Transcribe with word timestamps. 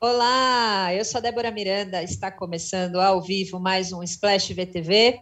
Olá, 0.00 0.94
eu 0.94 1.04
sou 1.04 1.18
a 1.18 1.22
Débora 1.22 1.50
Miranda, 1.50 2.00
está 2.04 2.30
começando 2.30 3.00
ao 3.00 3.20
vivo 3.20 3.58
mais 3.58 3.92
um 3.92 4.00
Splash 4.00 4.54
VTV. 4.54 5.20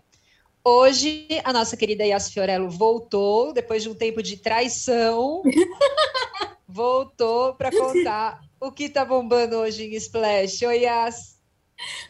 Hoje 0.62 1.26
a 1.44 1.50
nossa 1.50 1.78
querida 1.78 2.04
Yas 2.04 2.30
Fiorello 2.30 2.68
voltou, 2.68 3.54
depois 3.54 3.82
de 3.82 3.88
um 3.88 3.94
tempo 3.94 4.22
de 4.22 4.36
traição, 4.36 5.40
voltou 6.68 7.54
para 7.54 7.70
contar 7.70 8.38
o 8.60 8.70
que 8.70 8.84
está 8.84 9.02
bombando 9.02 9.56
hoje 9.56 9.84
em 9.84 9.94
Splash. 9.94 10.60
Oi, 10.66 10.80
Yas. 10.80 11.40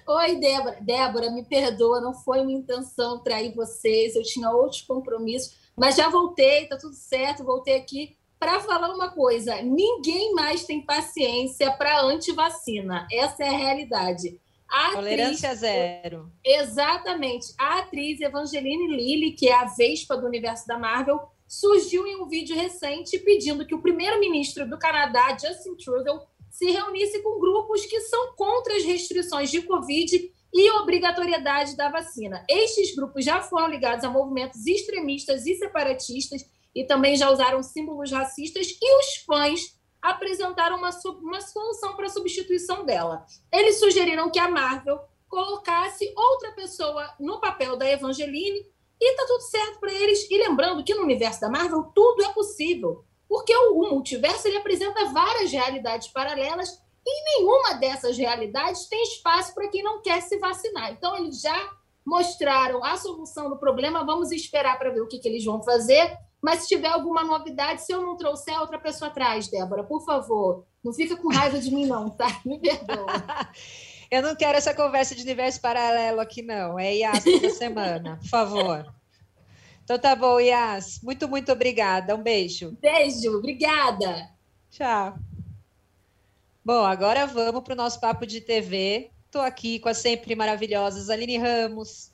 Oi, 0.05 0.35
Débora. 0.35 0.79
Débora, 0.81 1.31
me 1.31 1.45
perdoa, 1.45 2.01
não 2.01 2.15
foi 2.15 2.45
minha 2.45 2.59
intenção 2.59 3.23
trair 3.23 3.55
vocês, 3.55 4.17
eu 4.17 4.25
tinha 4.25 4.51
outros 4.51 4.83
compromissos, 4.83 5.55
mas 5.77 5.95
já 5.95 6.09
voltei, 6.09 6.67
tá 6.67 6.77
tudo 6.77 6.97
certo, 6.97 7.45
voltei 7.45 7.77
aqui 7.77 8.16
para 8.39 8.61
falar 8.61 8.95
uma 8.95 9.11
coisa: 9.11 9.61
ninguém 9.63 10.33
mais 10.35 10.65
tem 10.65 10.81
paciência 10.81 11.71
para 11.73 12.03
antivacina. 12.03 13.07
Essa 13.13 13.45
é 13.45 13.49
a 13.49 13.57
realidade. 13.57 14.41
A 14.69 14.93
Tolerância 14.93 15.51
atriz, 15.51 15.61
zero. 15.61 16.33
Exatamente. 16.45 17.55
A 17.59 17.79
atriz 17.79 18.21
Evangeline 18.21 18.97
Lilly, 18.97 19.33
que 19.33 19.49
é 19.49 19.55
a 19.55 19.65
Vespa 19.65 20.17
do 20.17 20.27
universo 20.27 20.67
da 20.67 20.77
Marvel, 20.77 21.21
surgiu 21.47 22.07
em 22.07 22.21
um 22.21 22.27
vídeo 22.27 22.57
recente 22.57 23.19
pedindo 23.21 23.65
que 23.65 23.75
o 23.75 23.81
primeiro-ministro 23.81 24.69
do 24.69 24.79
Canadá, 24.79 25.37
Justin 25.39 25.77
Trudeau, 25.77 26.27
se 26.51 26.71
reunisse 26.71 27.23
com 27.23 27.39
grupos 27.39 27.87
que 27.87 28.01
são 28.01 28.35
contra 28.35 28.75
as 28.77 28.85
restrições 28.85 29.51
de 29.51 29.63
Covid 29.63 30.33
e 30.53 30.71
obrigatoriedade 30.73 31.77
da 31.77 31.91
vacina. 31.91 32.45
Estes 32.49 32.97
grupos 32.97 33.25
já 33.25 33.43
foram 33.43 33.69
ligados 33.69 34.05
a 34.05 34.11
movimentos 34.11 34.67
extremistas 34.67 35.47
e 35.47 35.55
separatistas 35.55 36.45
e 36.77 36.85
também 36.85 37.17
já 37.17 37.31
usaram 37.31 37.63
símbolos 37.63 38.13
racistas, 38.13 38.69
e 38.69 38.99
os 38.99 39.25
fãs 39.25 39.81
apresentaram 40.03 40.77
uma, 40.77 40.91
uma 41.23 41.41
solução 41.41 41.97
para 41.97 42.05
a 42.05 42.11
substituição 42.11 42.85
dela. 42.85 43.25
Eles 43.51 43.79
sugeriram 43.79 44.31
que 44.31 44.39
a 44.39 44.51
Marvel 44.51 45.01
colocasse 45.27 46.13
outra 46.15 46.53
pessoa 46.53 47.15
no 47.19 47.41
papel 47.41 47.79
da 47.79 47.91
Evangeline 47.91 48.67
e 49.01 49.17
tá 49.17 49.25
tudo 49.27 49.41
certo 49.41 49.81
para 49.81 49.91
eles. 49.91 50.31
E 50.31 50.37
lembrando 50.37 50.85
que 50.85 50.95
no 50.95 51.03
universo 51.03 51.41
da 51.41 51.49
Marvel 51.49 51.91
tudo 51.95 52.23
é 52.23 52.29
possível, 52.35 53.05
porque 53.27 53.57
o, 53.57 53.91
multiverso 53.91 54.47
ele 54.47 54.59
apresenta 54.59 55.07
várias 55.07 55.51
realidades 55.51 56.09
paralelas 56.09 56.69
e 57.05 57.39
nenhuma 57.41 57.75
dessas 57.75 58.19
realidades 58.19 58.87
tem 58.87 59.03
espaço 59.03 59.55
para 59.55 59.69
quem 59.69 59.83
não 59.83 60.03
quer 60.03 60.21
se 60.21 60.39
vacinar. 60.39 60.93
Então 60.93 61.17
eles 61.17 61.41
já 61.41 61.73
mostraram 62.05 62.85
a 62.85 62.99
solução 62.99 63.49
do 63.49 63.57
problema. 63.57 64.05
Vamos 64.05 64.31
esperar 64.31 64.79
para 64.79 64.91
ver 64.91 65.01
o 65.01 65.09
que, 65.09 65.19
que 65.19 65.27
eles 65.27 65.45
vão 65.45 65.63
fazer. 65.63 66.17
Mas 66.47 66.61
se 66.61 66.69
tiver 66.69 66.87
alguma 66.87 67.25
novidade, 67.25 67.85
se 67.85 67.93
eu 67.93 68.01
não 68.01 68.17
trouxer, 68.17 68.57
outra 68.61 68.79
pessoa 68.79 69.11
atrás, 69.11 69.49
Débora, 69.49 69.83
por 69.83 70.05
favor. 70.05 70.65
Não 70.85 70.93
fica 70.93 71.17
com 71.17 71.27
raiva 71.27 71.59
de 71.59 71.75
mim, 71.75 71.87
não, 71.87 72.09
tá? 72.09 72.41
Me 72.47 72.61
perdoa. 72.61 73.07
eu 74.09 74.23
não 74.23 74.37
quero 74.37 74.57
essa 74.57 74.73
conversa 74.73 75.13
de 75.17 75.23
universo 75.23 75.61
paralelo 75.61 76.21
aqui, 76.21 76.43
não. 76.43 76.79
É 76.79 76.99
IAS 76.99 77.25
toda 77.25 77.51
semana, 77.51 78.19
por 78.19 78.29
favor. 78.29 78.95
Então 79.83 79.99
tá 79.99 80.15
bom, 80.15 80.39
Yas. 80.39 81.01
Muito, 81.03 81.27
muito 81.27 81.51
obrigada. 81.51 82.15
Um 82.15 82.23
beijo. 82.23 82.79
Beijo, 82.81 83.39
obrigada. 83.39 84.31
Tchau. 84.71 85.19
Bom, 86.65 86.85
agora 86.85 87.27
vamos 87.27 87.65
para 87.65 87.75
o 87.75 87.77
nosso 87.77 87.99
papo 87.99 88.25
de 88.25 88.41
TV. 88.41 89.11
Estou 89.25 89.43
aqui 89.43 89.81
com 89.81 89.89
as 89.89 89.99
sempre 89.99 90.37
maravilhosas 90.37 91.11
Aline 91.11 91.39
Ramos. 91.39 92.13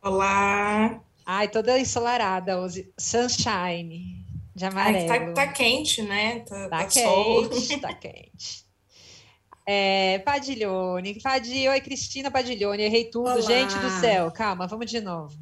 Olá. 0.00 1.02
Ai, 1.32 1.46
toda 1.46 1.78
ensolarada 1.78 2.60
hoje. 2.60 2.92
Sunshine 2.98 4.26
de 4.52 4.64
amarelo. 4.64 5.12
Ai, 5.12 5.26
tá, 5.26 5.32
tá, 5.32 5.46
quente, 5.52 6.02
né? 6.02 6.40
Tá, 6.40 6.68
tá, 6.68 6.78
tá 6.78 6.84
quente, 6.86 7.68
sol. 7.68 7.80
tá 7.80 7.94
quente. 7.94 8.66
É, 9.64 10.18
Padilhone, 10.24 11.20
Padi, 11.20 11.68
oi, 11.68 11.80
Cristina 11.80 12.32
Padilhone, 12.32 12.82
errei 12.82 13.04
tudo, 13.04 13.30
Olá. 13.30 13.40
gente 13.42 13.78
do 13.78 13.90
céu. 14.00 14.32
Calma, 14.32 14.66
vamos 14.66 14.90
de 14.90 15.00
novo. 15.00 15.38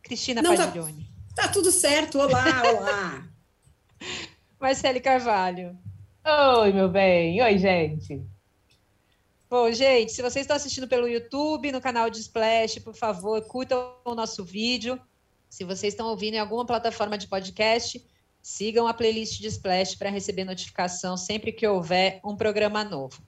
Cristina 0.00 0.40
Não, 0.40 0.54
tá 0.54 0.66
Padilhone. 0.66 1.04
Tá, 1.34 1.42
tá 1.42 1.48
tudo 1.48 1.72
certo, 1.72 2.20
olá, 2.20 2.44
olá. 2.72 3.28
Marcele 4.60 5.00
Carvalho. 5.00 5.76
Oi, 6.60 6.72
meu 6.72 6.88
bem. 6.88 7.42
Oi, 7.42 7.58
gente. 7.58 8.24
Bom, 9.50 9.72
gente, 9.72 10.12
se 10.12 10.22
vocês 10.22 10.44
estão 10.44 10.56
assistindo 10.56 10.86
pelo 10.86 11.08
YouTube, 11.08 11.72
no 11.72 11.80
canal 11.80 12.08
de 12.08 12.20
Splash, 12.20 12.78
por 12.84 12.94
favor, 12.94 13.42
curtam 13.48 13.96
o 14.04 14.14
nosso 14.14 14.44
vídeo. 14.44 14.96
Se 15.48 15.64
vocês 15.64 15.92
estão 15.92 16.06
ouvindo 16.06 16.34
em 16.34 16.38
alguma 16.38 16.64
plataforma 16.64 17.18
de 17.18 17.26
podcast, 17.26 18.00
sigam 18.40 18.86
a 18.86 18.94
playlist 18.94 19.40
de 19.40 19.48
Splash 19.48 19.96
para 19.96 20.08
receber 20.08 20.44
notificação 20.44 21.16
sempre 21.16 21.50
que 21.50 21.66
houver 21.66 22.20
um 22.24 22.36
programa 22.36 22.84
novo. 22.84 23.20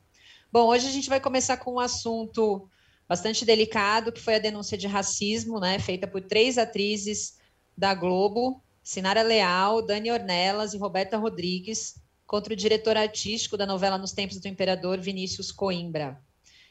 Bom, 0.53 0.69
hoje 0.69 0.87
a 0.87 0.93
gente 0.93 1.09
vai 1.09 1.19
começar 1.19 1.56
com 1.56 1.72
um 1.72 1.81
assunto 1.81 2.69
bastante 3.09 3.44
delicado, 3.44 4.12
que 4.12 4.21
foi 4.21 4.37
a 4.37 4.38
denúncia 4.38 4.78
de 4.78 4.87
racismo, 4.87 5.59
né, 5.59 5.81
feita 5.81 6.06
por 6.06 6.21
três 6.21 6.56
atrizes 6.56 7.37
da 7.77 7.94
Globo, 7.94 8.62
Sinara 8.81 9.22
Leal, 9.22 9.84
Dani 9.84 10.12
Ornelas 10.12 10.72
e 10.72 10.78
Roberta 10.78 11.19
Rodrigues, 11.19 11.97
contra 12.32 12.54
o 12.54 12.56
diretor 12.56 12.97
artístico 12.97 13.59
da 13.59 13.66
novela 13.66 13.98
Nos 13.98 14.12
Tempos 14.12 14.38
do 14.38 14.48
Imperador, 14.48 14.98
Vinícius 14.98 15.53
Coimbra. 15.53 16.19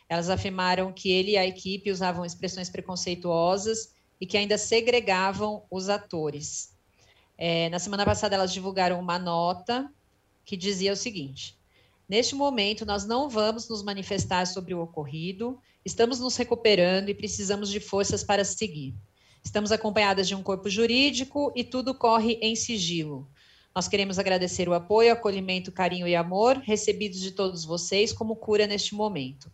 Elas 0.10 0.28
afirmaram 0.28 0.92
que 0.92 1.12
ele 1.12 1.34
e 1.34 1.38
a 1.38 1.46
equipe 1.46 1.92
usavam 1.92 2.26
expressões 2.26 2.68
preconceituosas 2.68 3.94
e 4.20 4.26
que 4.26 4.40
ainda 4.40 4.58
segregavam 4.58 5.64
os 5.70 5.88
atores. 5.88 6.76
É, 7.38 7.70
na 7.70 7.78
semana 7.78 8.04
passada, 8.04 8.34
elas 8.34 8.52
divulgaram 8.52 9.00
uma 9.00 9.20
nota 9.20 9.88
que 10.44 10.58
dizia 10.58 10.94
o 10.94 10.96
seguinte: 10.96 11.56
Neste 12.10 12.34
momento, 12.34 12.84
nós 12.84 13.06
não 13.06 13.30
vamos 13.30 13.70
nos 13.70 13.84
manifestar 13.84 14.48
sobre 14.48 14.74
o 14.74 14.82
ocorrido, 14.82 15.60
estamos 15.86 16.20
nos 16.20 16.36
recuperando 16.38 17.10
e 17.10 17.14
precisamos 17.14 17.70
de 17.70 17.80
forças 17.80 18.24
para 18.24 18.44
seguir. 18.44 18.96
Estamos 19.44 19.72
acompanhadas 19.72 20.28
de 20.28 20.34
um 20.34 20.42
corpo 20.42 20.68
jurídico 20.68 21.54
e 21.56 21.64
tudo 21.64 21.94
corre 21.94 22.40
em 22.42 22.56
sigilo. 22.56 23.30
Nós 23.74 23.88
queremos 23.88 24.20
agradecer 24.20 24.68
o 24.68 24.74
apoio, 24.74 25.14
acolhimento, 25.14 25.72
carinho 25.72 26.08
e 26.08 26.16
amor 26.16 26.58
recebidos 26.58 27.20
de 27.20 27.32
todos 27.32 27.64
vocês 27.64 28.12
como 28.12 28.36
cura 28.36 28.68
neste 28.68 28.94
momento. 28.94 29.52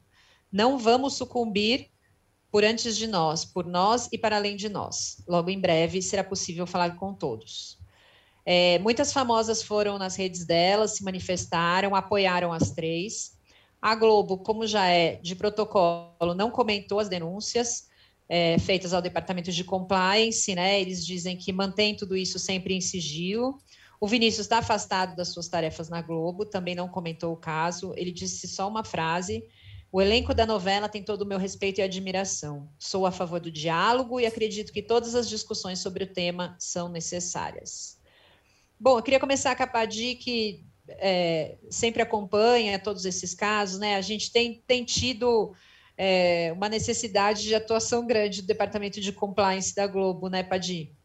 Não 0.51 0.77
vamos 0.79 1.13
sucumbir 1.13 1.89
por 2.51 2.63
antes 2.63 2.97
de 2.97 3.05
nós, 3.05 3.45
por 3.45 3.65
nós 3.65 4.09
e 4.11 4.17
para 4.17 4.37
além 4.37 4.55
de 4.55 4.69
nós. 4.69 5.23
Logo 5.27 5.49
em 5.49 5.59
breve 5.59 6.01
será 6.01 6.23
possível 6.23 6.65
falar 6.65 6.95
com 6.95 7.13
todos. 7.13 7.77
É, 8.45 8.79
muitas 8.79 9.11
famosas 9.11 9.61
foram 9.61 9.97
nas 9.97 10.15
redes 10.15 10.45
delas, 10.45 10.95
se 10.95 11.03
manifestaram, 11.03 11.93
apoiaram 11.93 12.53
as 12.53 12.71
três. 12.71 13.37
A 13.79 13.93
Globo, 13.93 14.37
como 14.39 14.65
já 14.65 14.87
é 14.87 15.17
de 15.17 15.35
protocolo, 15.35 16.33
não 16.35 16.49
comentou 16.49 16.99
as 16.99 17.09
denúncias 17.09 17.87
é, 18.29 18.57
feitas 18.57 18.93
ao 18.93 19.01
Departamento 19.01 19.51
de 19.51 19.63
Compliance, 19.63 20.55
né? 20.55 20.81
Eles 20.81 21.05
dizem 21.05 21.37
que 21.37 21.53
mantém 21.53 21.95
tudo 21.95 22.15
isso 22.15 22.39
sempre 22.39 22.73
em 22.73 22.81
sigilo. 22.81 23.59
O 23.99 24.07
Vinícius 24.07 24.45
está 24.45 24.59
afastado 24.59 25.15
das 25.15 25.29
suas 25.29 25.47
tarefas 25.47 25.89
na 25.89 26.01
Globo, 26.01 26.45
também 26.45 26.75
não 26.75 26.87
comentou 26.87 27.33
o 27.33 27.37
caso. 27.37 27.93
Ele 27.95 28.11
disse 28.11 28.47
só 28.47 28.67
uma 28.67 28.83
frase: 28.83 29.43
O 29.91 30.01
elenco 30.01 30.33
da 30.33 30.45
novela 30.45 30.87
tem 30.87 31.03
todo 31.03 31.23
o 31.23 31.25
meu 31.25 31.39
respeito 31.39 31.79
e 31.79 31.81
admiração. 31.81 32.69
Sou 32.77 33.05
a 33.05 33.11
favor 33.11 33.39
do 33.39 33.51
diálogo 33.51 34.19
e 34.19 34.25
acredito 34.25 34.71
que 34.71 34.83
todas 34.83 35.15
as 35.15 35.27
discussões 35.27 35.79
sobre 35.79 36.03
o 36.03 36.13
tema 36.13 36.55
são 36.59 36.89
necessárias. 36.89 37.97
Bom, 38.79 38.99
eu 38.99 39.03
queria 39.03 39.19
começar 39.19 39.55
com 39.55 39.63
a 39.63 39.67
Padi, 39.67 40.13
que 40.15 40.63
é, 40.87 41.57
sempre 41.69 42.01
acompanha 42.01 42.77
todos 42.77 43.05
esses 43.05 43.33
casos, 43.33 43.79
né? 43.79 43.95
A 43.95 44.01
gente 44.01 44.31
tem, 44.31 44.63
tem 44.67 44.85
tido 44.85 45.53
é, 45.97 46.51
uma 46.53 46.69
necessidade 46.69 47.41
de 47.41 47.55
atuação 47.55 48.05
grande 48.05 48.43
do 48.43 48.47
Departamento 48.47 49.01
de 49.01 49.11
Compliance 49.11 49.73
da 49.73 49.87
Globo, 49.87 50.29
né, 50.29 50.43
Padi? 50.43 50.95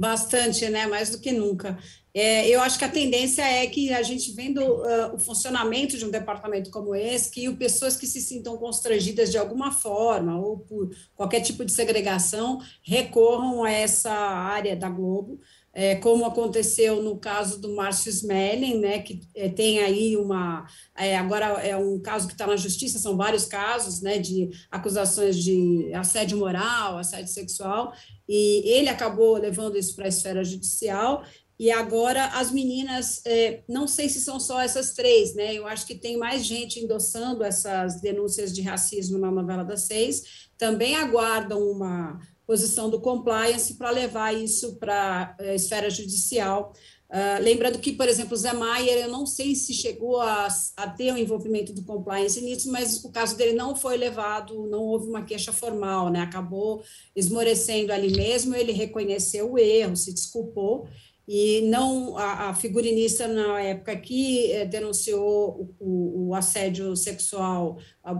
Bastante, 0.00 0.66
né? 0.70 0.86
Mais 0.86 1.10
do 1.10 1.20
que 1.20 1.30
nunca. 1.30 1.78
É, 2.14 2.48
eu 2.48 2.62
acho 2.62 2.78
que 2.78 2.86
a 2.86 2.88
tendência 2.88 3.42
é 3.42 3.66
que 3.66 3.92
a 3.92 4.02
gente 4.02 4.32
vendo 4.32 4.58
uh, 4.58 5.14
o 5.14 5.18
funcionamento 5.18 5.98
de 5.98 6.06
um 6.06 6.10
departamento 6.10 6.70
como 6.70 6.94
esse, 6.94 7.30
que 7.30 7.52
pessoas 7.54 7.98
que 7.98 8.06
se 8.06 8.22
sintam 8.22 8.56
constrangidas 8.56 9.30
de 9.30 9.36
alguma 9.36 9.70
forma 9.70 10.40
ou 10.40 10.58
por 10.60 10.90
qualquer 11.14 11.42
tipo 11.42 11.66
de 11.66 11.70
segregação 11.70 12.62
recorram 12.82 13.62
a 13.62 13.70
essa 13.70 14.10
área 14.10 14.74
da 14.74 14.88
Globo 14.88 15.38
é, 15.80 15.94
como 15.94 16.26
aconteceu 16.26 17.02
no 17.02 17.16
caso 17.16 17.58
do 17.58 17.74
Márcio 17.74 18.10
Smelling, 18.10 18.80
né, 18.80 18.98
que 18.98 19.22
é, 19.34 19.48
tem 19.48 19.78
aí 19.78 20.14
uma, 20.14 20.66
é, 20.94 21.16
agora 21.16 21.46
é 21.66 21.74
um 21.74 21.98
caso 21.98 22.26
que 22.26 22.34
está 22.34 22.46
na 22.46 22.54
justiça, 22.54 22.98
são 22.98 23.16
vários 23.16 23.46
casos, 23.46 24.02
né, 24.02 24.18
de 24.18 24.50
acusações 24.70 25.42
de 25.42 25.90
assédio 25.94 26.36
moral, 26.36 26.98
assédio 26.98 27.32
sexual, 27.32 27.94
e 28.28 28.62
ele 28.70 28.90
acabou 28.90 29.38
levando 29.38 29.78
isso 29.78 29.96
para 29.96 30.04
a 30.04 30.08
esfera 30.08 30.44
judicial, 30.44 31.24
e 31.58 31.70
agora 31.70 32.26
as 32.26 32.50
meninas, 32.50 33.22
é, 33.24 33.62
não 33.66 33.88
sei 33.88 34.10
se 34.10 34.20
são 34.20 34.38
só 34.38 34.60
essas 34.60 34.92
três, 34.92 35.34
né, 35.34 35.54
eu 35.54 35.66
acho 35.66 35.86
que 35.86 35.94
tem 35.94 36.18
mais 36.18 36.44
gente 36.44 36.78
endossando 36.78 37.42
essas 37.42 38.02
denúncias 38.02 38.52
de 38.52 38.60
racismo 38.60 39.16
na 39.16 39.30
novela 39.30 39.64
das 39.64 39.84
seis, 39.84 40.50
também 40.58 40.94
aguardam 40.94 41.58
uma 41.70 42.20
posição 42.50 42.90
do 42.90 43.00
compliance 43.00 43.74
para 43.74 43.90
levar 43.90 44.34
isso 44.34 44.74
para 44.74 45.36
a 45.38 45.44
eh, 45.44 45.54
esfera 45.54 45.88
judicial, 45.88 46.72
Uh, 47.10 47.42
lembrando 47.42 47.80
que, 47.80 47.92
por 47.92 48.08
exemplo, 48.08 48.34
o 48.34 48.36
Zé 48.36 48.52
Maier, 48.52 49.02
eu 49.02 49.10
não 49.10 49.26
sei 49.26 49.52
se 49.56 49.74
chegou 49.74 50.20
a, 50.20 50.46
a 50.76 50.88
ter 50.88 51.10
o 51.10 51.14
um 51.14 51.18
envolvimento 51.18 51.72
do 51.72 51.82
compliance 51.82 52.40
nisso, 52.40 52.70
mas 52.70 53.04
o 53.04 53.10
caso 53.10 53.36
dele 53.36 53.52
não 53.52 53.74
foi 53.74 53.96
levado, 53.96 54.68
não 54.68 54.84
houve 54.84 55.08
uma 55.08 55.24
queixa 55.24 55.52
formal, 55.52 56.08
né? 56.08 56.20
Acabou 56.20 56.84
esmorecendo 57.16 57.92
ali 57.92 58.16
mesmo, 58.16 58.54
ele 58.54 58.70
reconheceu 58.70 59.50
o 59.50 59.58
erro, 59.58 59.96
se 59.96 60.14
desculpou, 60.14 60.86
e 61.32 61.60
não 61.60 62.18
a, 62.18 62.48
a 62.48 62.54
figurinista 62.54 63.28
na 63.28 63.62
época 63.62 63.94
que 63.94 64.50
é, 64.50 64.66
denunciou 64.66 65.72
o, 65.78 66.30
o, 66.30 66.34
assédio 66.34 66.96
sexual 66.96 67.78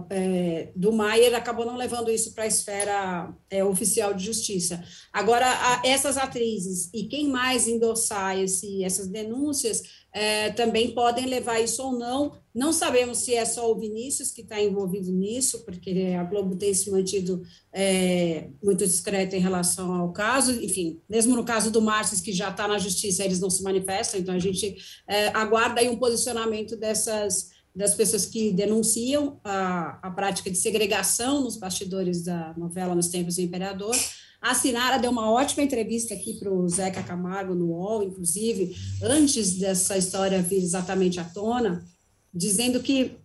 é, 0.09 0.71
do 0.73 0.93
Maier 0.93 1.35
acabou 1.35 1.65
não 1.65 1.75
levando 1.75 2.09
isso 2.09 2.33
para 2.33 2.45
a 2.45 2.47
esfera 2.47 3.35
é, 3.49 3.65
oficial 3.65 4.13
de 4.13 4.23
justiça. 4.23 4.81
Agora, 5.11 5.45
a, 5.45 5.81
essas 5.85 6.15
atrizes 6.15 6.89
e 6.93 7.03
quem 7.03 7.27
mais 7.27 7.67
endossar 7.67 8.39
esse, 8.39 8.81
essas 8.81 9.09
denúncias 9.09 9.83
é, 10.13 10.49
também 10.51 10.91
podem 10.91 11.25
levar 11.25 11.59
isso 11.59 11.81
ou 11.83 11.97
não. 11.97 12.33
Não 12.53 12.73
sabemos 12.73 13.19
se 13.19 13.33
é 13.33 13.45
só 13.45 13.71
o 13.71 13.79
Vinícius 13.79 14.31
que 14.31 14.41
está 14.41 14.61
envolvido 14.61 15.11
nisso, 15.11 15.63
porque 15.63 16.13
a 16.19 16.23
Globo 16.23 16.55
tem 16.55 16.73
se 16.73 16.91
mantido 16.91 17.41
é, 17.71 18.49
muito 18.61 18.85
discreta 18.85 19.37
em 19.37 19.39
relação 19.39 19.93
ao 19.93 20.11
caso. 20.11 20.51
Enfim, 20.61 20.99
mesmo 21.09 21.35
no 21.35 21.45
caso 21.45 21.71
do 21.71 21.81
Márcio, 21.81 22.21
que 22.21 22.33
já 22.33 22.49
está 22.49 22.67
na 22.67 22.77
justiça, 22.77 23.23
eles 23.23 23.39
não 23.39 23.49
se 23.49 23.63
manifestam, 23.63 24.19
então 24.19 24.35
a 24.35 24.39
gente 24.39 24.75
é, 25.07 25.27
aguarda 25.29 25.79
aí 25.79 25.87
um 25.87 25.97
posicionamento 25.97 26.75
dessas 26.75 27.49
das 27.73 27.95
pessoas 27.95 28.25
que 28.25 28.51
denunciam 28.51 29.39
a, 29.43 29.97
a 30.05 30.11
prática 30.11 30.51
de 30.51 30.57
segregação 30.57 31.41
nos 31.41 31.55
bastidores 31.55 32.23
da 32.23 32.53
novela 32.57 32.93
Nos 32.93 33.07
Tempos 33.07 33.35
do 33.35 33.41
Imperador, 33.41 33.95
a 34.41 34.55
Sinara 34.55 34.97
deu 34.97 35.11
uma 35.11 35.31
ótima 35.31 35.61
entrevista 35.61 36.15
aqui 36.15 36.33
para 36.33 36.51
o 36.51 36.67
Zeca 36.67 37.03
Camargo 37.03 37.53
no 37.53 37.67
UOL, 37.67 38.01
inclusive, 38.01 38.75
antes 39.03 39.53
dessa 39.53 39.95
história 39.95 40.41
vir 40.41 40.57
exatamente 40.57 41.19
à 41.19 41.23
tona, 41.23 41.85
dizendo 42.33 42.79
que 42.79 43.20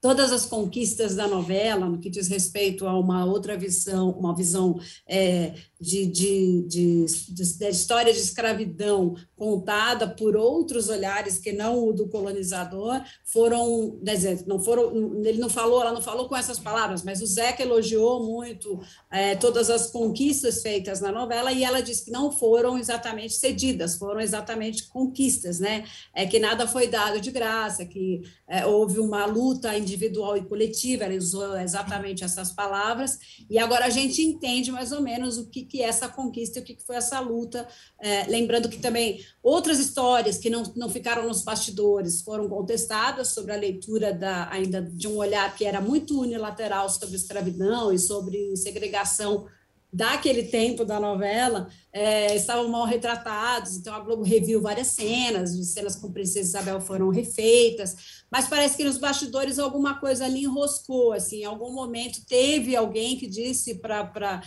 todas 0.00 0.32
as 0.32 0.46
conquistas 0.46 1.14
da 1.14 1.28
novela, 1.28 1.86
no 1.86 1.98
que 1.98 2.08
diz 2.08 2.26
respeito 2.26 2.86
a 2.86 2.98
uma 2.98 3.24
outra 3.26 3.56
visão, 3.56 4.10
uma 4.10 4.34
visão 4.34 4.80
é, 5.06 5.54
de, 5.80 6.06
de, 6.06 6.62
de, 6.62 7.06
de, 7.28 7.42
história 7.68 8.12
de 8.12 8.18
escravidão 8.18 9.14
contada 9.36 10.08
por 10.08 10.36
outros 10.36 10.88
olhares 10.88 11.38
que 11.38 11.52
não 11.52 11.86
o 11.86 11.92
do 11.92 12.08
colonizador, 12.08 13.02
foram, 13.24 13.98
não 14.46 14.58
foram, 14.58 15.22
ele 15.24 15.38
não 15.38 15.48
falou, 15.48 15.80
ela 15.80 15.92
não 15.92 16.02
falou 16.02 16.28
com 16.28 16.36
essas 16.36 16.58
palavras, 16.58 17.02
mas 17.02 17.22
o 17.22 17.26
Zeca 17.26 17.62
elogiou 17.62 18.24
muito 18.24 18.80
é, 19.10 19.34
todas 19.36 19.70
as 19.70 19.90
conquistas 19.90 20.62
feitas 20.62 21.00
na 21.00 21.12
novela 21.12 21.52
e 21.52 21.64
ela 21.64 21.80
disse 21.80 22.04
que 22.04 22.10
não 22.10 22.30
foram 22.30 22.78
exatamente 22.78 23.34
cedidas, 23.34 23.96
foram 23.96 24.20
exatamente 24.20 24.88
conquistas, 24.88 25.60
né? 25.60 25.84
É 26.14 26.26
que 26.26 26.38
nada 26.38 26.66
foi 26.66 26.86
dado 26.86 27.20
de 27.20 27.30
graça, 27.30 27.84
que 27.84 28.22
é, 28.46 28.66
houve 28.66 28.98
uma 28.98 29.24
luta 29.24 29.76
individual 29.90 30.36
e 30.36 30.44
coletiva, 30.44 31.04
ela 31.04 31.16
usou 31.16 31.58
exatamente 31.58 32.22
essas 32.22 32.52
palavras, 32.52 33.18
e 33.48 33.58
agora 33.58 33.86
a 33.86 33.90
gente 33.90 34.22
entende 34.22 34.70
mais 34.70 34.92
ou 34.92 35.02
menos 35.02 35.36
o 35.36 35.46
que, 35.48 35.62
que 35.62 35.82
é 35.82 35.88
essa 35.88 36.08
conquista 36.08 36.58
e 36.58 36.62
o 36.62 36.64
que, 36.64 36.74
que 36.74 36.86
foi 36.86 36.96
essa 36.96 37.18
luta. 37.18 37.66
É, 38.00 38.24
lembrando 38.24 38.68
que 38.68 38.78
também 38.78 39.24
outras 39.42 39.78
histórias 39.78 40.38
que 40.38 40.48
não, 40.48 40.62
não 40.76 40.88
ficaram 40.88 41.26
nos 41.26 41.42
bastidores 41.42 42.22
foram 42.22 42.48
contestadas 42.48 43.28
sobre 43.28 43.52
a 43.52 43.56
leitura 43.56 44.12
da, 44.12 44.48
ainda 44.50 44.80
de 44.80 45.08
um 45.08 45.16
olhar 45.16 45.54
que 45.56 45.64
era 45.64 45.80
muito 45.80 46.20
unilateral 46.20 46.88
sobre 46.88 47.16
escravidão 47.16 47.92
e 47.92 47.98
sobre 47.98 48.56
segregação 48.56 49.46
daquele 49.92 50.44
tempo 50.44 50.84
da 50.84 51.00
novela 51.00 51.68
é, 51.92 52.36
estavam 52.36 52.68
mal 52.68 52.86
retratados, 52.86 53.76
então 53.76 53.92
a 53.92 54.00
Globo 54.00 54.22
reviu 54.22 54.62
várias 54.62 54.88
cenas, 54.88 55.50
as 55.58 55.68
cenas 55.68 55.96
com 55.96 56.12
Princesa 56.12 56.48
Isabel 56.58 56.80
foram 56.80 57.08
refeitas, 57.08 58.22
mas 58.30 58.46
parece 58.46 58.76
que 58.76 58.84
nos 58.84 58.98
bastidores 58.98 59.58
alguma 59.58 59.98
coisa 59.98 60.24
ali 60.24 60.44
enroscou, 60.44 61.12
assim, 61.12 61.40
em 61.40 61.44
algum 61.44 61.72
momento 61.72 62.24
teve 62.28 62.76
alguém 62.76 63.16
que 63.16 63.26
disse 63.26 63.74
para 63.74 64.42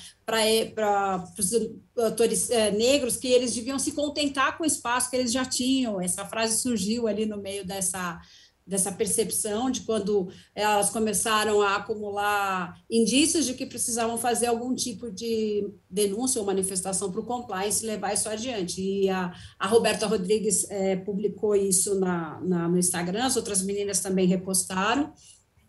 os 1.37 1.51
atores 1.97 2.49
é, 2.49 2.71
negros 2.71 3.17
que 3.17 3.27
eles 3.27 3.53
deviam 3.53 3.77
se 3.77 3.91
contentar 3.91 4.57
com 4.57 4.63
o 4.63 4.67
espaço 4.67 5.09
que 5.09 5.17
eles 5.17 5.33
já 5.33 5.43
tinham, 5.43 5.99
essa 5.99 6.25
frase 6.25 6.61
surgiu 6.61 7.07
ali 7.07 7.25
no 7.25 7.37
meio 7.37 7.65
dessa 7.65 8.21
dessa 8.65 8.91
percepção 8.91 9.69
de 9.69 9.81
quando 9.81 10.29
elas 10.55 10.89
começaram 10.89 11.61
a 11.61 11.75
acumular 11.75 12.79
indícios 12.89 13.45
de 13.45 13.53
que 13.53 13.65
precisavam 13.65 14.17
fazer 14.17 14.47
algum 14.47 14.73
tipo 14.73 15.11
de 15.11 15.69
denúncia 15.89 16.39
ou 16.39 16.47
manifestação 16.47 17.11
para 17.11 17.21
o 17.21 17.25
compliance 17.25 17.85
levar 17.85 18.13
isso 18.13 18.29
adiante. 18.29 18.81
E 18.81 19.09
a, 19.09 19.33
a 19.59 19.67
Roberta 19.67 20.07
Rodrigues 20.07 20.69
é, 20.69 20.95
publicou 20.95 21.55
isso 21.55 21.99
na, 21.99 22.39
na, 22.41 22.67
no 22.69 22.77
Instagram, 22.77 23.25
as 23.25 23.35
outras 23.35 23.61
meninas 23.61 23.99
também 23.99 24.27
repostaram, 24.27 25.13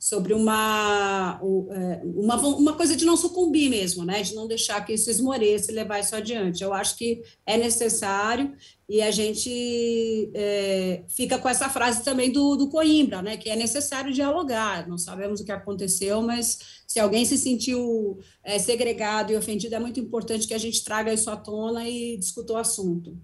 sobre 0.04 0.34
uma, 0.34 1.40
é, 1.70 2.02
uma, 2.04 2.36
uma 2.36 2.72
coisa 2.74 2.94
de 2.94 3.06
não 3.06 3.16
sucumbir 3.16 3.70
mesmo, 3.70 4.04
né? 4.04 4.20
De 4.20 4.34
não 4.34 4.46
deixar 4.46 4.84
que 4.84 4.92
isso 4.92 5.08
esmoreça 5.08 5.72
e 5.72 5.74
levar 5.74 5.98
isso 5.98 6.14
adiante. 6.14 6.62
Eu 6.62 6.74
acho 6.74 6.98
que 6.98 7.22
é 7.46 7.56
necessário 7.56 8.54
e 8.86 9.00
a 9.00 9.10
gente 9.10 10.30
é, 10.34 11.04
fica 11.08 11.38
com 11.38 11.48
essa 11.48 11.70
frase 11.70 12.04
também 12.04 12.30
do, 12.30 12.54
do 12.54 12.68
Coimbra, 12.68 13.22
né? 13.22 13.38
Que 13.38 13.48
é 13.48 13.56
necessário 13.56 14.12
dialogar. 14.12 14.86
Não 14.86 14.98
sabemos 14.98 15.40
o 15.40 15.44
que 15.44 15.52
aconteceu, 15.52 16.20
mas 16.20 16.58
se 16.86 17.00
alguém 17.00 17.24
se 17.24 17.38
sentiu 17.38 18.18
é, 18.42 18.58
segregado 18.58 19.32
e 19.32 19.36
ofendido, 19.36 19.74
é 19.74 19.80
muito 19.80 19.98
importante 20.00 20.46
que 20.46 20.52
a 20.52 20.58
gente 20.58 20.84
traga 20.84 21.14
isso 21.14 21.30
à 21.30 21.36
tona 21.36 21.88
e 21.88 22.18
discuta 22.18 22.52
o 22.52 22.58
assunto. 22.58 23.16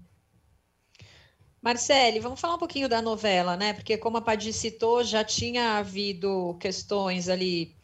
Marcele, 1.61 2.19
vamos 2.19 2.39
falar 2.39 2.55
um 2.55 2.57
pouquinho 2.57 2.89
da 2.89 3.01
novela, 3.01 3.55
né? 3.55 3.73
Porque, 3.73 3.97
como 3.97 4.17
a 4.17 4.21
Paty 4.21 4.51
citou, 4.51 5.03
já 5.03 5.23
tinha 5.23 5.77
havido 5.77 6.55
questões 6.59 7.29
ali 7.29 7.75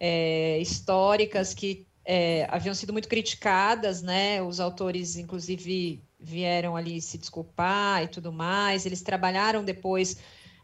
é, 0.00 0.58
históricas 0.60 1.52
que 1.54 1.86
é, 2.04 2.46
haviam 2.50 2.74
sido 2.74 2.92
muito 2.92 3.08
criticadas, 3.08 4.00
né? 4.02 4.42
Os 4.42 4.60
autores, 4.60 5.16
inclusive, 5.16 6.02
vieram 6.18 6.74
ali 6.76 7.02
se 7.02 7.18
desculpar 7.18 8.02
e 8.04 8.08
tudo 8.08 8.32
mais. 8.32 8.86
Eles 8.86 9.02
trabalharam 9.02 9.62
depois 9.62 10.16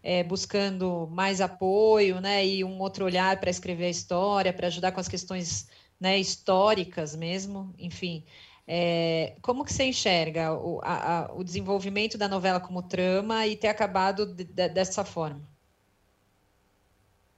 é, 0.02 0.22
buscando 0.24 1.06
mais 1.10 1.40
apoio, 1.42 2.18
né? 2.20 2.46
E 2.46 2.64
um 2.64 2.80
outro 2.80 3.04
olhar 3.04 3.38
para 3.40 3.50
escrever 3.50 3.86
a 3.86 3.90
história, 3.90 4.52
para 4.54 4.68
ajudar 4.68 4.92
com 4.92 5.00
as 5.00 5.08
questões 5.08 5.68
né, 6.00 6.18
históricas 6.18 7.14
mesmo, 7.14 7.74
enfim. 7.78 8.24
É, 8.66 9.36
como 9.42 9.64
que 9.64 9.72
você 9.72 9.84
enxerga 9.84 10.54
o, 10.54 10.80
a, 10.82 11.18
a, 11.18 11.34
o, 11.34 11.44
desenvolvimento 11.44 12.16
da 12.16 12.26
novela 12.26 12.58
como 12.58 12.82
trama 12.82 13.46
e 13.46 13.56
ter 13.56 13.68
acabado 13.68 14.24
de, 14.24 14.44
de, 14.44 14.68
dessa 14.70 15.04
forma? 15.04 15.42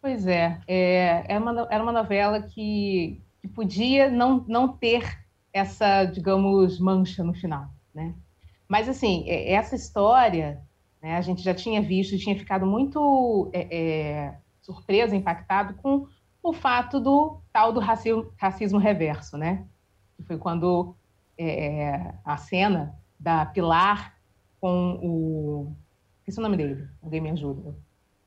Pois 0.01 0.25
é, 0.27 0.61
é, 0.69 1.25
é 1.29 1.39
uma, 1.39 1.67
era 1.69 1.83
uma 1.83 1.93
novela 1.93 2.41
que, 2.43 3.21
que 3.41 3.49
podia 3.49 4.09
não, 4.09 4.45
não 4.47 4.69
ter 4.69 5.19
essa, 5.53 6.05
digamos, 6.05 6.79
mancha 6.79 7.25
no 7.25 7.35
final, 7.35 7.71
né? 7.93 8.15
Mas, 8.69 8.89
assim, 8.89 9.25
é, 9.29 9.53
essa 9.53 9.75
história, 9.75 10.63
né, 11.03 11.17
a 11.17 11.21
gente 11.21 11.43
já 11.43 11.55
tinha 11.55 11.83
visto, 11.83 12.19
tinha 12.19 12.39
ficado 12.39 12.67
muito 12.67 13.51
é, 13.53 13.77
é, 13.77 14.39
surpreso, 14.61 15.15
impactado 15.15 15.75
com 15.75 16.07
o 16.41 16.53
fato 16.53 17.01
do 17.01 17.41
tal 17.53 17.73
do 17.73 17.81
racismo, 17.81 18.33
racismo 18.37 18.79
reverso, 18.79 19.37
né? 19.37 19.67
Que 20.17 20.23
foi 20.23 20.39
quando 20.39 20.95
é, 21.39 22.13
a 22.25 22.37
cena 22.37 22.95
da 23.19 23.47
Pilar 23.47 24.15
com 24.61 24.99
o. 25.03 25.73
Esqueci 26.19 26.39
o 26.39 26.43
nome 26.43 26.57
dele, 26.57 26.87
alguém 27.03 27.21
me 27.21 27.31
ajuda. 27.31 27.75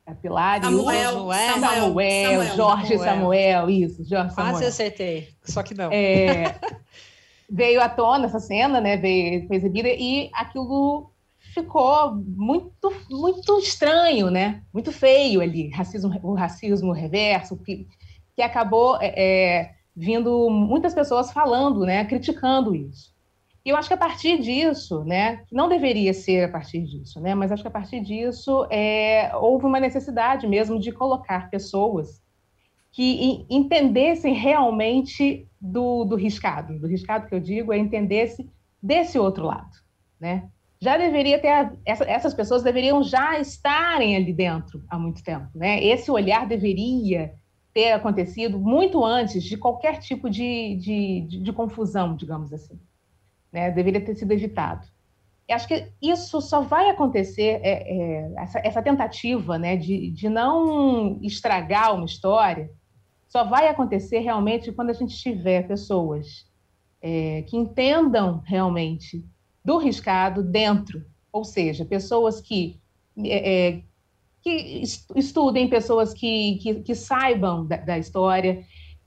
A 0.06 0.14
Pilar 0.14 0.62
Samuel, 0.62 0.80
e 0.80 1.06
o 1.06 1.10
Samuel, 1.12 1.54
Samuel, 1.54 1.60
Samuel, 1.60 2.56
Jorge 2.56 2.98
Samuel. 2.98 3.14
Samuel, 3.14 3.70
isso, 3.70 4.04
Jorge 4.04 4.34
Samuel. 4.34 4.52
Quase 4.52 4.64
acertei, 4.64 5.28
só 5.44 5.62
que 5.62 5.74
não. 5.74 5.90
É, 5.92 6.58
veio 7.48 7.82
à 7.82 7.88
tona 7.88 8.26
essa 8.26 8.40
cena, 8.40 8.80
né? 8.80 8.96
Veio, 8.96 9.46
foi 9.46 9.56
exibida 9.56 9.88
e 9.88 10.30
aquilo 10.34 11.12
ficou 11.54 12.14
muito, 12.14 12.92
muito 13.10 13.58
estranho, 13.58 14.30
né? 14.30 14.62
Muito 14.72 14.92
feio 14.92 15.40
ali, 15.40 15.68
racismo, 15.70 16.18
o 16.22 16.34
racismo 16.34 16.92
reverso, 16.92 17.56
que, 17.56 17.86
que 18.34 18.42
acabou 18.42 18.98
é, 19.00 19.12
é 19.16 19.74
vindo 20.00 20.48
muitas 20.48 20.94
pessoas 20.94 21.30
falando, 21.30 21.84
né, 21.84 22.04
criticando 22.06 22.74
isso. 22.74 23.14
E 23.62 23.68
eu 23.68 23.76
acho 23.76 23.88
que 23.88 23.94
a 23.94 23.98
partir 23.98 24.40
disso, 24.40 25.04
né, 25.04 25.44
não 25.52 25.68
deveria 25.68 26.14
ser 26.14 26.44
a 26.44 26.48
partir 26.48 26.80
disso, 26.82 27.20
né, 27.20 27.34
mas 27.34 27.52
acho 27.52 27.62
que 27.62 27.68
a 27.68 27.70
partir 27.70 28.00
disso 28.00 28.66
é, 28.70 29.30
houve 29.36 29.66
uma 29.66 29.78
necessidade 29.78 30.46
mesmo 30.46 30.80
de 30.80 30.90
colocar 30.90 31.50
pessoas 31.50 32.22
que 32.90 33.46
entendessem 33.50 34.32
realmente 34.34 35.46
do, 35.60 36.04
do 36.04 36.16
riscado. 36.16 36.78
Do 36.78 36.86
riscado 36.86 37.28
que 37.28 37.34
eu 37.34 37.40
digo 37.40 37.72
é 37.72 37.78
entendesse 37.78 38.50
desse 38.82 39.18
outro 39.18 39.44
lado, 39.44 39.70
né? 40.18 40.48
Já 40.80 40.96
deveria 40.96 41.38
ter 41.38 41.72
essa, 41.84 42.04
essas 42.04 42.32
pessoas 42.32 42.62
deveriam 42.62 43.02
já 43.02 43.38
estarem 43.38 44.16
ali 44.16 44.32
dentro 44.32 44.82
há 44.88 44.98
muito 44.98 45.22
tempo, 45.22 45.50
né? 45.54 45.84
Esse 45.84 46.10
olhar 46.10 46.48
deveria 46.48 47.34
ter 47.72 47.92
acontecido 47.92 48.58
muito 48.58 49.04
antes 49.04 49.42
de 49.42 49.56
qualquer 49.56 49.98
tipo 49.98 50.28
de, 50.28 50.76
de, 50.76 51.20
de, 51.28 51.40
de 51.40 51.52
confusão, 51.52 52.16
digamos 52.16 52.52
assim. 52.52 52.78
Né? 53.52 53.70
Deveria 53.70 54.04
ter 54.04 54.14
sido 54.14 54.32
evitado. 54.32 54.86
Eu 55.48 55.56
acho 55.56 55.66
que 55.66 55.92
isso 56.00 56.40
só 56.40 56.60
vai 56.60 56.88
acontecer, 56.90 57.60
é, 57.62 57.82
é, 57.82 58.32
essa, 58.38 58.60
essa, 58.60 58.82
tentativa 58.82 59.58
né, 59.58 59.76
de, 59.76 60.10
de 60.12 60.28
não 60.28 61.18
estragar 61.22 61.94
uma 61.94 62.04
história, 62.04 62.70
só 63.28 63.44
vai 63.44 63.68
acontecer 63.68 64.20
realmente 64.20 64.70
quando 64.70 64.90
a 64.90 64.92
gente 64.92 65.16
tiver 65.16 65.66
pessoas 65.66 66.48
é, 67.02 67.42
que 67.42 67.56
entendam 67.56 68.42
realmente 68.44 69.24
do 69.64 69.78
riscado 69.78 70.42
dentro, 70.42 71.04
ou 71.32 71.44
seja, 71.44 71.84
pessoas 71.84 72.40
que, 72.40 72.80
é, 73.18 73.68
é 73.70 73.82
que 74.42 74.82
estudem, 75.16 75.68
pessoas 75.68 76.14
que, 76.14 76.58
que, 76.62 76.74
que 76.76 76.94
saibam 76.94 77.66
da, 77.66 77.76
da, 77.76 77.98
história, 77.98 78.62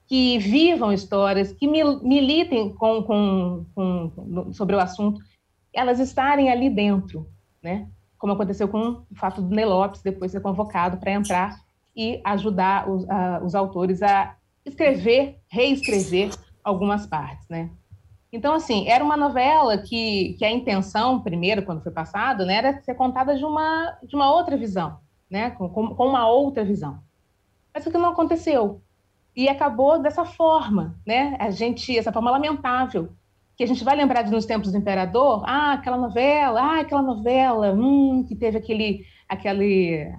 que 0.07 0.37
vivam 0.37 0.93
histórias, 0.93 1.51
que 1.51 1.67
militem 1.67 2.73
com, 2.73 3.03
com, 3.03 3.65
com, 3.73 4.53
sobre 4.53 4.75
o 4.75 4.79
assunto 4.79 5.19
elas 5.73 5.99
estarem 5.99 6.51
ali 6.51 6.69
dentro, 6.69 7.27
né? 7.61 7.89
Como 8.17 8.33
aconteceu 8.33 8.67
com 8.67 9.03
o 9.11 9.15
fato 9.15 9.41
do 9.41 9.53
Ney 9.53 9.65
Lopes 9.65 10.03
depois 10.03 10.31
ser 10.31 10.39
convocado 10.39 10.97
para 10.97 11.11
entrar 11.11 11.59
e 11.95 12.21
ajudar 12.23 12.89
os, 12.89 13.09
a, 13.09 13.41
os 13.43 13.55
autores 13.55 14.01
a 14.03 14.35
escrever, 14.63 15.39
reescrever 15.49 16.29
algumas 16.63 17.05
partes, 17.07 17.49
né? 17.49 17.69
Então, 18.31 18.55
assim, 18.55 18.87
era 18.87 19.03
uma 19.03 19.17
novela 19.17 19.77
que, 19.77 20.33
que 20.39 20.45
a 20.45 20.51
intenção, 20.51 21.21
primeiro, 21.21 21.63
quando 21.63 21.83
foi 21.83 21.91
passado, 21.91 22.45
né, 22.45 22.55
era 22.55 22.81
ser 22.81 22.95
contada 22.95 23.35
de 23.37 23.45
uma, 23.45 23.95
de 24.01 24.15
uma 24.15 24.31
outra 24.33 24.57
visão, 24.57 24.97
né, 25.33 25.49
com, 25.49 25.67
com 25.67 26.07
uma 26.07 26.27
outra 26.27 26.63
visão. 26.63 26.99
Mas 27.73 27.83
o 27.87 27.91
que 27.91 27.97
não 27.97 28.11
aconteceu. 28.11 28.83
E 29.35 29.49
acabou 29.49 29.99
dessa 29.99 30.23
forma, 30.23 30.95
né? 31.03 31.35
A 31.39 31.49
gente, 31.49 31.97
essa 31.97 32.13
forma 32.13 32.29
lamentável, 32.29 33.09
que 33.57 33.63
a 33.63 33.67
gente 33.67 33.83
vai 33.83 33.95
lembrar 33.95 34.21
de 34.21 34.29
nos 34.29 34.45
tempos 34.45 34.71
do 34.71 34.77
imperador, 34.77 35.41
ah, 35.47 35.73
aquela 35.73 35.97
novela, 35.97 36.61
ah, 36.61 36.79
aquela 36.81 37.01
novela, 37.01 37.73
hum, 37.73 38.23
que 38.27 38.35
teve 38.35 38.59
aquele, 38.59 39.07
aquele, 39.27 40.13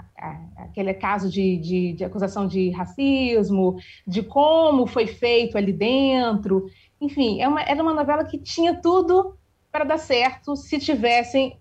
aquele 0.57 0.93
caso 0.95 1.31
de, 1.31 1.59
de, 1.59 1.93
de, 1.93 2.05
acusação 2.05 2.49
de 2.49 2.71
racismo, 2.71 3.77
de 4.05 4.21
como 4.21 4.85
foi 4.85 5.07
feito 5.07 5.57
ali 5.57 5.73
dentro. 5.73 6.67
Enfim, 7.01 7.41
é 7.41 7.47
uma, 7.47 7.63
era 7.63 7.81
uma 7.81 7.95
novela 7.95 8.25
que 8.25 8.37
tinha 8.37 8.75
tudo 8.75 9.37
para 9.71 9.85
dar 9.85 9.99
certo 9.99 10.57
se 10.57 10.77
tivessem, 10.81 11.57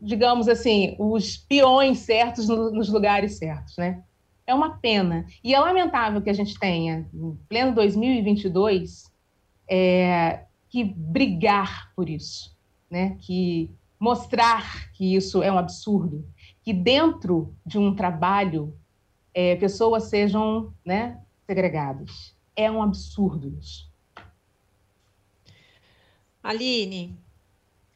digamos 0.00 0.48
assim, 0.48 0.96
os 0.98 1.36
peões 1.36 1.98
certos 2.00 2.48
no, 2.48 2.70
nos 2.70 2.88
lugares 2.88 3.38
certos, 3.38 3.76
né? 3.76 4.02
É 4.46 4.54
uma 4.54 4.78
pena. 4.78 5.26
E 5.42 5.54
é 5.54 5.58
lamentável 5.58 6.22
que 6.22 6.30
a 6.30 6.34
gente 6.34 6.58
tenha, 6.58 7.08
em 7.12 7.36
pleno 7.48 7.74
2022, 7.74 9.10
é, 9.68 10.44
que 10.68 10.84
brigar 10.84 11.92
por 11.94 12.08
isso, 12.08 12.56
né? 12.90 13.16
que 13.20 13.70
mostrar 13.98 14.92
que 14.92 15.14
isso 15.14 15.42
é 15.42 15.50
um 15.50 15.58
absurdo, 15.58 16.24
que 16.62 16.72
dentro 16.72 17.54
de 17.64 17.78
um 17.78 17.94
trabalho 17.94 18.76
é, 19.34 19.56
pessoas 19.56 20.04
sejam 20.04 20.72
né, 20.84 21.20
segregadas. 21.46 22.34
É 22.54 22.70
um 22.70 22.82
absurdo 22.82 23.54
isso. 23.58 23.90
Aline, 26.42 27.18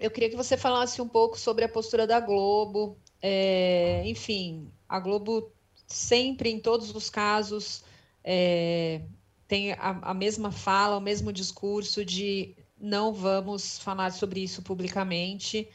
eu 0.00 0.10
queria 0.10 0.30
que 0.30 0.36
você 0.36 0.56
falasse 0.56 1.00
um 1.02 1.08
pouco 1.08 1.38
sobre 1.38 1.64
a 1.64 1.68
postura 1.68 2.06
da 2.06 2.18
Globo. 2.18 2.96
É, 3.20 4.02
enfim, 4.06 4.72
a 4.88 4.98
Globo 4.98 5.52
sempre, 5.86 6.50
em 6.50 6.58
todos 6.58 6.94
os 6.94 7.10
casos, 7.10 7.84
é, 8.24 9.02
tem 9.46 9.72
a, 9.72 9.90
a, 10.02 10.14
mesma 10.14 10.50
fala, 10.50 10.96
o 10.96 11.00
mesmo 11.00 11.30
discurso 11.30 12.02
de 12.02 12.56
não 12.80 13.12
vamos 13.12 13.78
falar 13.78 14.10
sobre 14.12 14.40
isso 14.40 14.62
publicamente. 14.62 15.68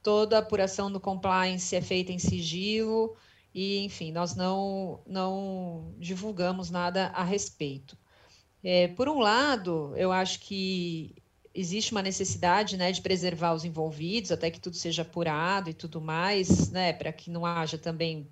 Toda 0.00 0.38
apuração 0.38 0.90
do 0.90 1.00
compliance 1.00 1.74
é 1.74 1.82
feita 1.82 2.12
em 2.12 2.18
sigilo 2.20 3.16
e, 3.52 3.84
enfim, 3.84 4.12
nós 4.12 4.36
não, 4.36 5.00
não 5.06 5.92
divulgamos 5.98 6.70
nada 6.70 7.08
a 7.08 7.24
respeito. 7.24 7.98
É, 8.62 8.86
por 8.88 9.08
um 9.08 9.18
lado, 9.18 9.92
eu 9.96 10.12
acho 10.12 10.38
que 10.40 11.16
existe 11.54 11.92
uma 11.92 12.02
necessidade 12.02 12.76
né, 12.76 12.92
de 12.92 13.00
preservar 13.00 13.54
os 13.54 13.64
envolvidos 13.64 14.32
até 14.32 14.50
que 14.50 14.60
tudo 14.60 14.76
seja 14.76 15.02
apurado 15.02 15.70
e 15.70 15.74
tudo 15.74 16.00
mais, 16.00 16.70
né, 16.70 16.92
para 16.92 17.12
que 17.12 17.30
não 17.30 17.44
haja 17.44 17.76
também 17.76 18.28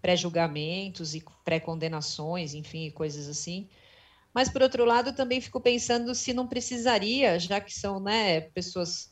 pré-julgamentos 0.00 1.14
e 1.14 1.22
pré-condenações, 1.44 2.54
enfim, 2.54 2.90
coisas 2.90 3.28
assim. 3.28 3.68
Mas, 4.32 4.48
por 4.48 4.62
outro 4.62 4.84
lado, 4.84 5.12
também 5.12 5.40
fico 5.40 5.60
pensando 5.60 6.14
se 6.14 6.32
não 6.32 6.46
precisaria, 6.46 7.38
já 7.38 7.60
que 7.60 7.74
são 7.74 7.98
né, 8.00 8.40
pessoas 8.40 9.10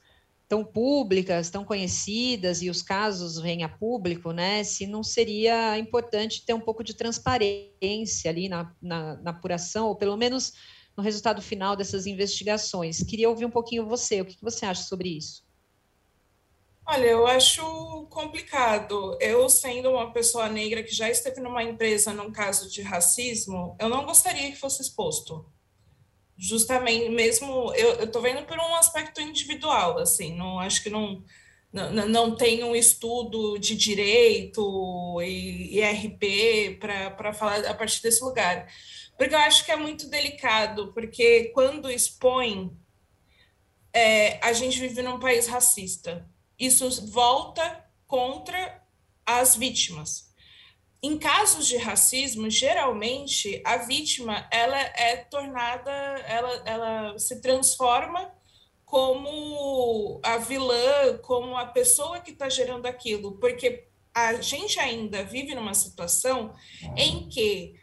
tão 0.49 0.64
públicas, 0.64 1.50
tão 1.50 1.64
conhecidas, 1.64 2.62
e 2.62 2.71
os 2.71 2.81
casos 2.81 3.38
vêm 3.38 3.64
a 3.64 3.69
público, 3.69 4.33
né, 4.33 4.64
se 4.64 4.87
não 4.87 5.02
seria 5.02 5.78
importante 5.78 6.45
ter 6.45 6.55
um 6.55 6.61
pouco 6.61 6.83
de 6.83 6.95
transparência 6.95 8.31
ali 8.31 8.49
na, 8.49 8.75
na, 8.81 9.17
na 9.17 9.31
apuração, 9.31 9.88
ou 9.88 9.97
pelo 9.97 10.17
menos 10.17 10.55
no 10.99 11.05
resultado 11.05 11.40
final 11.40 11.76
dessas 11.76 12.07
investigações. 12.07 13.05
Queria 13.05 13.31
ouvir 13.31 13.45
um 13.45 13.50
pouquinho 13.50 13.87
você, 13.87 14.21
o 14.21 14.25
que 14.25 14.37
você 14.43 14.67
acha 14.67 14.83
sobre 14.83 15.17
isso? 15.17 15.47
Olha, 16.85 17.07
eu 17.07 17.25
acho 17.25 17.62
complicado. 18.11 19.17
Eu, 19.21 19.49
sendo 19.49 19.90
uma 19.90 20.12
pessoa 20.12 20.49
negra 20.49 20.83
que 20.83 20.93
já 20.93 21.09
esteve 21.09 21.40
numa 21.40 21.62
empresa 21.62 22.12
num 22.12 22.33
caso 22.33 22.69
de 22.69 22.83
racismo, 22.83 23.76
eu 23.78 23.88
não 23.88 24.05
gostaria 24.05 24.50
que 24.50 24.57
fosse 24.57 24.83
exposto. 24.83 25.47
Justamente, 26.37 27.09
mesmo, 27.11 27.73
eu 27.75 28.02
estou 28.02 28.21
vendo 28.21 28.45
por 28.45 28.59
um 28.59 28.75
aspecto 28.75 29.21
individual, 29.21 29.99
assim, 29.99 30.37
não 30.37 30.59
acho 30.59 30.83
que 30.83 30.90
não, 30.90 31.23
não, 31.73 32.09
não 32.09 32.37
tem 32.37 32.64
um 32.64 32.75
estudo 32.75 33.57
de 33.59 33.76
direito 33.76 35.21
e, 35.23 35.78
e 35.78 35.81
RP 35.81 36.78
para 36.81 37.33
falar 37.33 37.64
a 37.67 37.75
partir 37.75 38.02
desse 38.02 38.25
lugar. 38.25 38.67
Porque 39.19 39.35
eu 39.35 39.39
acho 39.41 39.65
que 39.67 39.73
é 39.73 39.77
muito 39.77 40.09
delicado, 40.09 40.93
porque 40.95 41.51
quando 41.53 41.91
expõe, 41.91 42.75
é, 43.93 44.39
a 44.43 44.53
gente 44.55 44.81
vive 44.81 45.03
num 45.03 45.19
país 45.19 45.47
racista 45.47 46.27
isso 46.59 47.07
volta 47.11 47.85
contra 48.07 48.83
as 49.25 49.55
vítimas. 49.55 50.35
Em 51.01 51.17
casos 51.17 51.69
de 51.69 51.77
racismo, 51.77 52.51
geralmente 52.51 53.63
a 53.65 53.77
vítima 53.77 54.49
ela 54.51 54.77
é 54.77 55.17
tornada, 55.17 55.93
ela, 55.93 56.63
ela 56.67 57.19
se 57.19 57.41
transforma 57.41 58.35
como 58.85 60.21
a 60.25 60.39
vilã, 60.39 61.19
como 61.23 61.57
a 61.57 61.67
pessoa 61.67 62.19
que 62.21 62.33
está 62.33 62.49
gerando 62.49 62.87
aquilo, 62.87 63.39
porque 63.39 63.87
a 64.13 64.41
gente 64.41 64.81
ainda 64.81 65.23
vive 65.23 65.55
numa 65.55 65.75
situação 65.75 66.53
em 66.97 67.29
que 67.29 67.77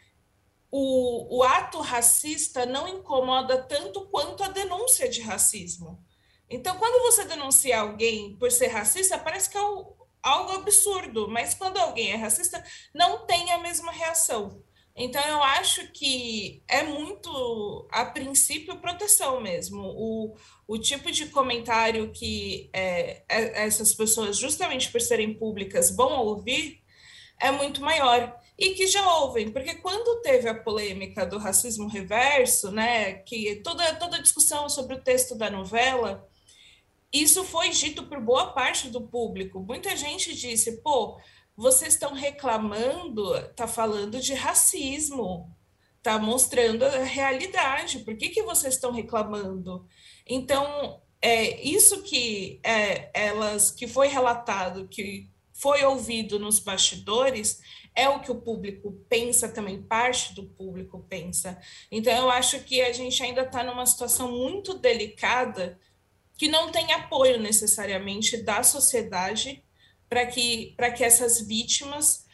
o, 0.70 1.38
o 1.38 1.42
ato 1.42 1.80
racista 1.80 2.66
não 2.66 2.88
incomoda 2.88 3.62
tanto 3.62 4.06
quanto 4.06 4.42
a 4.42 4.48
denúncia 4.48 5.08
de 5.08 5.20
racismo. 5.20 6.04
Então, 6.48 6.76
quando 6.76 7.02
você 7.02 7.24
denuncia 7.24 7.80
alguém 7.80 8.36
por 8.36 8.50
ser 8.52 8.68
racista, 8.68 9.18
parece 9.18 9.50
que 9.50 9.58
é 9.58 9.60
algo 9.60 10.52
absurdo, 10.52 11.28
mas 11.28 11.54
quando 11.54 11.78
alguém 11.78 12.12
é 12.12 12.16
racista, 12.16 12.62
não 12.94 13.26
tem 13.26 13.52
a 13.52 13.58
mesma 13.58 13.90
reação. 13.90 14.62
Então, 14.98 15.22
eu 15.26 15.42
acho 15.42 15.92
que 15.92 16.62
é 16.66 16.82
muito, 16.82 17.86
a 17.90 18.06
princípio, 18.06 18.80
proteção 18.80 19.40
mesmo. 19.42 19.82
O, 19.94 20.34
o 20.66 20.78
tipo 20.78 21.12
de 21.12 21.26
comentário 21.26 22.10
que 22.12 22.70
é, 22.72 23.22
é, 23.28 23.66
essas 23.66 23.92
pessoas, 23.92 24.38
justamente 24.38 24.90
por 24.90 25.00
serem 25.00 25.34
públicas, 25.34 25.90
vão 25.90 26.18
ouvir 26.20 26.82
é 27.38 27.50
muito 27.50 27.82
maior. 27.82 28.34
E 28.58 28.70
que 28.70 28.86
já 28.86 29.16
ouvem, 29.16 29.50
porque 29.50 29.74
quando 29.74 30.22
teve 30.22 30.48
a 30.48 30.54
polêmica 30.54 31.26
do 31.26 31.36
racismo 31.36 31.88
reverso, 31.88 32.70
né, 32.70 33.14
que 33.14 33.56
toda, 33.56 33.94
toda 33.96 34.16
a 34.16 34.22
discussão 34.22 34.68
sobre 34.68 34.94
o 34.96 35.02
texto 35.02 35.34
da 35.34 35.50
novela, 35.50 36.26
isso 37.12 37.44
foi 37.44 37.70
dito 37.70 38.04
por 38.04 38.20
boa 38.20 38.52
parte 38.52 38.88
do 38.88 39.00
público. 39.00 39.60
Muita 39.60 39.94
gente 39.94 40.34
disse: 40.34 40.80
pô, 40.82 41.18
vocês 41.56 41.94
estão 41.94 42.12
reclamando, 42.12 43.32
tá 43.54 43.66
falando 43.66 44.20
de 44.20 44.34
racismo, 44.34 45.54
tá 46.02 46.18
mostrando 46.18 46.84
a 46.84 47.02
realidade. 47.02 48.00
Por 48.00 48.16
que, 48.16 48.28
que 48.28 48.42
vocês 48.42 48.74
estão 48.74 48.92
reclamando? 48.92 49.86
Então, 50.26 51.00
é 51.20 51.60
isso 51.62 52.02
que 52.02 52.60
é, 52.62 53.10
elas 53.14 53.70
que 53.70 53.86
foi 53.86 54.08
relatado, 54.08 54.86
que 54.88 55.30
foi 55.52 55.82
ouvido 55.84 56.38
nos 56.38 56.58
bastidores, 56.58 57.60
é 57.96 58.08
o 58.10 58.20
que 58.20 58.30
o 58.30 58.40
público 58.40 58.92
pensa 59.08 59.48
também, 59.48 59.82
parte 59.82 60.34
do 60.34 60.44
público 60.44 61.04
pensa. 61.08 61.58
Então, 61.90 62.14
eu 62.14 62.30
acho 62.30 62.60
que 62.60 62.82
a 62.82 62.92
gente 62.92 63.22
ainda 63.22 63.40
está 63.40 63.64
numa 63.64 63.86
situação 63.86 64.30
muito 64.30 64.74
delicada 64.74 65.80
que 66.36 66.46
não 66.46 66.70
tem 66.70 66.92
apoio 66.92 67.40
necessariamente 67.40 68.36
da 68.42 68.62
sociedade 68.62 69.64
para 70.08 70.26
que, 70.26 70.76
que 70.94 71.02
essas 71.02 71.40
vítimas 71.40 72.26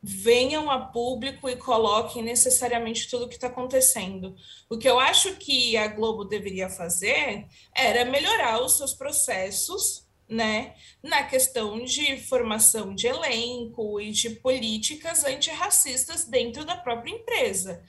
venham 0.00 0.70
a 0.70 0.78
público 0.78 1.48
e 1.48 1.56
coloquem 1.56 2.22
necessariamente 2.22 3.08
tudo 3.10 3.24
o 3.24 3.28
que 3.28 3.34
está 3.34 3.48
acontecendo. 3.48 4.36
O 4.68 4.78
que 4.78 4.88
eu 4.88 5.00
acho 5.00 5.36
que 5.36 5.76
a 5.76 5.88
Globo 5.88 6.24
deveria 6.24 6.68
fazer 6.68 7.46
era 7.74 8.04
melhorar 8.04 8.62
os 8.62 8.76
seus 8.76 8.92
processos 8.92 10.07
né, 10.28 10.74
na 11.02 11.22
questão 11.22 11.82
de 11.84 12.18
formação 12.18 12.94
de 12.94 13.06
elenco 13.06 14.00
e 14.00 14.10
de 14.10 14.30
políticas 14.30 15.24
antirracistas 15.24 16.24
dentro 16.24 16.64
da 16.64 16.76
própria 16.76 17.12
empresa. 17.12 17.82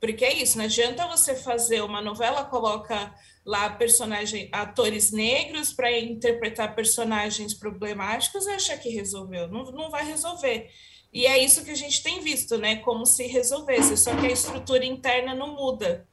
Porque 0.00 0.24
é 0.24 0.32
isso, 0.34 0.58
não 0.58 0.64
adianta 0.64 1.08
você 1.08 1.34
fazer 1.34 1.82
uma 1.82 2.00
novela, 2.00 2.44
coloca 2.44 3.12
lá 3.44 3.70
personagem, 3.70 4.48
atores 4.52 5.10
negros 5.10 5.72
para 5.72 5.98
interpretar 5.98 6.74
personagens 6.74 7.54
problemáticos 7.54 8.46
e 8.46 8.50
achar 8.50 8.76
que 8.78 8.90
resolveu. 8.90 9.48
Não, 9.48 9.64
não 9.72 9.90
vai 9.90 10.04
resolver. 10.04 10.70
E 11.12 11.26
é 11.26 11.38
isso 11.42 11.64
que 11.64 11.70
a 11.70 11.74
gente 11.74 12.02
tem 12.02 12.20
visto, 12.20 12.58
né? 12.58 12.76
Como 12.76 13.06
se 13.06 13.26
resolvesse, 13.26 13.96
só 13.96 14.14
que 14.14 14.26
a 14.26 14.30
estrutura 14.30 14.84
interna 14.84 15.34
não 15.34 15.54
muda. 15.54 16.06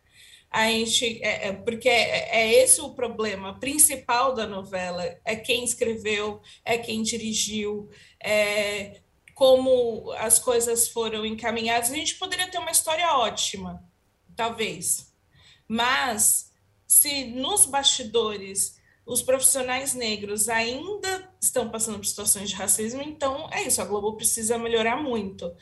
A 0.50 0.68
gente, 0.70 1.22
é, 1.24 1.48
é 1.48 1.54
porque 1.54 1.90
é, 1.90 2.30
é, 2.38 2.64
esse 2.64 2.80
o 2.82 2.94
problema 2.94 3.60
principal 3.60 4.34
da 4.34 4.48
novela: 4.48 5.04
é 5.26 5.36
quem 5.36 5.64
escreveu, 5.64 6.42
é 6.64 6.78
quem 6.78 7.04
dirigiu, 7.04 7.90
é 8.24 9.02
como 9.34 10.12
as 10.14 10.40
coisas 10.40 10.88
foram 10.88 11.26
encaminhadas. 11.26 11.92
A 11.92 11.96
gente 11.96 12.16
poderia 12.16 12.50
ter 12.50 12.58
uma 12.58 12.72
história 12.72 13.18
ótima, 13.18 13.84
talvez, 14.36 15.14
mas 15.68 16.52
se 16.88 17.26
nos 17.26 17.66
bastidores 17.66 18.80
os 19.06 19.22
profissionais 19.22 19.94
negros 19.94 20.50
ainda 20.50 21.32
estão 21.40 21.70
passando 21.70 21.98
por 21.98 22.06
situações 22.06 22.50
de 22.50 22.56
racismo, 22.56 23.04
então 23.04 23.48
é 23.52 23.64
isso, 23.64 23.82
a 23.82 23.86
Globo 23.86 24.18
precisa 24.18 24.58
melhorar 24.58 24.98
muito. 24.98 25.54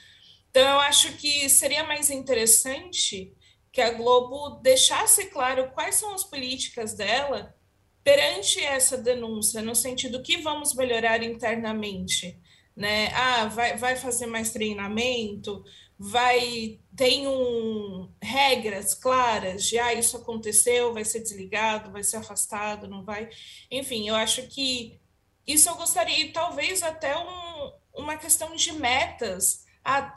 Então, 0.49 0.61
eu 0.61 0.79
acho 0.81 1.13
que 1.17 1.49
seria 1.49 1.83
mais 1.83 2.09
interessante 2.09 3.33
que 3.73 3.81
a 3.81 3.91
Globo 3.91 4.61
deixasse 4.61 5.25
claro 5.25 5.71
quais 5.71 5.95
são 5.95 6.13
as 6.13 6.23
políticas 6.23 6.93
dela 6.93 7.55
perante 8.03 8.59
essa 8.59 8.95
denúncia, 8.95 9.63
no 9.63 9.75
sentido 9.75 10.21
que 10.21 10.37
vamos 10.37 10.75
melhorar 10.75 11.23
internamente, 11.23 12.39
né? 12.75 13.11
Ah, 13.15 13.45
vai, 13.45 13.75
vai 13.75 13.95
fazer 13.95 14.27
mais 14.27 14.51
treinamento, 14.51 15.63
vai 15.97 16.79
tem 16.95 17.27
um, 17.27 18.11
regras 18.21 18.93
claras 18.93 19.63
de 19.63 19.79
ah, 19.79 19.93
isso 19.93 20.17
aconteceu, 20.17 20.93
vai 20.93 21.03
ser 21.03 21.21
desligado, 21.21 21.91
vai 21.91 22.03
ser 22.03 22.17
afastado, 22.17 22.87
não 22.87 23.03
vai. 23.03 23.29
Enfim, 23.71 24.07
eu 24.07 24.15
acho 24.15 24.43
que 24.49 24.99
isso 25.47 25.67
eu 25.67 25.75
gostaria, 25.75 26.31
talvez 26.31 26.83
até 26.83 27.17
um, 27.17 27.71
uma 27.95 28.17
questão 28.17 28.55
de 28.55 28.71
metas. 28.73 29.65
Ah, 29.83 30.13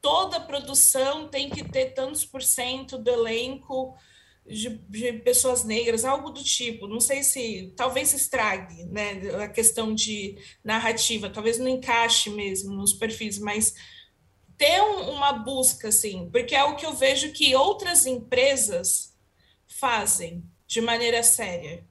toda 0.00 0.40
produção 0.40 1.28
tem 1.28 1.50
que 1.50 1.64
ter 1.64 1.94
tantos 1.94 2.24
por 2.24 2.42
cento 2.42 2.98
do 2.98 3.10
elenco 3.10 3.96
de, 4.46 4.70
de, 4.88 5.12
pessoas 5.14 5.64
negras, 5.64 6.04
algo 6.04 6.30
do 6.30 6.42
tipo. 6.42 6.86
Não 6.86 7.00
sei 7.00 7.22
se 7.22 7.72
talvez 7.76 8.12
estrague 8.14 8.84
né, 8.86 9.20
a 9.42 9.48
questão 9.48 9.94
de 9.94 10.36
narrativa, 10.64 11.30
talvez 11.30 11.58
não 11.58 11.68
encaixe 11.68 12.30
mesmo 12.30 12.74
nos 12.74 12.92
perfis, 12.92 13.38
mas 13.38 13.74
ter 14.56 14.82
um, 14.82 15.10
uma 15.10 15.32
busca, 15.32 15.88
assim, 15.88 16.28
porque 16.30 16.54
é 16.54 16.64
o 16.64 16.76
que 16.76 16.86
eu 16.86 16.94
vejo 16.94 17.32
que 17.32 17.54
outras 17.54 18.06
empresas 18.06 19.14
fazem 19.66 20.42
de 20.66 20.80
maneira 20.80 21.22
séria. 21.22 21.86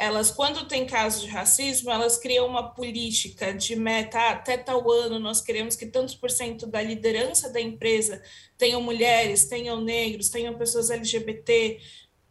Elas, 0.00 0.30
quando 0.30 0.66
tem 0.66 0.86
casos 0.86 1.20
de 1.20 1.28
racismo, 1.28 1.90
elas 1.90 2.16
criam 2.16 2.46
uma 2.46 2.72
política 2.72 3.52
de 3.52 3.76
meta, 3.76 4.18
ah, 4.18 4.30
até 4.30 4.56
tal 4.56 4.90
ano 4.90 5.18
nós 5.18 5.42
queremos 5.42 5.76
que 5.76 5.84
tantos 5.84 6.14
por 6.14 6.30
cento 6.30 6.66
da 6.66 6.80
liderança 6.80 7.52
da 7.52 7.60
empresa 7.60 8.22
tenham 8.56 8.80
mulheres, 8.80 9.44
tenham 9.44 9.78
negros, 9.78 10.30
tenham 10.30 10.56
pessoas 10.56 10.88
LGBT, 10.88 11.78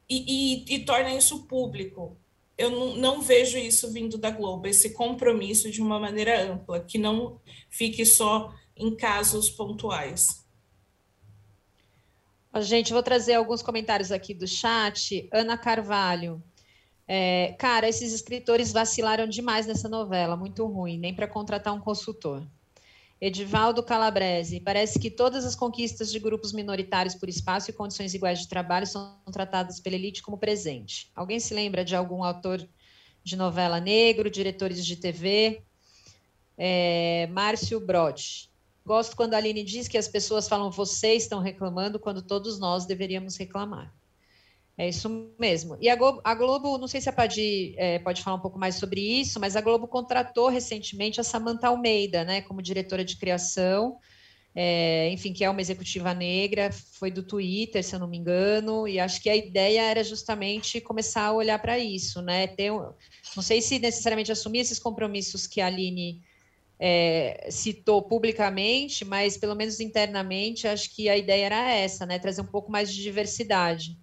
e, 0.10 0.66
e, 0.68 0.76
e 0.76 0.80
torna 0.84 1.14
isso 1.14 1.46
público. 1.46 2.18
Eu 2.58 2.72
não, 2.72 2.96
não 2.96 3.22
vejo 3.22 3.56
isso 3.60 3.94
vindo 3.94 4.18
da 4.18 4.32
Globo, 4.32 4.66
esse 4.66 4.90
compromisso 4.90 5.70
de 5.70 5.79
uma 5.79 6.00
maneira 6.00 6.42
ampla, 6.51 6.79
que 6.79 6.98
não 6.98 7.40
fique 7.70 8.03
só 8.03 8.51
em 8.75 8.96
casos 8.96 9.48
pontuais. 9.48 10.44
Gente, 12.62 12.92
vou 12.92 13.03
trazer 13.03 13.36
alguns 13.36 13.62
comentários 13.62 14.12
aqui 14.12 14.34
do 14.34 14.48
chat. 14.48 15.29
Ana 15.32 15.55
Carvalho. 15.55 16.44
É, 17.11 17.55
cara, 17.57 17.89
esses 17.89 18.13
escritores 18.13 18.72
vacilaram 18.72 19.27
demais 19.27 19.65
nessa 19.65 19.89
novela, 19.89 20.37
muito 20.37 20.63
ruim, 20.67 21.00
nem 21.00 21.11
para 21.11 21.27
contratar 21.27 21.74
um 21.74 21.79
consultor. 21.79 22.45
Edivaldo 23.19 23.81
Calabrese, 23.81 24.59
parece 24.59 25.00
que 25.00 25.09
todas 25.09 25.43
as 25.43 25.55
conquistas 25.55 26.11
de 26.11 26.19
grupos 26.19 26.53
minoritários 26.53 27.15
por 27.15 27.27
espaço 27.27 27.72
e 27.72 27.74
condições 27.74 28.13
iguais 28.13 28.37
de 28.37 28.48
trabalho 28.48 28.85
são 28.85 29.19
tratadas 29.31 29.79
pela 29.79 29.95
elite 29.95 30.22
como 30.22 30.37
presente. 30.37 31.11
Alguém 31.15 31.39
se 31.39 31.51
lembra 31.51 31.83
de 31.83 31.95
algum 31.95 32.24
autor 32.24 32.63
de 33.24 33.35
novela 33.35 33.79
negro, 33.79 34.29
diretores 34.29 34.85
de 34.85 34.95
TV? 34.95 35.63
É, 36.55 37.27
Márcio 37.31 37.79
Brot, 37.79 38.51
Gosto 38.85 39.15
quando 39.15 39.33
a 39.33 39.37
Aline 39.37 39.63
diz 39.63 39.87
que 39.87 39.98
as 39.98 40.07
pessoas 40.07 40.48
falam 40.48 40.72
vocês 40.72 41.24
estão 41.24 41.39
reclamando 41.39 42.00
quando 42.00 42.22
todos 42.22 42.59
nós 42.59 42.85
deveríamos 42.85 43.35
reclamar. 43.35 43.93
É 44.79 44.87
isso 44.87 45.35
mesmo. 45.37 45.77
E 45.81 45.89
a 45.89 45.96
Globo, 45.98 46.22
a 46.24 46.33
Globo 46.33 46.77
não 46.77 46.87
sei 46.87 47.01
se 47.01 47.09
a 47.09 47.11
Padi 47.11 47.74
é, 47.75 48.00
pode 48.00 48.24
falar 48.24 48.37
um 48.37 48.42
pouco 48.42 48.57
mais 48.57 48.75
sobre 48.75 49.01
isso, 49.01 49.37
mas 49.37 49.57
a 49.57 49.61
Globo 49.61 49.89
contratou 49.89 50.48
recentemente 50.48 51.20
a 51.20 51.24
Samantha 51.24 51.68
Almeida, 51.68 52.24
né, 52.24 52.39
como 52.44 52.61
diretora 52.61 53.03
de 53.03 53.18
criação, 53.18 53.98
é, 54.55 55.09
enfim, 55.11 55.33
que 55.33 55.44
é 55.44 55.50
uma 55.50 55.59
executiva 55.59 56.13
negra, 56.13 56.72
foi 56.72 57.11
do 57.11 57.22
Twitter, 57.22 57.83
se 57.83 57.94
eu 57.94 58.00
não 58.00 58.07
me 58.07 58.18
engano, 58.18 58.87
e 58.87 59.01
acho 59.01 59.22
que 59.22 59.29
a 59.29 59.35
ideia 59.35 59.81
era 59.81 60.01
justamente 60.01 60.79
começar 60.79 61.24
a 61.24 61.33
olhar 61.33 61.59
para 61.59 61.77
isso, 61.77 62.22
né? 62.22 62.48
Ter, 62.48 62.72
não 62.72 63.44
sei 63.44 63.61
se 63.61 63.79
necessariamente 63.79 64.31
assumir 64.31 64.59
esses 64.59 64.79
compromissos 64.79 65.46
que 65.46 65.59
a 65.59 65.68
Aline 65.68 66.22
é, 66.79 67.50
citou 67.51 68.01
publicamente, 68.01 69.03
mas 69.03 69.35
pelo 69.35 69.55
menos 69.55 69.81
internamente, 69.81 70.70
acho 70.70 70.96
que 70.96 71.09
a 71.09 71.18
ideia 71.18 71.48
era 71.48 71.70
essa, 71.70 72.05
né? 72.05 72.18
Trazer 72.18 72.39
um 72.39 72.48
pouco 72.48 72.72
mais 72.72 72.94
de 72.94 73.01
diversidade. 73.01 73.98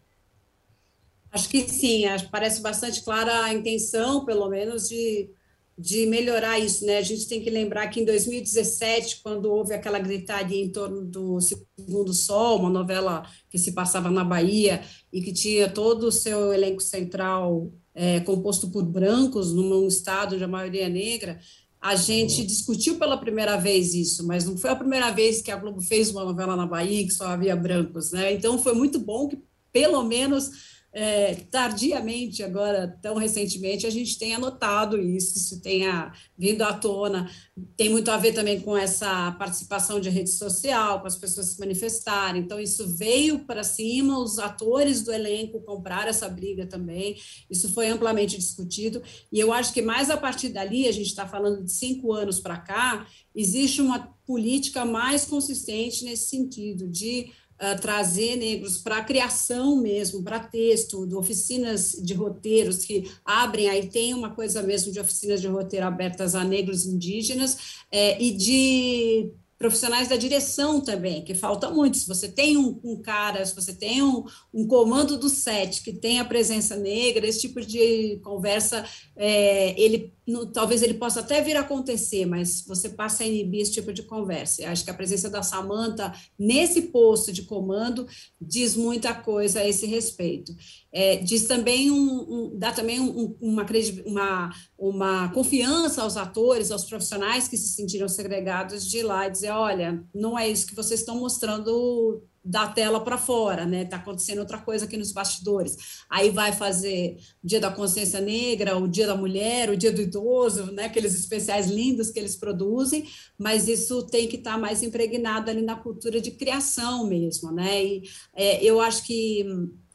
Acho 1.36 1.50
que 1.50 1.68
sim, 1.68 2.06
acho, 2.06 2.30
parece 2.30 2.62
bastante 2.62 3.04
clara 3.04 3.44
a 3.44 3.52
intenção, 3.52 4.24
pelo 4.24 4.48
menos, 4.48 4.88
de, 4.88 5.28
de 5.76 6.06
melhorar 6.06 6.58
isso, 6.58 6.86
né? 6.86 6.96
A 6.96 7.02
gente 7.02 7.28
tem 7.28 7.42
que 7.42 7.50
lembrar 7.50 7.88
que 7.88 8.00
em 8.00 8.06
2017, 8.06 9.20
quando 9.22 9.52
houve 9.52 9.74
aquela 9.74 9.98
gritaria 9.98 10.64
em 10.64 10.72
torno 10.72 11.04
do 11.04 11.38
Segundo 11.38 12.14
Sol, 12.14 12.60
uma 12.60 12.70
novela 12.70 13.22
que 13.50 13.58
se 13.58 13.72
passava 13.72 14.10
na 14.10 14.24
Bahia 14.24 14.80
e 15.12 15.20
que 15.20 15.30
tinha 15.30 15.68
todo 15.68 16.04
o 16.04 16.12
seu 16.12 16.54
elenco 16.54 16.80
central 16.80 17.70
é, 17.94 18.20
composto 18.20 18.70
por 18.70 18.82
brancos, 18.82 19.52
num 19.52 19.86
estado 19.86 20.42
a 20.42 20.48
maioria 20.48 20.86
é 20.86 20.88
negra, 20.88 21.38
a 21.78 21.94
gente 21.96 22.46
discutiu 22.46 22.98
pela 22.98 23.18
primeira 23.18 23.58
vez 23.58 23.92
isso, 23.92 24.26
mas 24.26 24.46
não 24.46 24.56
foi 24.56 24.70
a 24.70 24.76
primeira 24.76 25.10
vez 25.10 25.42
que 25.42 25.50
a 25.50 25.56
Globo 25.56 25.82
fez 25.82 26.10
uma 26.10 26.24
novela 26.24 26.56
na 26.56 26.66
Bahia 26.66 27.04
que 27.04 27.12
só 27.12 27.26
havia 27.26 27.54
brancos, 27.54 28.10
né? 28.10 28.32
Então 28.32 28.58
foi 28.58 28.72
muito 28.72 28.98
bom 28.98 29.28
que 29.28 29.38
pelo 29.70 30.02
menos 30.02 30.75
é, 30.98 31.34
tardiamente, 31.50 32.42
agora, 32.42 32.88
tão 33.02 33.16
recentemente, 33.16 33.86
a 33.86 33.90
gente 33.90 34.18
tenha 34.18 34.38
notado 34.38 34.98
isso, 34.98 35.36
isso 35.36 35.60
tenha 35.60 36.10
vindo 36.38 36.62
à 36.62 36.72
tona. 36.72 37.30
Tem 37.76 37.90
muito 37.90 38.10
a 38.10 38.16
ver 38.16 38.32
também 38.32 38.58
com 38.62 38.74
essa 38.74 39.30
participação 39.32 40.00
de 40.00 40.08
rede 40.08 40.30
social, 40.30 41.02
com 41.02 41.06
as 41.06 41.18
pessoas 41.18 41.48
se 41.48 41.60
manifestarem. 41.60 42.40
Então, 42.40 42.58
isso 42.58 42.88
veio 42.96 43.40
para 43.40 43.62
cima, 43.62 44.18
os 44.18 44.38
atores 44.38 45.02
do 45.02 45.12
elenco 45.12 45.60
compraram 45.60 46.08
essa 46.08 46.30
briga 46.30 46.64
também. 46.64 47.18
Isso 47.50 47.70
foi 47.74 47.88
amplamente 47.88 48.38
discutido. 48.38 49.02
E 49.30 49.38
eu 49.38 49.52
acho 49.52 49.74
que 49.74 49.82
mais 49.82 50.08
a 50.08 50.16
partir 50.16 50.48
dali, 50.48 50.88
a 50.88 50.92
gente 50.92 51.08
está 51.08 51.28
falando 51.28 51.62
de 51.62 51.72
cinco 51.72 52.10
anos 52.14 52.40
para 52.40 52.56
cá, 52.56 53.06
existe 53.34 53.82
uma 53.82 54.16
política 54.26 54.82
mais 54.86 55.26
consistente 55.26 56.04
nesse 56.04 56.30
sentido, 56.30 56.88
de 56.88 57.30
uh, 57.60 57.80
trazer 57.80 58.36
negros 58.36 58.78
para 58.78 58.98
a 58.98 59.04
criação 59.04 59.76
mesmo, 59.76 60.22
para 60.22 60.40
texto, 60.40 61.06
de 61.06 61.14
oficinas 61.14 61.92
de 61.92 62.14
roteiros 62.14 62.84
que 62.84 63.10
abrem, 63.24 63.68
aí 63.68 63.88
tem 63.88 64.14
uma 64.14 64.30
coisa 64.30 64.62
mesmo 64.62 64.92
de 64.92 65.00
oficinas 65.00 65.40
de 65.40 65.48
roteiro 65.48 65.86
abertas 65.86 66.34
a 66.34 66.44
negros 66.44 66.86
indígenas, 66.86 67.84
é, 67.90 68.20
e 68.22 68.32
de 68.32 69.30
profissionais 69.58 70.08
da 70.08 70.16
direção 70.16 70.80
também, 70.80 71.24
que 71.24 71.34
falta 71.34 71.70
muito. 71.70 71.96
Se 71.96 72.06
você 72.06 72.28
tem 72.28 72.56
um, 72.56 72.78
um 72.84 73.00
cara, 73.00 73.44
se 73.44 73.54
você 73.54 73.72
tem 73.72 74.02
um, 74.02 74.24
um, 74.52 74.66
comando 74.66 75.16
do 75.16 75.28
set 75.28 75.82
que 75.82 75.92
tem 75.92 76.20
a 76.20 76.24
presença 76.24 76.76
negra, 76.76 77.26
esse 77.26 77.40
tipo 77.40 77.60
de 77.60 78.20
conversa, 78.22 78.84
é, 79.16 79.80
ele 79.80 80.12
no, 80.26 80.46
talvez 80.46 80.82
ele 80.82 80.94
possa 80.94 81.20
até 81.20 81.40
vir 81.40 81.56
a 81.56 81.60
acontecer, 81.60 82.26
mas 82.26 82.64
você 82.66 82.88
passa 82.88 83.22
a 83.22 83.26
inibir 83.26 83.60
esse 83.60 83.72
tipo 83.72 83.92
de 83.92 84.02
conversa. 84.02 84.62
Eu 84.62 84.70
acho 84.70 84.84
que 84.84 84.90
a 84.90 84.94
presença 84.94 85.30
da 85.30 85.42
Samanta 85.42 86.12
nesse 86.38 86.82
posto 86.82 87.32
de 87.32 87.42
comando 87.42 88.06
diz 88.40 88.74
muita 88.74 89.14
coisa 89.14 89.60
a 89.60 89.68
esse 89.68 89.86
respeito. 89.86 90.54
É, 90.92 91.16
diz 91.16 91.46
também 91.46 91.90
um, 91.90 92.26
um 92.28 92.58
dá 92.58 92.72
também 92.72 92.98
um, 93.00 93.36
uma, 93.40 93.66
uma, 94.04 94.52
uma 94.76 95.28
confiança 95.32 96.02
aos 96.02 96.16
atores, 96.16 96.70
aos 96.70 96.84
profissionais 96.84 97.46
que 97.46 97.56
se 97.56 97.68
sentiram 97.68 98.08
segregados 98.08 98.88
de 98.88 98.98
ir 98.98 99.02
lá 99.02 99.26
e 99.26 99.30
dizer, 99.30 99.50
olha, 99.50 100.02
não 100.14 100.38
é 100.38 100.48
isso 100.48 100.66
que 100.66 100.74
vocês 100.74 101.00
estão 101.00 101.20
mostrando 101.20 102.22
da 102.46 102.68
tela 102.68 103.00
para 103.00 103.18
fora, 103.18 103.66
né? 103.66 103.82
Está 103.82 103.96
acontecendo 103.96 104.38
outra 104.38 104.58
coisa 104.58 104.84
aqui 104.84 104.96
nos 104.96 105.10
bastidores. 105.10 106.04
Aí 106.08 106.30
vai 106.30 106.52
fazer 106.52 107.16
o 107.42 107.46
Dia 107.46 107.58
da 107.58 107.72
Consciência 107.72 108.20
Negra, 108.20 108.78
o 108.78 108.86
Dia 108.86 109.08
da 109.08 109.16
Mulher, 109.16 109.68
o 109.68 109.76
Dia 109.76 109.90
do 109.90 110.00
Idoso, 110.00 110.70
né? 110.70 110.84
Aqueles 110.84 111.14
especiais 111.18 111.66
lindos 111.66 112.10
que 112.10 112.20
eles 112.20 112.36
produzem, 112.36 113.08
mas 113.36 113.66
isso 113.66 114.06
tem 114.06 114.28
que 114.28 114.36
estar 114.36 114.52
tá 114.52 114.58
mais 114.58 114.84
impregnado 114.84 115.50
ali 115.50 115.60
na 115.60 115.74
cultura 115.74 116.20
de 116.20 116.30
criação 116.30 117.04
mesmo, 117.08 117.50
né? 117.50 117.84
E 117.84 118.02
é, 118.32 118.64
eu 118.64 118.80
acho 118.80 119.02
que 119.04 119.44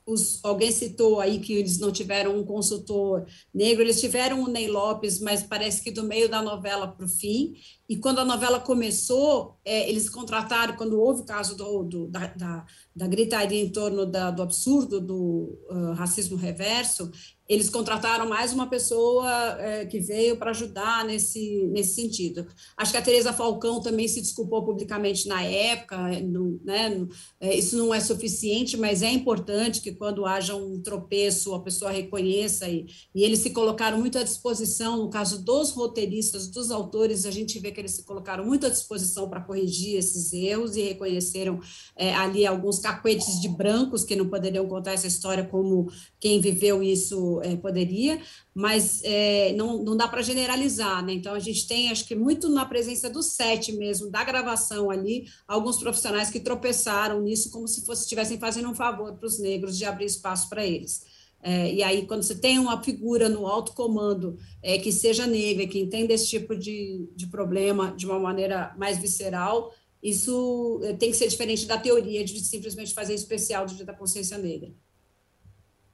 os, 0.06 0.44
alguém 0.44 0.72
citou 0.72 1.20
aí 1.20 1.40
que 1.40 1.54
eles 1.54 1.80
não 1.80 1.92
tiveram 1.92 2.38
um 2.38 2.44
consultor 2.44 3.26
negro, 3.54 3.84
eles 3.84 4.02
tiveram 4.02 4.44
o 4.44 4.48
Ney 4.48 4.68
Lopes, 4.68 5.20
mas 5.20 5.44
parece 5.44 5.82
que 5.84 5.92
do 5.92 6.04
meio 6.04 6.28
da 6.28 6.42
novela 6.42 6.88
para 6.88 7.06
o 7.06 7.10
fim. 7.10 7.54
E 7.88 7.98
quando 7.98 8.20
a 8.20 8.26
novela 8.26 8.60
começou, 8.60 9.58
é, 9.63 9.89
eles 9.89 10.10
contrataram, 10.10 10.76
quando 10.76 11.00
houve 11.00 11.21
o 11.21 11.26
caso 11.26 11.56
do, 11.56 11.84
do 11.84 12.08
da, 12.08 12.28
da, 12.28 12.65
da, 12.95 13.08
gritaria 13.08 13.62
em 13.62 13.69
torno 13.69 14.06
da, 14.06 14.32
do 14.32 14.41
absurdo 14.41 15.00
do 15.00 15.58
uh, 15.69 15.93
racismo 15.93 16.36
reverso, 16.36 17.12
eles 17.52 17.69
contrataram 17.69 18.30
mais 18.30 18.54
uma 18.54 18.65
pessoa 18.67 19.30
é, 19.60 19.86
que 19.86 20.00
veio 20.00 20.38
para 20.38 20.52
ajudar 20.52 21.04
nesse, 21.04 21.65
nesse 21.65 21.95
sentido. 21.95 22.47
Acho 22.78 22.93
que 22.93 22.97
a 22.97 23.02
Tereza 23.02 23.34
Falcão 23.34 23.82
também 23.82 24.08
se 24.08 24.21
desculpou 24.21 24.63
publicamente 24.63 25.28
na 25.28 25.43
época, 25.43 25.97
no, 26.21 26.62
né, 26.63 27.06
é, 27.41 27.54
isso 27.54 27.76
não 27.76 27.93
é 27.93 28.00
suficiente, 28.00 28.78
mas 28.78 29.02
é 29.02 29.12
importante 29.12 29.82
que 29.82 29.91
quando 29.91 30.26
haja 30.26 30.56
um 30.56 30.82
tropeço, 30.82 31.54
a 31.54 31.60
pessoa 31.60 31.91
reconheça, 31.91 32.69
e, 32.69 32.86
e 33.13 33.21
eles 33.21 33.39
se 33.39 33.50
colocaram 33.50 34.00
muito 34.00 34.17
à 34.17 34.24
disposição, 34.24 34.95
no 35.04 35.10
caso 35.10 35.43
dos 35.43 35.71
roteiristas, 35.71 36.47
dos 36.47 36.71
autores, 36.71 37.26
a 37.26 37.32
gente 37.32 37.60
vê 37.60 37.69
que 37.74 37.82
eles 37.82 37.91
se 37.91 38.04
colocaram 38.04 38.45
muito 38.45 38.65
à 38.65 38.69
disposição 38.69 39.30
para 39.30 39.41
corrigir 39.52 39.98
esses 39.98 40.32
erros 40.32 40.78
e 40.78 40.82
reconheceram 40.82 41.60
é, 41.94 42.16
ali 42.16 42.46
alguns 42.46 42.80
cacuetes 42.80 43.42
de 43.42 43.50
brancos 43.50 44.06
que 44.06 44.16
não 44.16 44.30
poderiam 44.30 44.66
contar 44.66 44.94
essa 44.94 45.08
história 45.08 45.44
como 45.44 45.92
quem 46.22 46.40
viveu 46.40 46.82
isso 46.82 47.42
é, 47.44 47.58
poderia, 47.58 48.22
mas 48.54 49.02
é, 49.04 49.52
não, 49.54 49.84
não 49.84 49.98
dá 49.98 50.08
para 50.08 50.22
generalizar, 50.22 51.06
né? 51.06 51.12
Então 51.14 51.34
a 51.34 51.40
gente 51.40 51.68
tem, 51.68 51.92
acho 51.92 52.08
que 52.08 52.16
muito 52.16 52.48
na 52.48 52.66
presença 52.66 53.10
do 53.10 53.22
set 53.22 53.74
mesmo, 53.74 54.10
da 54.10 54.24
gravação 54.24 54.90
ali, 54.90 55.26
alguns 55.46 55.78
profissionais 55.78 56.30
que 56.30 56.40
tropeçaram 56.40 57.22
nisso 57.22 57.52
como 57.52 57.68
se 57.68 57.86
fosse 57.86 58.04
estivessem 58.04 58.40
fazendo 58.40 58.70
um 58.70 58.76
favor 58.76 59.14
para 59.14 59.28
os 59.28 59.38
negros 59.38 59.78
de 59.78 59.84
abrir 59.84 60.06
espaço 60.06 60.48
para 60.48 60.66
eles. 60.66 61.04
É, 61.44 61.74
e 61.74 61.82
aí, 61.82 62.06
quando 62.06 62.24
você 62.24 62.40
tem 62.40 62.60
uma 62.60 62.84
figura 62.84 63.28
no 63.28 63.48
alto 63.48 63.74
comando 63.74 64.38
é, 64.62 64.78
que 64.78 64.92
seja 64.92 65.26
negra, 65.26 65.66
que 65.66 65.80
entenda 65.80 66.14
esse 66.14 66.28
tipo 66.28 66.56
de, 66.56 67.10
de 67.16 67.28
problema 67.28 67.92
de 67.92 68.06
uma 68.06 68.20
maneira 68.20 68.76
mais 68.78 69.00
visceral, 69.00 69.74
isso 70.02 70.80
é, 70.84 70.94
tem 70.94 71.10
que 71.10 71.18
ser 71.18 71.28
diferente 71.28 71.66
da 71.66 71.78
teoria 71.78 72.24
de 72.24 72.40
simplesmente 72.40 72.94
fazer 72.94 73.14
especial 73.14 73.66
do 73.66 73.74
Dia 73.74 73.86
da 73.86 73.94
Consciência 73.94 74.38
Negra. 74.38 74.72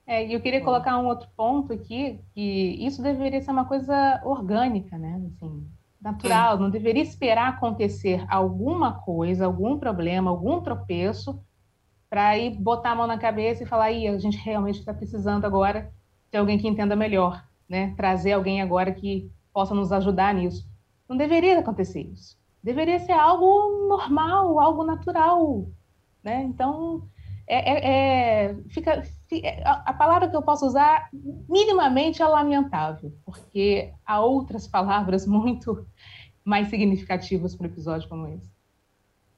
É, 0.05 0.25
e 0.25 0.33
eu 0.33 0.41
queria 0.41 0.63
colocar 0.63 0.97
um 0.99 1.07
outro 1.07 1.27
ponto 1.35 1.73
aqui, 1.73 2.19
que 2.33 2.77
isso 2.79 3.01
deveria 3.01 3.41
ser 3.41 3.51
uma 3.51 3.65
coisa 3.65 4.21
orgânica, 4.23 4.97
né? 4.97 5.21
Assim, 5.27 5.67
natural, 6.01 6.55
é. 6.55 6.59
não 6.59 6.69
deveria 6.69 7.03
esperar 7.03 7.49
acontecer 7.49 8.25
alguma 8.29 9.01
coisa, 9.01 9.45
algum 9.45 9.77
problema, 9.77 10.31
algum 10.31 10.61
tropeço, 10.61 11.41
para 12.09 12.37
ir 12.37 12.57
botar 12.57 12.91
a 12.91 12.95
mão 12.95 13.07
na 13.07 13.17
cabeça 13.17 13.63
e 13.63 13.65
falar, 13.65 13.85
aí 13.85 14.07
a 14.07 14.17
gente 14.17 14.37
realmente 14.37 14.79
está 14.79 14.93
precisando 14.93 15.45
agora 15.45 15.91
de 16.31 16.37
alguém 16.37 16.57
que 16.57 16.67
entenda 16.67 16.95
melhor, 16.95 17.43
né? 17.67 17.93
Trazer 17.95 18.33
alguém 18.33 18.61
agora 18.61 18.91
que 18.91 19.31
possa 19.53 19.73
nos 19.73 19.91
ajudar 19.91 20.33
nisso. 20.33 20.65
Não 21.07 21.17
deveria 21.17 21.59
acontecer 21.59 22.01
isso. 22.01 22.37
Deveria 22.63 22.99
ser 22.99 23.13
algo 23.13 23.87
normal, 23.87 24.59
algo 24.59 24.83
natural, 24.83 25.67
né? 26.23 26.43
Então, 26.43 27.07
é, 27.47 27.71
é, 27.71 28.45
é 28.49 28.55
fica, 28.69 29.03
é, 29.31 29.63
a 29.65 29.93
palavra 29.93 30.29
que 30.29 30.35
eu 30.35 30.41
posso 30.41 30.65
usar 30.65 31.09
minimamente 31.47 32.21
é 32.21 32.27
lamentável, 32.27 33.13
porque 33.25 33.93
há 34.05 34.19
outras 34.19 34.67
palavras 34.67 35.25
muito 35.27 35.85
mais 36.43 36.69
significativas 36.69 37.55
para 37.55 37.67
um 37.67 37.69
episódio 37.69 38.07
como 38.09 38.27
esse. 38.27 38.56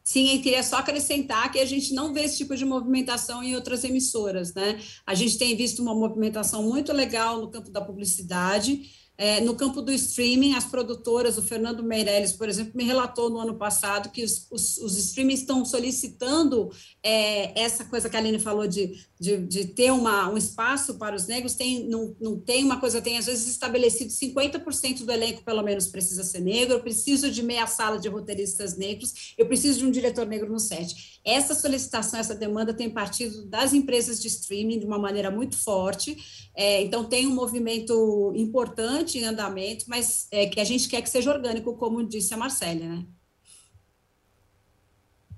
Sim, 0.09 0.33
e 0.33 0.39
queria 0.39 0.63
só 0.63 0.77
acrescentar 0.77 1.51
que 1.51 1.59
a 1.59 1.65
gente 1.65 1.93
não 1.93 2.11
vê 2.11 2.21
esse 2.21 2.37
tipo 2.37 2.55
de 2.55 2.65
movimentação 2.65 3.43
em 3.43 3.53
outras 3.53 3.83
emissoras, 3.83 4.55
né? 4.55 4.79
A 5.05 5.13
gente 5.13 5.37
tem 5.37 5.55
visto 5.55 5.83
uma 5.83 5.93
movimentação 5.93 6.63
muito 6.63 6.91
legal 6.91 7.39
no 7.39 7.51
campo 7.51 7.69
da 7.69 7.79
publicidade, 7.79 8.89
é, 9.15 9.39
no 9.39 9.53
campo 9.53 9.83
do 9.83 9.91
streaming, 9.91 10.55
as 10.55 10.65
produtoras, 10.65 11.37
o 11.37 11.43
Fernando 11.43 11.83
Meirelles, 11.83 12.31
por 12.31 12.49
exemplo, 12.49 12.71
me 12.73 12.85
relatou 12.85 13.29
no 13.29 13.37
ano 13.37 13.55
passado 13.55 14.09
que 14.09 14.23
os, 14.23 14.47
os, 14.49 14.77
os 14.77 14.97
streamings 14.97 15.41
estão 15.41 15.63
solicitando 15.63 16.71
é, 17.03 17.61
essa 17.61 17.85
coisa 17.85 18.09
que 18.09 18.15
a 18.15 18.19
Aline 18.19 18.39
falou 18.39 18.65
de, 18.65 19.05
de, 19.19 19.37
de, 19.37 19.65
ter 19.65 19.91
uma, 19.91 20.29
um 20.29 20.37
espaço 20.37 20.95
para 20.95 21.13
os 21.13 21.27
negros, 21.27 21.53
tem, 21.53 21.85
não, 21.89 22.15
não 22.21 22.39
tem 22.39 22.63
uma 22.63 22.79
coisa, 22.79 23.01
tem 23.01 23.17
às 23.17 23.25
vezes 23.25 23.49
estabelecido 23.49 24.09
50% 24.09 25.03
do 25.03 25.11
elenco, 25.11 25.43
pelo 25.43 25.61
menos, 25.61 25.87
precisa 25.87 26.23
ser 26.23 26.39
negro, 26.39 26.75
eu 26.75 26.79
preciso 26.79 27.29
de 27.29 27.43
meia 27.43 27.67
sala 27.67 27.99
de 27.99 28.07
roteiristas 28.07 28.77
negros, 28.77 29.33
eu 29.37 29.45
preciso 29.45 29.79
de 29.79 29.85
um 29.85 29.91
diretor 29.91 30.25
negro 30.25 30.49
no 30.49 30.59
set. 30.59 31.19
Essa 31.25 31.53
solicitação, 31.53 32.17
essa 32.17 32.33
demanda 32.33 32.73
tem 32.73 32.89
partido 32.89 33.45
das 33.45 33.73
empresas 33.73 34.21
de 34.21 34.29
streaming 34.29 34.79
de 34.79 34.85
uma 34.85 34.97
maneira 34.97 35.29
muito 35.29 35.57
forte, 35.57 36.49
é, 36.55 36.81
então 36.81 37.03
tem 37.03 37.27
um 37.27 37.35
movimento 37.35 38.31
importante 38.37 39.17
em 39.17 39.25
andamento, 39.25 39.83
mas 39.89 40.27
é, 40.31 40.45
que 40.45 40.61
a 40.61 40.63
gente 40.63 40.87
quer 40.87 41.01
que 41.01 41.09
seja 41.09 41.33
orgânico, 41.33 41.75
como 41.75 42.07
disse 42.07 42.33
a 42.33 42.37
Marcélia, 42.37 42.87
né? 42.87 43.05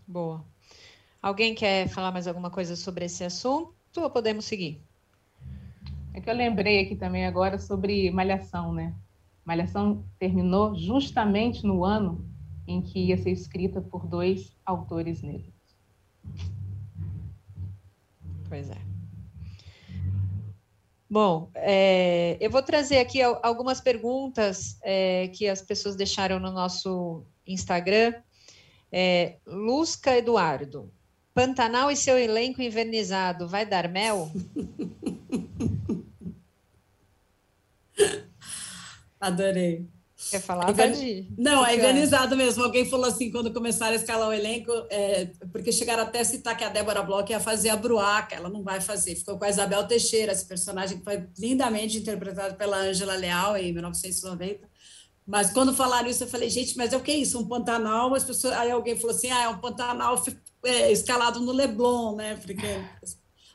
Boa. 0.08 0.51
Alguém 1.22 1.54
quer 1.54 1.88
falar 1.88 2.12
mais 2.12 2.26
alguma 2.26 2.50
coisa 2.50 2.76
sobre 2.76 3.06
esse 3.06 3.24
assunto 3.24 3.76
ou 3.96 4.10
podemos 4.10 4.46
seguir? 4.46 4.82
É 6.16 6.20
que 6.20 6.28
eu 6.28 6.34
lembrei 6.34 6.80
aqui 6.80 6.96
também 6.96 7.28
agora 7.28 7.60
sobre 7.60 8.10
Malhação, 8.10 8.74
né? 8.74 8.96
Malhação 9.46 10.04
terminou 10.18 10.76
justamente 10.76 11.64
no 11.64 11.86
ano 11.86 12.28
em 12.68 12.82
que 12.82 13.08
ia 13.08 13.18
ser 13.18 13.32
escrita 13.32 13.80
por 13.80 14.08
dois 14.08 14.58
autores 14.66 15.22
negros. 15.22 15.54
Pois 18.50 18.70
é. 18.70 18.78
Bom, 21.08 21.52
é, 21.54 22.38
eu 22.40 22.50
vou 22.50 22.64
trazer 22.64 22.98
aqui 22.98 23.22
algumas 23.22 23.80
perguntas 23.80 24.80
é, 24.82 25.28
que 25.28 25.48
as 25.48 25.62
pessoas 25.62 25.96
deixaram 25.96 26.40
no 26.40 26.52
nosso 26.52 27.26
Instagram. 27.46 28.14
É, 28.92 29.38
Lusca 29.46 30.18
Eduardo, 30.18 30.92
Pantanal 31.34 31.90
e 31.90 31.96
seu 31.96 32.20
elenco 32.20 32.62
invernizado 32.62 33.48
vai 33.48 33.66
dar 33.66 33.88
mel? 33.88 34.30
Adorei. 39.20 39.90
Quer 40.30 40.40
falar, 40.40 40.68
Pode 40.68 41.28
Não, 41.38 41.66
é 41.66 41.74
organizado 41.74 42.38
mesmo. 42.38 42.64
Alguém 42.64 42.86
falou 42.86 43.08
assim, 43.08 43.32
quando 43.32 43.52
começaram 43.52 43.94
a 43.94 43.96
escalar 43.96 44.30
o 44.30 44.34
elenco, 44.34 44.72
é, 44.90 45.32
porque 45.52 45.72
chegaram 45.72 46.04
até 46.04 46.20
a 46.20 46.26
citar 46.26 46.56
que 46.56 46.64
a 46.64 46.70
Débora 46.70 47.02
Bloch 47.02 47.30
ia 47.32 47.40
fazer 47.40 47.70
a 47.70 47.76
Bruaca, 47.76 48.36
ela 48.36 48.50
não 48.50 48.62
vai 48.62 48.80
fazer. 48.80 49.16
Ficou 49.16 49.38
com 49.38 49.46
a 49.46 49.50
Isabel 49.50 49.88
Teixeira, 49.88 50.32
esse 50.32 50.46
personagem 50.46 51.00
que 51.00 51.04
foi 51.04 51.28
lindamente 51.40 51.98
interpretado 51.98 52.56
pela 52.56 52.78
Ângela 52.78 53.16
Leal 53.16 53.58
em 53.58 53.74
1990. 53.74 54.70
Mas 55.26 55.52
quando 55.52 55.74
falaram 55.74 56.10
isso, 56.10 56.24
eu 56.24 56.28
falei, 56.28 56.50
gente, 56.50 56.78
mas 56.78 56.94
é 56.94 56.98
o 56.98 57.02
que 57.02 57.12
é 57.12 57.18
isso? 57.18 57.40
Um 57.40 57.48
Pantanal? 57.48 58.14
As 58.14 58.24
pessoas... 58.24 58.54
Aí 58.54 58.70
alguém 58.70 58.96
falou 58.96 59.16
assim, 59.16 59.32
ah, 59.32 59.44
é 59.44 59.50
um 59.50 59.60
Pantanal 59.60 60.18
é, 60.64 60.92
escalado 60.92 61.40
no 61.40 61.52
Leblon, 61.52 62.16
né? 62.16 62.36
Porque 62.36 62.68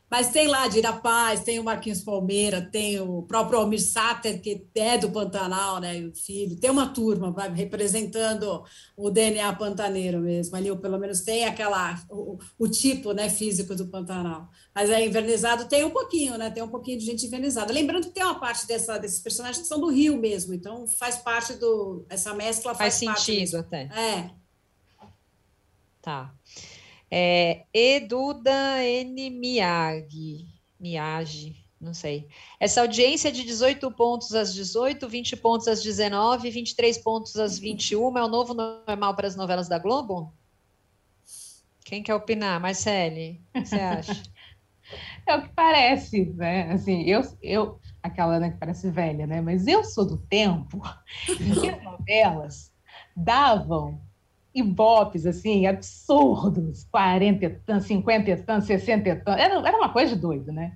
mas 0.09 0.31
tem 0.31 0.47
lá 0.47 0.69
Dira 0.69 0.93
Paz, 0.93 1.41
tem 1.41 1.59
o 1.59 1.65
Marquinhos 1.65 2.01
Palmeira, 2.01 2.63
tem 2.63 3.01
o 3.01 3.23
próprio 3.23 3.59
Almir 3.59 3.83
Sater, 3.83 4.41
que 4.41 4.65
é 4.77 4.97
do 4.97 5.11
Pantanal, 5.11 5.81
né, 5.81 5.99
o 6.07 6.15
filho. 6.15 6.57
Tem 6.57 6.71
uma 6.71 6.89
turma 6.89 7.33
vai, 7.33 7.53
representando 7.53 8.63
o 8.97 9.11
DNA 9.11 9.53
pantaneiro 9.55 10.21
mesmo. 10.21 10.55
Ali, 10.55 10.71
ou 10.71 10.77
pelo 10.77 10.97
menos 10.97 11.23
tem 11.23 11.45
aquela 11.45 12.01
o, 12.09 12.39
o, 12.57 12.69
tipo, 12.69 13.13
né, 13.13 13.29
físico 13.29 13.75
do 13.75 13.89
Pantanal. 13.89 14.49
Mas 14.73 14.91
é 14.91 15.05
invernizado, 15.05 15.69
tem 15.69 15.85
um 15.85 15.91
pouquinho, 15.91 16.39
né? 16.39 16.51
Tem 16.51 16.63
um 16.63 16.69
pouquinho 16.69 16.99
de 16.99 17.05
gente 17.05 17.27
invernizada. 17.27 17.73
Lembrando 17.73 18.07
que 18.07 18.15
tem 18.15 18.23
uma 18.23 18.39
parte 18.39 18.65
dessa, 18.69 18.99
desses 18.99 19.19
personagens 19.19 19.63
que 19.63 19.67
são 19.67 19.81
do 19.81 19.89
Rio 19.89 20.17
mesmo, 20.17 20.55
então 20.55 20.87
faz 20.87 21.17
parte 21.17 21.55
do 21.55 22.07
essa 22.09 22.33
mescla 22.33 22.77
faz, 22.77 23.01
faz 23.01 23.25
sentido 23.25 23.59
até. 23.59 23.89
É. 23.93 24.31
Tá. 26.01 26.33
É, 27.11 27.65
Eduda 27.73 28.83
N. 28.83 29.31
Miyagi, 29.31 30.47
Miyagi, 30.79 31.57
não 31.81 31.95
sei. 31.95 32.29
Essa 32.59 32.81
audiência 32.81 33.31
de 33.31 33.45
18 33.45 33.91
pontos 33.93 34.35
às 34.35 34.53
18, 34.53 35.09
20 35.09 35.37
pontos 35.37 35.69
às 35.69 35.83
19, 35.83 36.51
23 36.51 36.99
pontos 36.99 37.37
às 37.37 37.59
21 37.59 38.19
é 38.19 38.25
o 38.25 38.29
novo 38.29 38.55
normal 38.55 39.15
para 39.15 39.27
as 39.27 39.37
novelas 39.37 39.69
da 39.69 39.79
Globo? 39.79 40.33
Quem 41.85 42.03
quer 42.03 42.15
opinar? 42.15 42.61
Marcele, 42.61 43.41
o 43.55 43.61
que 43.61 43.69
você 43.69 43.77
acha? 43.77 44.23
é 45.27 45.37
o 45.37 45.43
que 45.43 45.49
parece, 45.51 46.27
né? 46.35 46.73
Assim, 46.73 47.03
eu, 47.03 47.23
eu 47.41 47.81
aquela 48.03 48.41
né, 48.41 48.51
que 48.51 48.59
parece 48.59 48.91
velha, 48.91 49.27
né? 49.27 49.41
Mas 49.41 49.67
eu 49.67 49.85
sou 49.85 50.05
do 50.05 50.19
tempo 50.19 50.83
em 51.41 51.61
que 51.61 51.69
as 51.69 51.83
novelas 51.83 52.73
davam 53.17 54.01
ibopes, 54.57 55.27
assim, 55.27 55.67
absurdos, 55.67 56.85
40 56.85 57.61
tantos, 57.67 57.87
50 57.87 58.37
tantos, 58.39 58.67
60 58.67 59.17
tantos, 59.17 59.41
era, 59.41 59.55
era 59.55 59.77
uma 59.77 59.91
coisa 59.91 60.15
de 60.15 60.21
doido, 60.21 60.51
né? 60.51 60.73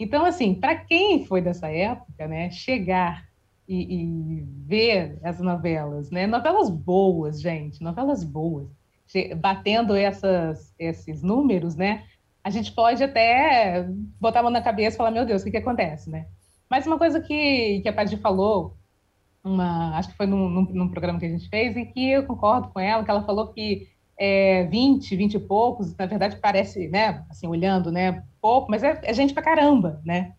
Então, 0.00 0.24
assim, 0.24 0.54
para 0.54 0.76
quem 0.76 1.24
foi 1.26 1.42
dessa 1.42 1.68
época, 1.68 2.26
né, 2.26 2.50
chegar 2.50 3.28
e, 3.68 3.82
e, 3.82 4.44
ver 4.66 5.18
as 5.22 5.40
novelas, 5.40 6.10
né, 6.10 6.26
novelas 6.26 6.70
boas, 6.70 7.40
gente, 7.40 7.82
novelas 7.82 8.24
boas, 8.24 8.68
batendo 9.36 9.94
essas, 9.94 10.74
esses 10.78 11.22
números, 11.22 11.76
né, 11.76 12.04
a 12.42 12.50
gente 12.50 12.72
pode 12.72 13.04
até 13.04 13.86
botar 14.18 14.40
a 14.40 14.42
mão 14.42 14.52
na 14.52 14.62
cabeça 14.62 14.96
e 14.96 14.98
falar, 14.98 15.10
meu 15.10 15.26
Deus, 15.26 15.42
o 15.42 15.44
que, 15.44 15.50
que 15.50 15.56
acontece, 15.58 16.08
né? 16.08 16.26
Mas 16.70 16.86
uma 16.86 16.96
coisa 16.96 17.20
que, 17.20 17.80
que 17.80 17.88
a 17.88 17.92
Paty 17.92 18.16
falou, 18.16 18.77
uma, 19.44 19.96
acho 19.96 20.10
que 20.10 20.16
foi 20.16 20.26
num, 20.26 20.48
num, 20.48 20.62
num, 20.62 20.88
programa 20.88 21.18
que 21.18 21.26
a 21.26 21.28
gente 21.28 21.48
fez, 21.48 21.76
e 21.76 21.84
que 21.86 22.10
eu 22.10 22.26
concordo 22.26 22.68
com 22.68 22.80
ela, 22.80 23.04
que 23.04 23.10
ela 23.10 23.24
falou 23.24 23.52
que 23.52 23.88
é, 24.18 24.64
20, 24.64 25.16
20 25.16 25.34
e 25.34 25.38
poucos, 25.38 25.96
na 25.96 26.06
verdade 26.06 26.36
parece, 26.36 26.88
né, 26.88 27.24
assim, 27.30 27.46
olhando, 27.46 27.92
né, 27.92 28.24
pouco, 28.40 28.70
mas 28.70 28.82
é, 28.82 29.00
é 29.04 29.12
gente 29.12 29.32
pra 29.32 29.42
caramba, 29.42 30.00
né? 30.04 30.34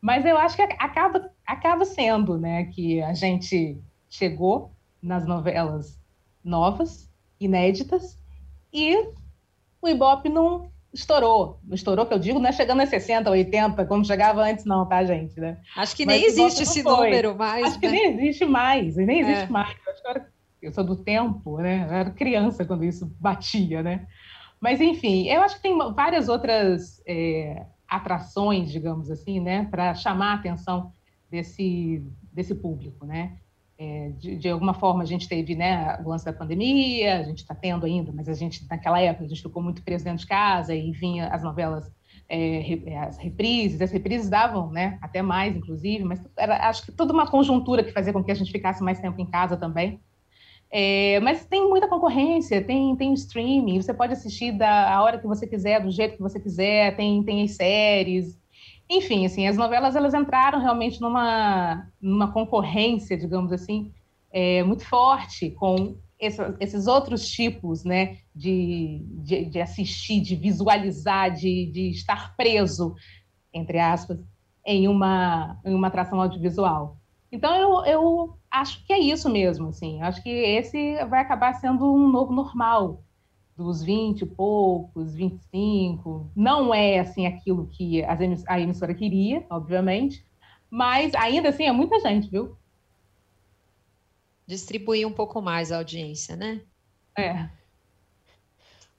Mas 0.00 0.24
eu 0.26 0.36
acho 0.36 0.56
que 0.56 0.62
acaba, 0.62 1.30
acaba 1.46 1.84
sendo, 1.84 2.38
né, 2.38 2.64
que 2.64 3.02
a 3.02 3.14
gente 3.14 3.78
chegou 4.08 4.72
nas 5.02 5.26
novelas 5.26 6.00
novas, 6.42 7.10
inéditas, 7.40 8.18
e 8.72 8.96
o 9.80 9.88
Ibope 9.88 10.28
não 10.28 10.70
estourou. 10.94 11.60
Estourou, 11.72 12.06
que 12.06 12.14
eu 12.14 12.18
digo, 12.18 12.38
não 12.38 12.48
é 12.48 12.52
chegando 12.52 12.80
a 12.80 12.86
60, 12.86 13.28
80, 13.28 13.84
como 13.86 14.04
chegava 14.04 14.42
antes, 14.42 14.64
não, 14.64 14.86
tá, 14.86 15.04
gente? 15.04 15.38
Né? 15.38 15.58
Acho 15.76 15.96
que 15.96 16.06
Mas 16.06 16.20
nem 16.20 16.26
existe 16.26 16.62
esse 16.62 16.82
foi. 16.82 17.10
número 17.10 17.36
mais. 17.36 17.66
Acho 17.66 17.74
né? 17.74 17.80
que 17.80 17.88
nem 17.88 18.06
existe 18.14 18.44
mais, 18.46 18.96
nem 18.96 19.20
existe 19.20 19.44
é. 19.44 19.48
mais. 19.48 19.76
Eu, 19.86 20.10
era, 20.10 20.28
eu 20.62 20.72
sou 20.72 20.84
do 20.84 20.96
tempo, 20.96 21.58
né? 21.58 21.86
Eu 21.88 21.94
era 21.94 22.10
criança 22.10 22.64
quando 22.64 22.84
isso 22.84 23.12
batia, 23.20 23.82
né? 23.82 24.06
Mas, 24.60 24.80
enfim, 24.80 25.28
eu 25.28 25.42
acho 25.42 25.56
que 25.56 25.62
tem 25.62 25.76
várias 25.92 26.28
outras 26.28 27.02
é, 27.06 27.66
atrações, 27.88 28.70
digamos 28.70 29.10
assim, 29.10 29.40
né, 29.40 29.66
para 29.70 29.94
chamar 29.94 30.32
a 30.32 30.34
atenção 30.36 30.92
desse, 31.30 32.02
desse 32.32 32.54
público, 32.54 33.04
né? 33.04 33.36
É, 33.76 34.10
de, 34.18 34.36
de, 34.36 34.48
alguma 34.48 34.72
forma 34.72 35.02
a 35.02 35.06
gente 35.06 35.28
teve 35.28 35.56
né, 35.56 35.98
o 36.04 36.08
lance 36.08 36.24
da 36.24 36.32
pandemia, 36.32 37.18
a 37.18 37.22
gente 37.24 37.38
está 37.38 37.56
tendo 37.56 37.84
ainda, 37.84 38.12
mas 38.12 38.28
a 38.28 38.34
gente, 38.34 38.64
naquela 38.70 39.00
época, 39.00 39.24
a 39.24 39.28
gente 39.28 39.42
ficou 39.42 39.60
muito 39.60 39.82
preso 39.82 40.04
dentro 40.04 40.20
de 40.20 40.26
casa 40.28 40.72
e 40.72 40.92
vinha 40.92 41.26
as 41.28 41.42
novelas, 41.42 41.90
é, 42.28 42.72
é, 42.72 42.98
as 43.00 43.18
reprises, 43.18 43.80
as 43.80 43.90
reprises 43.90 44.28
davam 44.28 44.70
né, 44.70 44.96
até 45.02 45.22
mais, 45.22 45.56
inclusive, 45.56 46.04
mas 46.04 46.24
era, 46.36 46.68
acho 46.68 46.86
que 46.86 46.92
toda 46.92 47.12
uma 47.12 47.28
conjuntura 47.28 47.82
que 47.82 47.90
fazia 47.90 48.12
com 48.12 48.22
que 48.22 48.30
a 48.30 48.34
gente 48.34 48.52
ficasse 48.52 48.82
mais 48.82 49.00
tempo 49.00 49.20
em 49.20 49.26
casa 49.26 49.56
também. 49.56 50.00
É, 50.70 51.20
mas 51.20 51.44
tem 51.44 51.68
muita 51.68 51.88
concorrência, 51.88 52.62
tem, 52.62 52.94
tem 52.96 53.12
streaming, 53.14 53.80
você 53.80 53.94
pode 53.94 54.12
assistir 54.12 54.52
da 54.52 54.94
a 54.94 55.02
hora 55.02 55.18
que 55.18 55.26
você 55.26 55.46
quiser, 55.46 55.80
do 55.80 55.90
jeito 55.90 56.16
que 56.16 56.22
você 56.22 56.40
quiser, 56.40 56.96
tem, 56.96 57.22
tem 57.22 57.44
as 57.44 57.52
séries, 57.52 58.38
enfim, 58.88 59.24
assim, 59.24 59.46
as 59.46 59.56
novelas 59.56 59.96
elas 59.96 60.14
entraram 60.14 60.60
realmente 60.60 61.00
numa, 61.00 61.88
numa 62.00 62.32
concorrência, 62.32 63.16
digamos 63.16 63.52
assim, 63.52 63.92
é, 64.30 64.62
muito 64.62 64.84
forte 64.84 65.50
com 65.50 65.96
esses 66.18 66.86
outros 66.86 67.28
tipos 67.28 67.84
né, 67.84 68.18
de, 68.34 69.02
de, 69.22 69.44
de, 69.46 69.60
assistir, 69.60 70.20
de 70.20 70.36
visualizar, 70.36 71.30
de, 71.30 71.66
de 71.66 71.90
estar 71.90 72.34
preso, 72.36 72.94
entre 73.52 73.78
aspas, 73.78 74.18
em 74.64 74.88
uma, 74.88 75.58
em 75.64 75.74
uma 75.74 75.88
atração 75.88 76.20
audiovisual. 76.20 76.98
Então, 77.30 77.54
eu, 77.56 77.84
eu 77.84 78.38
acho 78.50 78.84
que 78.86 78.92
é 78.92 78.98
isso 78.98 79.28
mesmo, 79.28 79.68
assim, 79.68 80.00
acho 80.02 80.22
que 80.22 80.30
esse 80.30 81.04
vai 81.06 81.20
acabar 81.20 81.52
sendo 81.54 81.92
um 81.92 82.08
novo 82.08 82.32
normal, 82.32 83.02
dos 83.56 83.82
20 83.82 84.22
e 84.22 84.26
poucos, 84.26 85.14
25. 85.14 86.30
Não 86.34 86.74
é 86.74 86.98
assim 86.98 87.26
aquilo 87.26 87.68
que 87.68 88.02
a 88.04 88.60
emissora 88.60 88.94
queria, 88.94 89.46
obviamente, 89.48 90.24
mas 90.68 91.14
ainda 91.14 91.50
assim 91.50 91.64
é 91.64 91.72
muita 91.72 92.00
gente, 92.00 92.28
viu? 92.28 92.56
Distribuir 94.46 95.06
um 95.06 95.12
pouco 95.12 95.40
mais 95.40 95.70
a 95.70 95.78
audiência, 95.78 96.36
né? 96.36 96.60
É. 97.16 97.48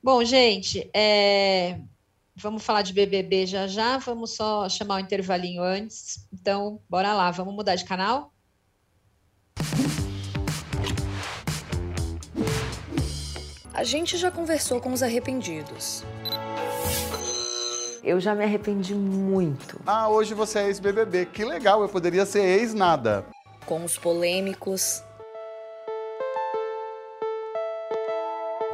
Bom, 0.01 0.23
gente, 0.23 0.89
é... 0.93 1.81
vamos 2.35 2.63
falar 2.63 2.81
de 2.81 2.93
BBB 2.93 3.45
já 3.45 3.67
já, 3.67 3.97
vamos 3.97 4.35
só 4.35 4.69
chamar 4.69 4.95
o 4.95 4.99
intervalinho 4.99 5.61
antes. 5.61 6.27
Então, 6.31 6.79
bora 6.89 7.13
lá, 7.13 7.29
vamos 7.31 7.53
mudar 7.53 7.75
de 7.75 7.85
canal? 7.85 8.34
Gente 13.85 14.17
já 14.17 14.29
conversou 14.29 14.81
com 14.81 14.91
os 14.91 15.01
arrependidos. 15.01 16.03
Eu 18.03 18.19
já 18.19 18.35
me 18.35 18.43
arrependi 18.43 18.93
muito. 18.93 19.79
Ah, 19.85 20.09
hoje 20.09 20.33
você 20.33 20.59
é 20.59 20.65
ex-BBB. 20.65 21.27
Que 21.27 21.45
legal, 21.45 21.81
eu 21.81 21.89
poderia 21.89 22.25
ser 22.25 22.41
ex-nada. 22.41 23.25
Com 23.65 23.83
os 23.83 23.97
polêmicos. 23.97 25.01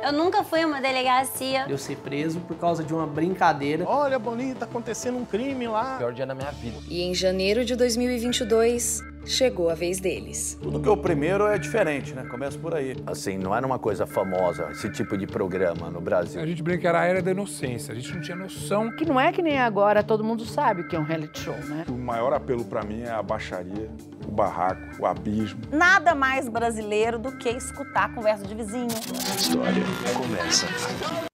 Eu 0.03 0.11
nunca 0.11 0.43
fui 0.43 0.61
a 0.61 0.67
uma 0.67 0.81
delegacia. 0.81 1.65
Eu 1.69 1.77
ser 1.77 1.95
preso 1.97 2.39
por 2.41 2.57
causa 2.57 2.83
de 2.83 2.93
uma 2.93 3.05
brincadeira. 3.05 3.85
Olha, 3.87 4.17
Boninho, 4.17 4.55
tá 4.55 4.65
acontecendo 4.65 5.17
um 5.17 5.25
crime 5.25 5.67
lá. 5.67 5.97
Pior 5.97 6.11
dia 6.11 6.25
da 6.25 6.33
minha 6.33 6.51
vida. 6.51 6.77
E 6.89 7.03
em 7.03 7.13
janeiro 7.13 7.63
de 7.63 7.75
2022, 7.75 9.01
chegou 9.25 9.69
a 9.69 9.73
vez 9.73 9.99
deles. 9.99 10.57
Tudo 10.61 10.79
que 10.79 10.87
é 10.87 10.91
o 10.91 10.97
primeiro 10.97 11.47
é 11.47 11.57
diferente, 11.57 12.13
né? 12.13 12.23
Começa 12.25 12.57
por 12.57 12.73
aí. 12.73 12.95
Assim, 13.05 13.37
não 13.37 13.55
era 13.55 13.65
uma 13.65 13.79
coisa 13.79 14.05
famosa 14.05 14.69
esse 14.71 14.89
tipo 14.89 15.17
de 15.17 15.27
programa 15.27 15.89
no 15.89 16.01
Brasil. 16.01 16.41
A 16.41 16.45
gente 16.45 16.61
brinca 16.63 16.81
que 16.81 16.87
era 16.87 17.01
a 17.01 17.05
era 17.05 17.21
da 17.21 17.31
inocência, 17.31 17.91
a 17.91 17.95
gente 17.95 18.13
não 18.13 18.21
tinha 18.21 18.35
noção. 18.35 18.91
Que 18.95 19.05
não 19.05 19.19
é 19.19 19.31
que 19.31 19.41
nem 19.41 19.59
agora 19.59 20.03
todo 20.03 20.23
mundo 20.23 20.45
sabe 20.45 20.87
que 20.87 20.95
é 20.95 20.99
um 20.99 21.03
reality 21.03 21.39
show, 21.39 21.57
né? 21.57 21.85
O 21.87 21.93
maior 21.93 22.33
apelo 22.33 22.65
para 22.65 22.83
mim 22.83 23.01
é 23.01 23.11
a 23.11 23.21
baixaria, 23.21 23.89
o 24.27 24.31
barraco, 24.31 24.81
o 25.01 25.05
abismo. 25.05 25.61
Nada 25.71 26.15
mais 26.15 26.49
brasileiro 26.49 27.19
do 27.19 27.37
que 27.37 27.49
escutar 27.49 28.05
a 28.05 28.09
conversa 28.09 28.45
de 28.45 28.55
vizinho. 28.55 28.89
A 28.89 29.35
história 29.35 29.83
começa 30.15 30.65
aqui. 30.65 31.31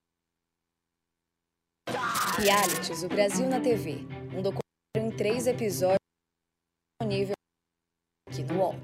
Realities, 2.39 3.03
o 3.03 3.07
Brasil 3.07 3.49
na 3.49 3.59
TV. 3.59 4.05
Um 4.33 4.41
documentário 4.41 4.61
em 4.95 5.11
três 5.11 5.47
episódios 5.47 5.97
disponível 6.99 7.36
aqui 8.27 8.43
no 8.43 8.59
UOL. 8.59 8.75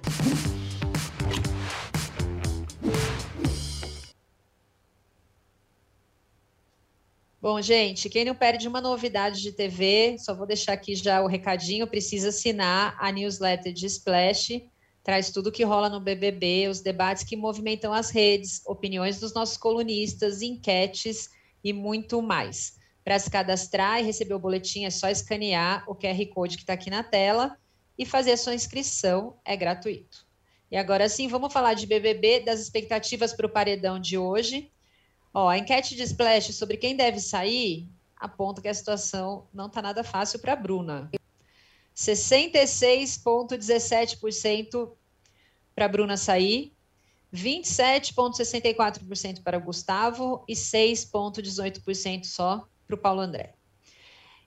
Bom, 7.41 7.62
gente, 7.62 8.10
quem 8.10 8.23
não 8.23 8.34
perde 8.34 8.69
uma 8.69 8.79
novidade 8.79 9.41
de 9.41 9.51
TV, 9.51 10.15
só 10.17 10.34
vou 10.34 10.47
deixar 10.47 10.73
aqui 10.73 10.95
já 10.95 11.21
o 11.21 11.27
recadinho, 11.27 11.86
precisa 11.86 12.29
assinar 12.29 12.95
a 12.97 13.12
newsletter 13.12 13.73
de 13.73 13.86
Splash, 13.86 14.62
traz 15.03 15.29
tudo 15.29 15.51
que 15.51 15.65
rola 15.65 15.89
no 15.89 15.99
BBB, 15.99 16.69
os 16.69 16.79
debates 16.79 17.25
que 17.25 17.36
movimentam 17.36 17.91
as 17.91 18.10
redes, 18.10 18.62
opiniões 18.65 19.19
dos 19.19 19.34
nossos 19.34 19.58
colunistas, 19.58 20.41
enquetes 20.41 21.29
e 21.62 21.73
muito 21.73 22.21
mais. 22.21 22.77
Para 23.03 23.19
se 23.19 23.29
cadastrar 23.29 23.99
e 23.99 24.03
receber 24.03 24.36
o 24.36 24.39
boletim 24.39 24.86
é 24.86 24.89
só 24.89 25.10
escanear 25.10 25.84
o 25.86 25.93
QR 25.93 26.25
Code 26.34 26.56
que 26.56 26.63
está 26.63 26.71
aqui 26.71 26.89
na 26.89 27.03
tela 27.03 27.58
e 27.97 28.06
fazer 28.06 28.38
sua 28.38 28.56
inscrição 28.56 29.38
é 29.45 29.56
gratuito. 29.56 30.25
E 30.71 30.77
agora 30.77 31.08
sim, 31.08 31.27
vamos 31.27 31.53
falar 31.53 31.75
de 31.75 31.86
BBB, 31.86 32.39
das 32.39 32.60
expectativas 32.60 33.34
para 33.34 33.45
o 33.45 33.49
paredão 33.49 33.99
de 33.99 34.17
hoje. 34.17 34.71
Ó, 35.34 35.47
a 35.47 35.58
enquete 35.58 35.95
de 35.95 36.03
Splash 36.03 36.53
sobre 36.53 36.77
quem 36.77 36.95
deve 36.95 37.19
sair 37.19 37.89
aponta 38.15 38.62
que 38.62 38.67
a 38.67 38.73
situação 38.73 39.47
não 39.53 39.67
está 39.67 39.82
nada 39.82 40.03
fácil 40.03 40.39
para 40.39 40.53
a 40.53 40.56
Bruna. 40.56 41.10
66,17% 41.95 44.91
para 45.75 45.86
a 45.86 45.88
Bruna 45.88 46.17
sair, 46.17 46.73
27,64% 47.34 49.41
para 49.43 49.58
o 49.58 49.62
Gustavo 49.62 50.43
e 50.47 50.53
6,18% 50.53 52.25
só 52.25 52.67
para 52.88 52.95
o 52.95 52.99
Paulo 52.99 53.21
André. 53.21 53.56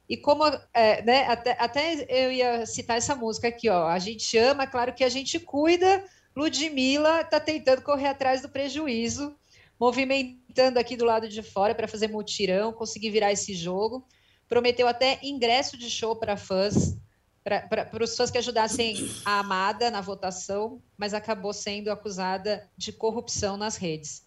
E 0.09 0.17
como, 0.17 0.45
é, 0.73 1.03
né, 1.03 1.27
até, 1.27 1.57
até 1.59 2.07
eu 2.09 2.31
ia 2.31 2.65
citar 2.65 2.97
essa 2.97 3.15
música 3.15 3.49
aqui, 3.49 3.69
ó. 3.69 3.89
A 3.89 3.99
gente 3.99 4.37
ama, 4.39 4.67
claro 4.67 4.95
que 4.95 5.03
a 5.03 5.09
gente 5.09 5.41
cuida. 5.41 6.05
Ludmilla 6.35 7.23
está 7.23 7.41
tentando 7.41 7.83
correr 7.83 8.09
atrás 8.09 8.43
do 8.43 8.49
prejuízo, 8.49 9.35
movimentando 9.81 10.79
aqui 10.79 10.97
do 10.97 11.05
lado 11.05 11.29
de 11.29 11.43
fora 11.43 11.75
para 11.75 11.89
fazer 11.89 12.09
mutirão, 12.09 12.73
conseguir 12.73 13.11
virar 13.11 13.33
esse 13.33 13.55
jogo. 13.55 14.07
Prometeu 14.49 14.87
até 14.87 15.19
ingresso 15.23 15.77
de 15.77 15.91
show 15.91 16.15
para 16.15 16.37
fãs, 16.37 16.97
para 17.43 18.05
os 18.05 18.17
fãs 18.17 18.31
que 18.31 18.39
ajudassem 18.39 18.97
a 19.25 19.41
amada 19.41 19.91
na 19.91 20.01
votação, 20.01 20.81
mas 20.97 21.15
acabou 21.15 21.53
sendo 21.53 21.91
acusada 21.91 22.69
de 22.77 22.93
corrupção 22.93 23.57
nas 23.57 23.77
redes 23.77 24.26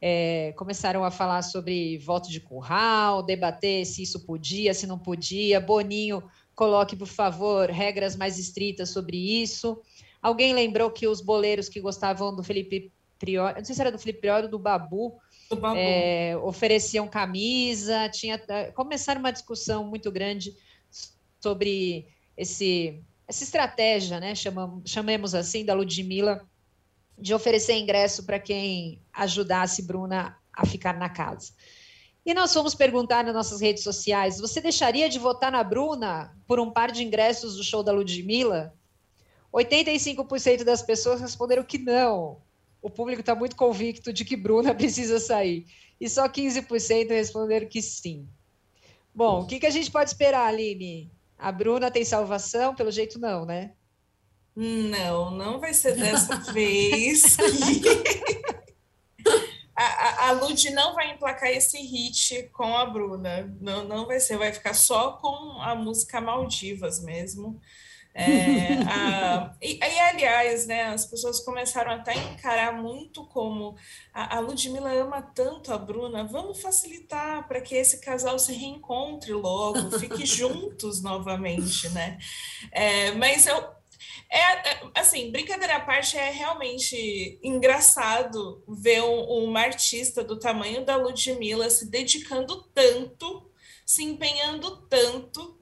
é, 0.00 0.52
começaram 0.56 1.04
a 1.04 1.10
falar 1.10 1.42
sobre 1.42 1.98
voto 1.98 2.30
de 2.30 2.40
curral, 2.40 3.22
debater 3.22 3.84
se 3.84 4.02
isso 4.02 4.24
podia, 4.24 4.72
se 4.72 4.86
não 4.86 4.98
podia. 4.98 5.60
Boninho, 5.60 6.22
coloque, 6.54 6.96
por 6.96 7.08
favor, 7.08 7.68
regras 7.70 8.16
mais 8.16 8.38
estritas 8.38 8.90
sobre 8.90 9.16
isso. 9.42 9.80
Alguém 10.22 10.54
lembrou 10.54 10.90
que 10.90 11.06
os 11.06 11.20
boleiros 11.20 11.68
que 11.68 11.80
gostavam 11.80 12.34
do 12.34 12.42
Felipe 12.42 12.92
Priori, 13.18 13.56
não 13.56 13.64
sei 13.64 13.74
se 13.74 13.80
era 13.80 13.90
do 13.90 13.98
Felipe 13.98 14.20
Priori 14.20 14.44
ou 14.44 14.50
do 14.50 14.58
Babu, 14.58 15.18
do 15.50 15.56
Babu. 15.56 15.76
É, 15.76 16.36
ofereciam 16.36 17.08
camisa, 17.08 18.08
tinha 18.08 18.40
começaram 18.74 19.20
uma 19.20 19.32
discussão 19.32 19.84
muito 19.84 20.10
grande 20.12 20.54
sobre 21.40 22.06
esse 22.36 23.02
essa 23.26 23.44
estratégia, 23.44 24.18
né, 24.18 24.34
chamamos, 24.34 24.90
chamemos 24.90 25.34
assim, 25.34 25.62
da 25.62 25.74
Ludmilla, 25.74 26.48
de 27.18 27.34
oferecer 27.34 27.74
ingresso 27.74 28.24
para 28.24 28.38
quem 28.38 29.02
ajudasse 29.12 29.82
Bruna 29.82 30.36
a 30.52 30.66
ficar 30.66 30.96
na 30.96 31.08
casa. 31.08 31.52
E 32.24 32.34
nós 32.34 32.52
fomos 32.52 32.74
perguntar 32.74 33.24
nas 33.24 33.34
nossas 33.34 33.60
redes 33.60 33.82
sociais: 33.82 34.38
você 34.38 34.60
deixaria 34.60 35.08
de 35.08 35.18
votar 35.18 35.50
na 35.50 35.64
Bruna 35.64 36.36
por 36.46 36.60
um 36.60 36.70
par 36.70 36.92
de 36.92 37.02
ingressos 37.02 37.56
do 37.56 37.64
show 37.64 37.82
da 37.82 37.92
Ludmilla? 37.92 38.74
85% 39.52 40.62
das 40.62 40.82
pessoas 40.82 41.20
responderam 41.20 41.64
que 41.64 41.78
não. 41.78 42.42
O 42.82 42.90
público 42.90 43.20
está 43.20 43.34
muito 43.34 43.56
convicto 43.56 44.12
de 44.12 44.24
que 44.24 44.36
Bruna 44.36 44.74
precisa 44.76 45.18
sair. 45.18 45.66
E 46.00 46.08
só 46.08 46.28
15% 46.28 47.08
responderam 47.08 47.66
que 47.66 47.82
sim. 47.82 48.28
Bom, 49.14 49.40
o 49.40 49.46
que, 49.46 49.58
que 49.58 49.66
a 49.66 49.70
gente 49.70 49.90
pode 49.90 50.10
esperar, 50.10 50.46
Aline? 50.46 51.10
A 51.36 51.50
Bruna 51.50 51.90
tem 51.90 52.04
salvação? 52.04 52.74
Pelo 52.74 52.90
jeito, 52.90 53.18
não, 53.18 53.44
né? 53.44 53.72
Não, 54.60 55.30
não 55.30 55.60
vai 55.60 55.72
ser 55.72 55.94
dessa 55.94 56.34
vez. 56.52 57.36
a, 59.76 59.84
a, 59.84 60.28
a 60.30 60.32
Lud 60.32 60.70
não 60.70 60.96
vai 60.96 61.12
emplacar 61.12 61.48
esse 61.50 61.78
hit 61.78 62.50
com 62.52 62.76
a 62.76 62.84
Bruna. 62.84 63.56
Não, 63.60 63.84
não 63.84 64.04
vai 64.04 64.18
ser, 64.18 64.36
vai 64.36 64.52
ficar 64.52 64.74
só 64.74 65.12
com 65.12 65.62
a 65.62 65.76
música 65.76 66.20
Maldivas 66.20 67.00
mesmo. 67.00 67.60
É, 68.12 68.82
a, 68.90 69.54
e, 69.62 69.78
e, 69.78 70.00
aliás, 70.00 70.66
né, 70.66 70.86
as 70.86 71.06
pessoas 71.06 71.38
começaram 71.38 71.92
até 71.92 72.14
a 72.14 72.32
encarar 72.32 72.72
muito 72.72 73.24
como 73.26 73.76
a, 74.12 74.38
a 74.38 74.40
Ludmilla 74.40 74.90
ama 74.92 75.22
tanto 75.22 75.72
a 75.72 75.78
Bruna, 75.78 76.24
vamos 76.24 76.60
facilitar 76.60 77.46
para 77.46 77.60
que 77.60 77.76
esse 77.76 78.00
casal 78.00 78.36
se 78.40 78.52
reencontre 78.52 79.32
logo, 79.32 79.96
fique 80.00 80.26
juntos 80.26 81.00
novamente, 81.00 81.88
né? 81.90 82.18
É, 82.72 83.12
mas 83.12 83.46
eu, 83.46 83.77
é, 84.30 84.70
é, 84.70 84.80
assim, 84.94 85.30
brincadeira 85.30 85.76
à 85.76 85.80
parte, 85.80 86.18
é 86.18 86.30
realmente 86.30 87.38
engraçado 87.42 88.62
ver 88.68 89.02
um, 89.02 89.44
uma 89.44 89.60
artista 89.60 90.22
do 90.22 90.38
tamanho 90.38 90.84
da 90.84 90.96
Ludmilla 90.96 91.70
se 91.70 91.90
dedicando 91.90 92.62
tanto, 92.74 93.50
se 93.86 94.04
empenhando 94.04 94.82
tanto 94.88 95.58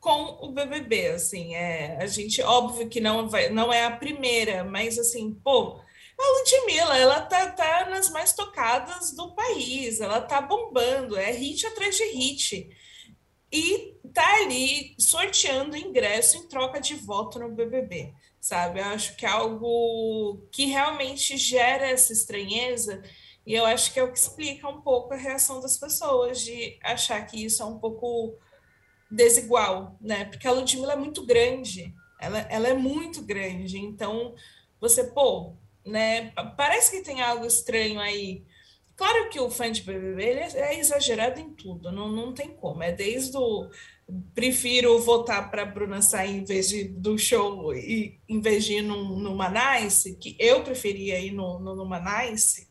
com 0.00 0.38
o 0.44 0.50
BBB, 0.50 1.08
assim, 1.10 1.54
é, 1.54 1.96
a 2.00 2.06
gente, 2.06 2.42
óbvio 2.42 2.88
que 2.88 3.00
não, 3.00 3.28
vai, 3.28 3.50
não 3.50 3.72
é 3.72 3.84
a 3.84 3.96
primeira, 3.96 4.64
mas 4.64 4.98
assim, 4.98 5.32
pô, 5.32 5.80
a 6.18 6.38
Ludmilla, 6.38 6.98
ela 6.98 7.20
tá, 7.20 7.48
tá 7.52 7.88
nas 7.88 8.10
mais 8.10 8.32
tocadas 8.32 9.12
do 9.12 9.32
país, 9.32 10.00
ela 10.00 10.20
tá 10.20 10.40
bombando, 10.40 11.16
é 11.16 11.30
hit 11.30 11.64
atrás 11.66 11.96
de 11.96 12.04
hit, 12.04 12.68
e 13.52 13.96
tá 14.14 14.36
ali 14.36 14.94
sorteando 14.98 15.76
ingresso 15.76 16.38
em 16.38 16.48
troca 16.48 16.80
de 16.80 16.94
voto 16.94 17.38
no 17.38 17.50
BBB, 17.50 18.14
sabe? 18.40 18.80
Eu 18.80 18.86
acho 18.86 19.16
que 19.16 19.26
é 19.26 19.28
algo 19.28 20.46
que 20.50 20.66
realmente 20.66 21.36
gera 21.36 21.86
essa 21.86 22.12
estranheza, 22.12 23.02
e 23.46 23.54
eu 23.54 23.66
acho 23.66 23.92
que 23.92 24.00
é 24.00 24.02
o 24.02 24.10
que 24.10 24.18
explica 24.18 24.68
um 24.68 24.80
pouco 24.80 25.12
a 25.12 25.16
reação 25.16 25.60
das 25.60 25.76
pessoas 25.76 26.40
de 26.40 26.78
achar 26.82 27.24
que 27.26 27.44
isso 27.44 27.62
é 27.62 27.66
um 27.66 27.78
pouco 27.78 28.34
desigual, 29.10 29.96
né? 30.00 30.24
Porque 30.24 30.46
a 30.46 30.52
Ludmilla 30.52 30.94
é 30.94 30.96
muito 30.96 31.26
grande, 31.26 31.92
ela, 32.20 32.38
ela 32.48 32.68
é 32.68 32.74
muito 32.74 33.20
grande, 33.22 33.78
então 33.78 34.34
você, 34.80 35.04
pô, 35.04 35.54
né? 35.84 36.32
Parece 36.56 36.90
que 36.90 37.02
tem 37.02 37.20
algo 37.20 37.44
estranho 37.44 38.00
aí. 38.00 38.44
Claro 39.02 39.28
que 39.30 39.40
o 39.40 39.50
fã 39.50 39.72
de 39.72 39.82
BBB 39.82 40.24
ele 40.24 40.38
é, 40.38 40.74
é 40.74 40.78
exagerado 40.78 41.40
em 41.40 41.50
tudo, 41.54 41.90
não, 41.90 42.08
não 42.08 42.32
tem 42.32 42.50
como. 42.50 42.84
É 42.84 42.92
desde 42.92 43.36
o 43.36 43.68
prefiro 44.32 44.96
votar 45.00 45.50
para 45.50 45.64
Bruna 45.64 46.00
sair 46.00 46.36
em 46.36 46.44
vez 46.44 46.68
de, 46.68 46.84
do 46.84 47.18
show 47.18 47.74
e 47.74 48.20
em 48.28 48.40
vez 48.40 48.64
de 48.64 48.74
ir 48.74 48.82
no, 48.82 49.18
no 49.18 49.34
Manice, 49.34 50.14
que 50.14 50.36
eu 50.38 50.62
preferia 50.62 51.18
ir 51.18 51.32
no, 51.32 51.58
no, 51.58 51.74
no 51.74 51.84
Manice, 51.84 52.68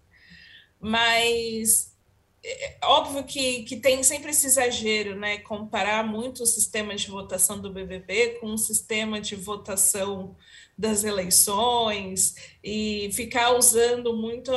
mas 0.80 1.98
é, 2.41 2.78
óbvio 2.82 3.26
que, 3.26 3.63
que 3.63 3.76
tem 3.76 4.02
sempre 4.02 4.32
esse 4.32 4.48
exagero, 4.48 5.20
né? 5.20 5.39
Comparar 5.39 6.02
muito 6.02 6.44
o 6.44 6.48
sistema 6.48 6.96
de 6.96 7.12
votação 7.12 7.60
do 7.60 7.74
BBB 7.74 8.38
com 8.39 8.54
o 8.54 8.58
sistema 8.58 9.20
de 9.20 9.36
votação 9.36 10.38
das 10.82 11.04
eleições 11.04 12.36
e 12.63 13.10
ficar 13.13 13.56
usando 13.56 14.15
muito, 14.15 14.52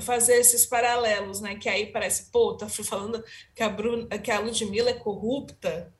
fazer 0.00 0.34
esses 0.34 0.66
paralelos, 0.66 1.40
né? 1.40 1.54
Que 1.54 1.68
aí 1.68 1.86
parece, 1.86 2.30
pô, 2.30 2.54
tá 2.54 2.68
falando 2.68 3.22
que 3.54 3.62
a, 3.62 3.68
Bruna, 3.68 4.06
que 4.18 4.30
a 4.30 4.40
Ludmilla 4.40 4.90
é 4.90 4.94
corrupta 4.94 5.94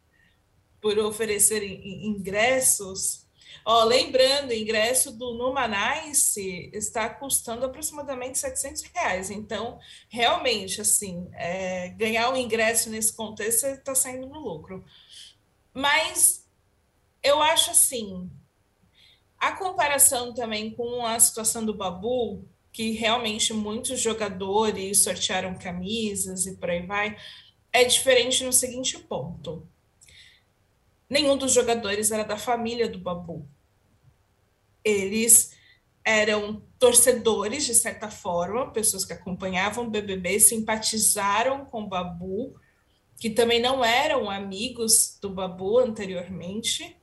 por 0.81 0.99
oferecer 0.99 1.63
ingressos 1.63 3.29
Ó, 3.71 3.85
lembrando, 3.85 4.49
o 4.49 4.55
ingresso 4.55 5.13
do 5.13 5.35
Numanice 5.35 6.71
está 6.73 7.07
custando 7.11 7.67
aproximadamente 7.67 8.39
700 8.39 8.83
reais. 8.95 9.31
Então, 9.31 9.79
realmente, 10.09 10.81
assim, 10.81 11.29
é, 11.35 11.91
ganhar 11.91 12.31
um 12.31 12.37
ingresso 12.37 12.89
nesse 12.89 13.13
contexto 13.13 13.67
está 13.67 13.95
saindo 13.95 14.27
no 14.27 14.41
lucro. 14.41 14.83
Mas 15.75 16.49
eu 17.23 17.43
acho 17.43 17.73
assim, 17.73 18.31
a 19.39 19.53
comparação 19.53 20.35
também 20.35 20.71
com 20.71 21.07
a 21.07 21.19
situação 21.19 21.65
do 21.65 21.75
Babu, 21.75 22.45
que 22.73 22.93
realmente 22.93 23.53
muitos 23.53 24.01
jogadores 24.01 25.03
sortearam 25.03 25.55
camisas 25.55 26.47
e 26.47 26.57
por 26.57 26.71
aí 26.71 26.87
vai, 26.87 27.17
é 27.73 27.85
diferente 27.85 28.45
no 28.45 28.53
seguinte 28.53 28.99
ponto. 28.99 29.67
Nenhum 31.09 31.37
dos 31.37 31.53
jogadores 31.53 32.11
era 32.11 32.25
da 32.25 32.37
família 32.37 32.89
do 32.89 32.99
Babu 32.99 33.49
eles 34.89 35.53
eram 36.05 36.63
torcedores, 36.79 37.67
de 37.67 37.75
certa 37.75 38.11
forma, 38.11 38.71
pessoas 38.71 39.05
que 39.05 39.13
acompanhavam 39.13 39.87
o 39.87 39.91
BBB, 39.91 40.41
simpatizaram 40.41 41.67
com 41.67 41.83
o 41.83 41.89
Babu, 41.89 42.55
que 43.19 43.29
também 43.29 43.61
não 43.61 43.85
eram 43.85 44.31
amigos 44.31 45.19
do 45.21 45.29
Babu 45.29 45.79
anteriormente. 45.79 46.97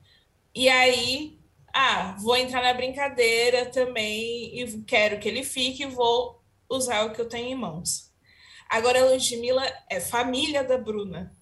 E 0.56 0.68
aí, 0.70 1.35
ah, 1.78 2.16
vou 2.22 2.38
entrar 2.38 2.64
na 2.64 2.74
brincadeira 2.74 3.66
também 3.66 4.58
e 4.58 4.82
quero 4.84 5.20
que 5.20 5.28
ele 5.28 5.44
fique 5.44 5.84
e 5.84 5.88
vou 5.88 6.42
usar 6.70 7.04
o 7.04 7.12
que 7.12 7.20
eu 7.20 7.28
tenho 7.28 7.50
em 7.50 7.56
mãos. 7.56 8.14
Agora, 8.70 9.02
a 9.02 9.10
Ludmilla 9.10 9.62
é 9.90 10.00
família 10.00 10.64
da 10.64 10.78
Bruna. 10.78 11.36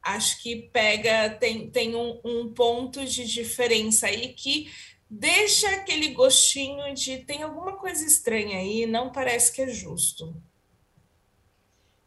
Acho 0.00 0.40
que 0.40 0.70
pega, 0.72 1.30
tem, 1.40 1.68
tem 1.68 1.96
um, 1.96 2.20
um 2.24 2.54
ponto 2.54 3.04
de 3.04 3.26
diferença 3.26 4.06
aí 4.06 4.32
que 4.32 4.72
deixa 5.10 5.68
aquele 5.70 6.10
gostinho 6.10 6.94
de 6.94 7.18
tem 7.18 7.42
alguma 7.42 7.76
coisa 7.76 8.06
estranha 8.06 8.58
aí, 8.58 8.86
não 8.86 9.10
parece 9.10 9.50
que 9.50 9.62
é 9.62 9.68
justo. 9.68 10.40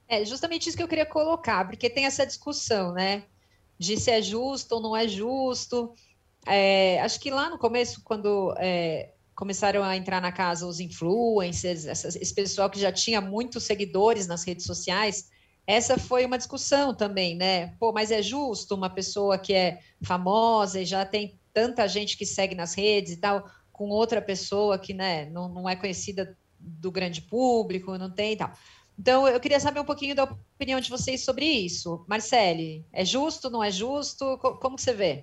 É 0.08 0.24
justamente 0.24 0.70
isso 0.70 0.78
que 0.78 0.84
eu 0.84 0.88
queria 0.88 1.06
colocar, 1.06 1.68
porque 1.68 1.90
tem 1.90 2.06
essa 2.06 2.26
discussão, 2.26 2.94
né? 2.94 3.26
De 3.78 4.00
se 4.00 4.10
é 4.10 4.22
justo 4.22 4.76
ou 4.76 4.82
não 4.82 4.96
é 4.96 5.06
justo. 5.06 5.94
É, 6.48 7.02
acho 7.02 7.20
que 7.20 7.32
lá 7.32 7.50
no 7.50 7.58
começo, 7.58 8.02
quando 8.04 8.54
é, 8.58 9.14
começaram 9.36 9.84
a 9.84 9.98
entrar 9.98 10.22
na 10.22 10.32
casa 10.32 10.66
os 10.66 10.80
influencers, 10.80 11.86
essa, 11.86 12.08
esse 12.08 12.34
pessoal 12.34 12.70
que 12.70 12.80
já 12.80 12.92
tinha 12.92 13.20
muitos 13.20 13.64
seguidores 13.64 14.28
nas 14.28 14.44
redes 14.44 14.66
sociais, 14.66 15.30
essa 15.68 15.98
foi 15.98 16.26
uma 16.26 16.38
discussão 16.38 16.94
também, 16.94 17.36
né? 17.36 17.76
Pô, 17.80 17.92
mas 17.92 18.12
é 18.12 18.22
justo 18.22 18.76
uma 18.76 18.90
pessoa 18.90 19.38
que 19.38 19.54
é 19.54 19.80
famosa 20.04 20.80
e 20.82 20.86
já 20.86 21.06
tem 21.06 21.40
tanta 21.54 21.88
gente 21.88 22.18
que 22.18 22.26
segue 22.26 22.54
nas 22.54 22.76
redes 22.76 23.14
e 23.14 23.18
tal, 23.18 23.50
com 23.72 23.90
outra 23.90 24.22
pessoa 24.22 24.78
que 24.78 24.94
né, 24.94 25.26
não, 25.32 25.50
não 25.50 25.68
é 25.68 25.76
conhecida 25.76 26.38
do 26.60 26.92
grande 26.92 27.22
público, 27.22 27.98
não 27.98 28.12
tem 28.12 28.34
e 28.34 28.38
tal. 28.38 28.54
Então, 28.98 29.28
eu 29.28 29.40
queria 29.40 29.60
saber 29.60 29.80
um 29.80 29.86
pouquinho 29.86 30.16
da 30.16 30.24
opinião 30.24 30.80
de 30.80 30.90
vocês 30.90 31.24
sobre 31.26 31.46
isso. 31.46 32.06
Marcele, 32.08 32.86
é 32.94 33.04
justo, 33.04 33.50
não 33.50 33.62
é 33.62 33.70
justo? 33.70 34.38
Como 34.38 34.80
você 34.80 34.94
vê? 34.94 35.22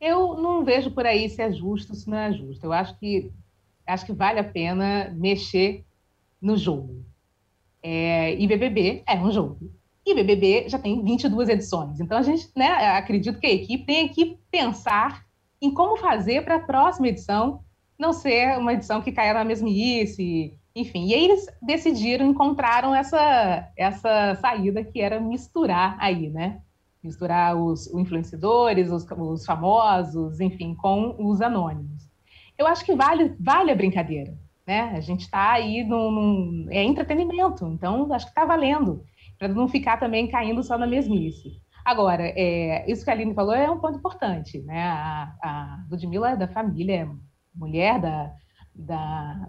Eu 0.00 0.36
não 0.36 0.64
vejo 0.64 0.90
por 0.90 1.06
aí 1.06 1.28
se 1.28 1.42
é 1.42 1.50
justo, 1.52 1.94
se 1.94 2.08
não 2.08 2.18
é 2.18 2.32
justo. 2.32 2.64
Eu 2.64 2.72
acho 2.72 2.96
que 2.98 3.32
acho 3.86 4.04
que 4.06 4.12
vale 4.12 4.38
a 4.38 4.44
pena 4.44 5.14
mexer 5.16 5.84
no 6.40 6.56
jogo. 6.56 7.04
É, 7.82 8.34
e 8.34 8.46
BBB 8.46 9.02
é 9.06 9.16
um 9.16 9.30
jogo. 9.30 9.72
E 10.04 10.14
BBB 10.14 10.68
já 10.68 10.78
tem 10.78 11.02
22 11.02 11.48
edições. 11.48 12.00
Então, 12.00 12.18
a 12.18 12.22
gente, 12.22 12.50
né, 12.56 12.66
acredito 12.90 13.38
que 13.38 13.46
a 13.46 13.52
equipe 13.52 13.84
tem 13.84 14.08
que 14.08 14.38
pensar 14.50 15.26
em 15.60 15.72
como 15.72 15.96
fazer 15.96 16.44
para 16.44 16.56
a 16.56 16.60
próxima 16.60 17.08
edição 17.08 17.62
não 17.98 18.12
ser 18.12 18.56
uma 18.58 18.72
edição 18.72 19.02
que 19.02 19.10
caia 19.10 19.34
na 19.34 19.44
mesmice, 19.44 20.56
enfim. 20.74 21.06
E 21.08 21.14
aí 21.14 21.24
eles 21.24 21.46
decidiram, 21.60 22.26
encontraram 22.26 22.94
essa, 22.94 23.68
essa 23.76 24.36
saída 24.36 24.84
que 24.84 25.00
era 25.00 25.20
misturar 25.20 25.96
aí, 25.98 26.30
né? 26.30 26.60
Misturar 27.08 27.56
os, 27.56 27.86
os 27.86 28.00
influenciadores, 28.00 28.90
os, 28.90 29.04
os 29.10 29.44
famosos, 29.44 30.40
enfim, 30.40 30.74
com 30.74 31.16
os 31.18 31.40
anônimos. 31.40 32.08
Eu 32.56 32.66
acho 32.66 32.84
que 32.84 32.94
vale, 32.94 33.34
vale 33.40 33.70
a 33.70 33.74
brincadeira. 33.74 34.36
né? 34.66 34.92
A 34.94 35.00
gente 35.00 35.22
está 35.22 35.52
aí 35.52 35.82
num, 35.84 36.10
num, 36.10 36.66
é 36.70 36.84
entretenimento, 36.84 37.66
então 37.66 38.12
acho 38.12 38.26
que 38.26 38.32
está 38.32 38.44
valendo 38.44 39.02
para 39.38 39.48
não 39.48 39.68
ficar 39.68 39.96
também 39.96 40.28
caindo 40.28 40.62
só 40.62 40.76
na 40.76 40.86
mesmice. 40.86 41.62
Agora, 41.84 42.22
é, 42.36 42.84
isso 42.90 43.02
que 43.02 43.10
a 43.10 43.14
Aline 43.14 43.32
falou 43.32 43.54
é 43.54 43.70
um 43.70 43.80
ponto 43.80 43.96
importante, 43.98 44.60
né? 44.60 44.82
A, 44.82 45.34
a 45.42 45.84
Ludmilla 45.90 46.32
é 46.32 46.36
da 46.36 46.46
família, 46.46 47.02
é 47.02 47.08
mulher 47.54 47.98
da, 47.98 48.34
da, 48.74 49.48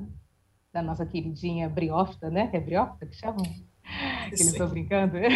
da 0.72 0.82
nossa 0.82 1.06
queridinha 1.06 1.68
Briófita, 1.68 2.30
né? 2.30 2.48
Que 2.48 2.56
é 2.56 2.62
Briófita 2.62 3.06
que 3.08 3.16
chamam? 3.16 3.44
Que 3.44 4.36
eles 4.36 4.52
estão 4.54 4.70
brincando. 4.70 5.18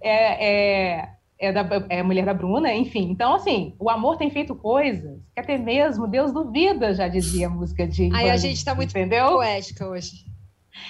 É, 0.00 1.00
é, 1.00 1.17
é, 1.38 1.52
da, 1.52 1.66
é 1.88 2.02
mulher 2.02 2.24
da 2.24 2.34
Bruna, 2.34 2.74
enfim. 2.74 3.10
Então, 3.10 3.34
assim, 3.34 3.74
o 3.78 3.88
amor 3.88 4.16
tem 4.16 4.30
feito 4.30 4.54
coisas 4.56 5.20
que 5.34 5.40
até 5.40 5.56
mesmo 5.56 6.08
Deus 6.08 6.32
duvida, 6.32 6.92
já 6.94 7.06
dizia 7.06 7.46
a 7.46 7.50
música 7.50 7.86
de. 7.86 8.10
Aí 8.12 8.28
a 8.28 8.36
gente 8.36 8.56
está 8.56 8.74
muito 8.74 8.90
entendeu? 8.90 9.34
poética 9.34 9.86
hoje. 9.88 10.26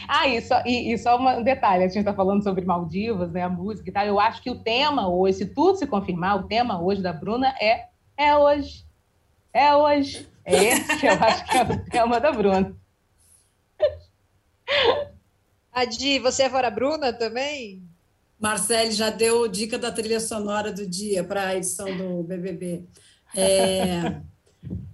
Ah, 0.06 0.26
e 0.26 0.40
só, 0.40 0.62
e, 0.66 0.92
e 0.92 0.98
só 0.98 1.18
um 1.18 1.42
detalhe, 1.42 1.84
a 1.84 1.88
gente 1.88 1.98
está 1.98 2.12
falando 2.12 2.42
sobre 2.42 2.64
Maldivas, 2.64 3.32
né, 3.32 3.42
a 3.42 3.48
música 3.48 3.88
e 3.88 3.92
tal. 3.92 4.04
Eu 4.04 4.20
acho 4.20 4.42
que 4.42 4.50
o 4.50 4.58
tema 4.58 5.08
hoje, 5.08 5.38
se 5.38 5.46
tudo 5.46 5.76
se 5.78 5.86
confirmar, 5.86 6.36
o 6.36 6.42
tema 6.46 6.80
hoje 6.80 7.02
da 7.02 7.12
Bruna 7.12 7.48
é 7.60 7.88
é 8.16 8.36
hoje. 8.36 8.84
É 9.52 9.74
hoje. 9.74 10.28
É 10.44 10.64
esse 10.64 10.98
que 10.98 11.06
eu 11.06 11.12
acho 11.12 11.44
que 11.44 11.56
é 11.56 11.62
o 11.62 11.84
tema 11.84 12.20
da 12.20 12.32
Bruna. 12.32 12.76
Adi, 15.72 16.18
você 16.18 16.42
é 16.44 16.50
fora 16.50 16.70
Bruna 16.70 17.12
também? 17.12 17.87
Marcele 18.38 18.92
já 18.92 19.10
deu 19.10 19.48
dica 19.48 19.78
da 19.78 19.90
trilha 19.90 20.20
sonora 20.20 20.72
do 20.72 20.86
dia 20.86 21.24
para 21.24 21.48
a 21.48 21.56
edição 21.56 21.96
do 21.96 22.22
BBB. 22.22 22.84
É... 23.34 24.20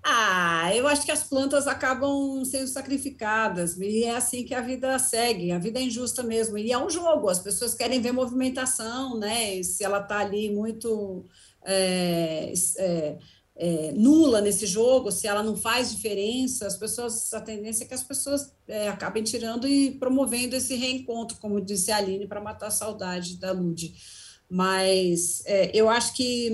Ah, 0.06 0.70
eu 0.76 0.86
acho 0.86 1.06
que 1.06 1.10
as 1.10 1.22
plantas 1.22 1.66
acabam 1.66 2.44
sendo 2.44 2.68
sacrificadas 2.68 3.80
e 3.80 4.04
é 4.04 4.14
assim 4.14 4.44
que 4.44 4.54
a 4.54 4.60
vida 4.60 4.98
segue. 4.98 5.50
A 5.50 5.58
vida 5.58 5.78
é 5.78 5.82
injusta 5.82 6.22
mesmo 6.22 6.58
e 6.58 6.70
é 6.70 6.78
um 6.78 6.90
jogo. 6.90 7.30
As 7.30 7.38
pessoas 7.38 7.74
querem 7.74 8.02
ver 8.02 8.12
movimentação, 8.12 9.18
né? 9.18 9.54
E 9.54 9.64
se 9.64 9.82
ela 9.82 10.00
está 10.00 10.18
ali 10.18 10.54
muito 10.54 11.24
é, 11.64 12.52
é, 12.78 13.18
é, 13.56 13.92
nula 13.92 14.40
nesse 14.40 14.66
jogo, 14.66 15.12
se 15.12 15.26
ela 15.26 15.42
não 15.42 15.56
faz 15.56 15.94
diferença, 15.94 16.66
as 16.66 16.76
pessoas 16.76 17.32
a 17.32 17.40
tendência 17.40 17.84
é 17.84 17.86
que 17.86 17.94
as 17.94 18.02
pessoas 18.02 18.52
é, 18.66 18.88
acabem 18.88 19.22
tirando 19.22 19.68
e 19.68 19.92
promovendo 19.92 20.56
esse 20.56 20.74
reencontro, 20.74 21.36
como 21.38 21.60
disse 21.60 21.92
a 21.92 21.98
Aline, 21.98 22.26
para 22.26 22.40
matar 22.40 22.66
a 22.66 22.72
saudade 22.72 23.38
da 23.38 23.52
Lud. 23.52 23.94
Mas 24.50 25.42
é, 25.46 25.70
eu 25.74 25.88
acho 25.88 26.14
que 26.14 26.50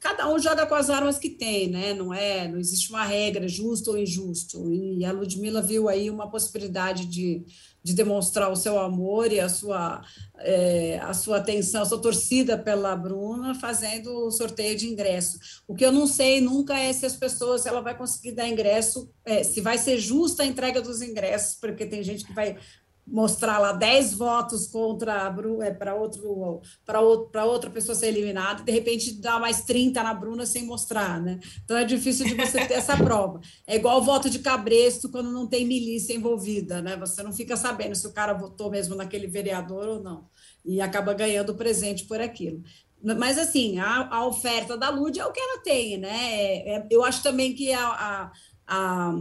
cada 0.00 0.28
um 0.28 0.38
joga 0.38 0.66
com 0.66 0.74
as 0.74 0.90
armas 0.90 1.18
que 1.18 1.30
tem, 1.30 1.68
né? 1.68 1.94
Não 1.94 2.12
é, 2.12 2.46
não 2.46 2.58
existe 2.58 2.90
uma 2.90 3.04
regra 3.04 3.48
justo 3.48 3.90
ou 3.90 3.98
injusto. 3.98 4.70
E 4.70 5.04
a 5.04 5.12
Ludmilla 5.12 5.62
viu 5.62 5.88
aí 5.88 6.10
uma 6.10 6.30
possibilidade 6.30 7.06
de, 7.06 7.42
de 7.82 7.94
demonstrar 7.94 8.50
o 8.50 8.56
seu 8.56 8.78
amor 8.78 9.32
e 9.32 9.40
a 9.40 9.48
sua, 9.48 10.02
é, 10.38 10.98
a 11.02 11.14
sua 11.14 11.38
atenção, 11.38 11.82
a 11.82 11.86
sua 11.86 12.00
torcida 12.00 12.58
pela 12.58 12.96
Bruna, 12.96 13.54
fazendo 13.54 14.26
o 14.26 14.30
sorteio 14.30 14.76
de 14.76 14.88
ingresso. 14.88 15.38
O 15.66 15.74
que 15.74 15.84
eu 15.84 15.92
não 15.92 16.06
sei 16.06 16.40
nunca 16.40 16.78
é 16.78 16.92
se 16.92 17.06
as 17.06 17.16
pessoas, 17.16 17.62
se 17.62 17.68
ela 17.68 17.80
vai 17.80 17.96
conseguir 17.96 18.32
dar 18.32 18.48
ingresso, 18.48 19.10
é, 19.24 19.42
se 19.42 19.60
vai 19.60 19.78
ser 19.78 19.98
justa 19.98 20.42
a 20.42 20.46
entrega 20.46 20.82
dos 20.82 21.00
ingressos, 21.00 21.56
porque 21.60 21.86
tem 21.86 22.02
gente 22.02 22.24
que 22.24 22.34
vai 22.34 22.58
mostrar 23.06 23.58
lá 23.58 23.72
10 23.72 24.14
votos 24.14 24.66
contra 24.66 25.26
a 25.26 25.30
Bruna, 25.30 25.66
é, 25.66 25.70
para 25.70 25.94
outro 25.94 26.60
para 26.84 27.44
outra 27.44 27.70
pessoa 27.70 27.94
ser 27.94 28.08
eliminada, 28.08 28.62
e 28.62 28.64
de 28.64 28.72
repente 28.72 29.20
dá 29.20 29.38
mais 29.38 29.62
30 29.62 30.02
na 30.02 30.14
Bruna 30.14 30.46
sem 30.46 30.64
mostrar, 30.64 31.20
né? 31.20 31.38
Então 31.64 31.76
é 31.76 31.84
difícil 31.84 32.26
de 32.26 32.34
você 32.34 32.66
ter 32.66 32.74
essa 32.74 32.96
prova. 32.96 33.40
É 33.66 33.76
igual 33.76 33.98
o 33.98 34.04
voto 34.04 34.30
de 34.30 34.38
cabresto 34.38 35.10
quando 35.10 35.30
não 35.30 35.46
tem 35.46 35.66
milícia 35.66 36.14
envolvida, 36.14 36.80
né? 36.80 36.96
Você 36.96 37.22
não 37.22 37.32
fica 37.32 37.56
sabendo 37.56 37.94
se 37.94 38.06
o 38.06 38.12
cara 38.12 38.32
votou 38.32 38.70
mesmo 38.70 38.94
naquele 38.94 39.26
vereador 39.26 39.88
ou 39.88 40.02
não. 40.02 40.26
E 40.64 40.80
acaba 40.80 41.12
ganhando 41.12 41.54
presente 41.54 42.04
por 42.04 42.20
aquilo. 42.20 42.62
Mas, 43.02 43.36
assim, 43.36 43.78
a, 43.78 44.08
a 44.10 44.26
oferta 44.26 44.78
da 44.78 44.88
Lud 44.88 45.20
é 45.20 45.26
o 45.26 45.32
que 45.32 45.40
ela 45.40 45.60
tem, 45.60 45.98
né? 45.98 46.08
É, 46.10 46.76
é, 46.76 46.86
eu 46.90 47.04
acho 47.04 47.22
também 47.22 47.54
que 47.54 47.70
a, 47.70 47.86
a, 47.86 48.32
a 48.66 49.14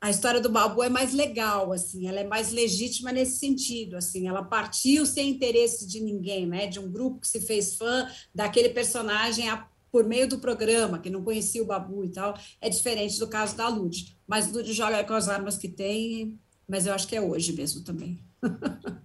a 0.00 0.08
história 0.08 0.40
do 0.40 0.48
Babu 0.48 0.82
é 0.82 0.88
mais 0.88 1.12
legal, 1.12 1.72
assim, 1.72 2.08
ela 2.08 2.20
é 2.20 2.24
mais 2.24 2.50
legítima 2.50 3.12
nesse 3.12 3.38
sentido, 3.38 3.96
assim, 3.96 4.26
ela 4.26 4.42
partiu 4.42 5.04
sem 5.04 5.28
interesse 5.28 5.86
de 5.86 6.00
ninguém, 6.00 6.46
né, 6.46 6.66
de 6.66 6.80
um 6.80 6.90
grupo 6.90 7.20
que 7.20 7.28
se 7.28 7.40
fez 7.40 7.76
fã 7.76 8.08
daquele 8.34 8.70
personagem 8.70 9.50
a, 9.50 9.66
por 9.92 10.04
meio 10.04 10.26
do 10.26 10.38
programa, 10.38 10.98
que 10.98 11.10
não 11.10 11.22
conhecia 11.22 11.62
o 11.62 11.66
Babu 11.66 12.02
e 12.02 12.08
tal, 12.08 12.34
é 12.62 12.70
diferente 12.70 13.18
do 13.18 13.28
caso 13.28 13.54
da 13.56 13.68
Lud, 13.68 14.16
mas 14.26 14.50
Lud 14.50 14.72
joga 14.72 15.04
com 15.04 15.12
as 15.12 15.28
armas 15.28 15.58
que 15.58 15.68
tem, 15.68 16.38
mas 16.66 16.86
eu 16.86 16.94
acho 16.94 17.06
que 17.06 17.16
é 17.16 17.20
hoje 17.20 17.52
mesmo 17.52 17.82
também. 17.82 18.18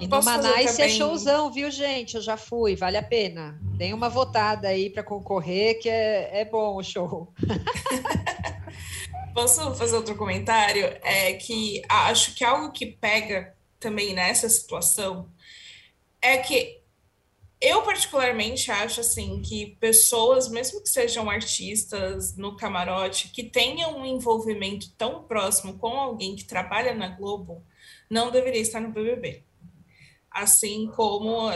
E 0.00 0.06
no 0.06 0.22
Manaus 0.22 0.78
é 0.78 0.88
showzão, 0.88 1.52
viu, 1.52 1.70
gente? 1.70 2.16
Eu 2.16 2.22
já 2.22 2.38
fui, 2.38 2.74
vale 2.74 2.96
a 2.96 3.02
pena. 3.02 3.60
Tem 3.76 3.92
uma 3.92 4.08
votada 4.08 4.68
aí 4.68 4.88
para 4.88 5.02
concorrer, 5.02 5.78
que 5.80 5.88
é, 5.88 6.40
é 6.40 6.44
bom 6.46 6.76
o 6.76 6.82
show. 6.82 7.34
Posso 9.36 9.74
fazer 9.74 9.96
outro 9.96 10.16
comentário? 10.16 10.82
É 11.02 11.34
que 11.34 11.82
acho 11.90 12.34
que 12.34 12.42
algo 12.42 12.72
que 12.72 12.86
pega 12.86 13.54
também 13.78 14.14
nessa 14.14 14.48
situação 14.48 15.30
é 16.22 16.38
que 16.38 16.80
eu 17.60 17.82
particularmente 17.82 18.70
acho 18.70 19.00
assim 19.00 19.42
que 19.42 19.76
pessoas, 19.78 20.48
mesmo 20.48 20.82
que 20.82 20.88
sejam 20.88 21.28
artistas 21.28 22.34
no 22.34 22.56
camarote, 22.56 23.28
que 23.28 23.42
tenham 23.42 23.98
um 23.98 24.06
envolvimento 24.06 24.90
tão 24.96 25.24
próximo 25.24 25.76
com 25.76 25.88
alguém 25.88 26.34
que 26.34 26.44
trabalha 26.44 26.94
na 26.94 27.08
Globo, 27.08 27.62
não 28.08 28.30
deveria 28.30 28.62
estar 28.62 28.80
no 28.80 28.88
BBB. 28.88 29.42
Assim 30.30 30.86
como 30.96 31.50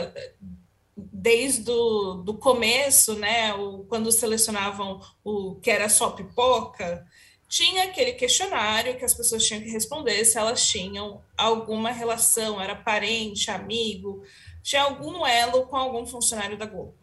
desde 0.95 1.71
o 1.71 2.13
do 2.13 2.35
começo, 2.35 3.15
né, 3.15 3.55
o, 3.55 3.85
quando 3.85 4.11
selecionavam 4.11 5.01
o 5.23 5.55
que 5.55 5.71
era 5.71 5.89
só 5.89 6.11
pipoca, 6.11 7.07
tinha 7.51 7.83
aquele 7.83 8.13
questionário 8.13 8.97
que 8.97 9.03
as 9.03 9.13
pessoas 9.13 9.45
tinham 9.45 9.61
que 9.61 9.69
responder 9.69 10.23
se 10.23 10.37
elas 10.37 10.65
tinham 10.65 11.21
alguma 11.37 11.91
relação, 11.91 12.61
era 12.61 12.73
parente, 12.73 13.51
amigo, 13.51 14.23
tinha 14.63 14.83
algum 14.83 15.25
elo 15.25 15.67
com 15.67 15.75
algum 15.75 16.07
funcionário 16.07 16.57
da 16.57 16.65
Globo. 16.65 16.95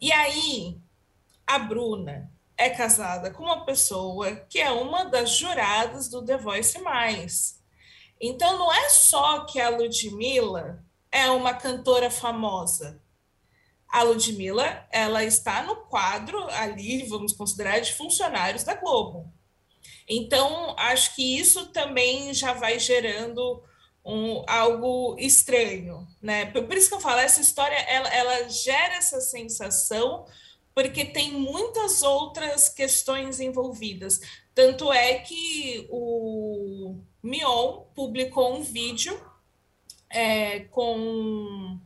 E 0.00 0.10
aí, 0.10 0.76
a 1.46 1.60
Bruna 1.60 2.28
é 2.56 2.70
casada 2.70 3.30
com 3.30 3.44
uma 3.44 3.64
pessoa 3.64 4.34
que 4.34 4.58
é 4.58 4.72
uma 4.72 5.04
das 5.04 5.36
juradas 5.36 6.08
do 6.08 6.24
The 6.24 6.38
Voice 6.38 6.80
Mais. 6.80 7.62
Então, 8.20 8.58
não 8.58 8.72
é 8.72 8.88
só 8.90 9.44
que 9.44 9.60
a 9.60 9.68
Ludmilla 9.68 10.84
é 11.12 11.30
uma 11.30 11.54
cantora 11.54 12.10
famosa. 12.10 13.00
A 13.88 14.02
Ludmilla, 14.02 14.88
ela 14.90 15.22
está 15.22 15.62
no 15.62 15.76
quadro 15.76 16.48
ali, 16.50 17.04
vamos 17.04 17.32
considerar, 17.32 17.78
de 17.78 17.92
funcionários 17.92 18.64
da 18.64 18.74
Globo. 18.74 19.32
Então, 20.08 20.74
acho 20.78 21.14
que 21.14 21.38
isso 21.38 21.66
também 21.66 22.34
já 22.34 22.52
vai 22.52 22.78
gerando 22.78 23.62
um, 24.04 24.42
algo 24.46 25.16
estranho, 25.18 26.06
né? 26.20 26.46
Por 26.46 26.76
isso 26.76 26.88
que 26.88 26.94
eu 26.94 27.00
falo, 27.00 27.20
essa 27.20 27.40
história, 27.40 27.76
ela, 27.76 28.08
ela 28.14 28.48
gera 28.48 28.94
essa 28.94 29.20
sensação 29.20 30.26
porque 30.74 31.04
tem 31.04 31.32
muitas 31.32 32.02
outras 32.02 32.68
questões 32.68 33.40
envolvidas. 33.40 34.20
Tanto 34.54 34.92
é 34.92 35.18
que 35.18 35.86
o 35.90 36.96
Mion 37.22 37.82
publicou 37.94 38.54
um 38.54 38.62
vídeo 38.62 39.18
é, 40.10 40.60
com, 40.60 41.78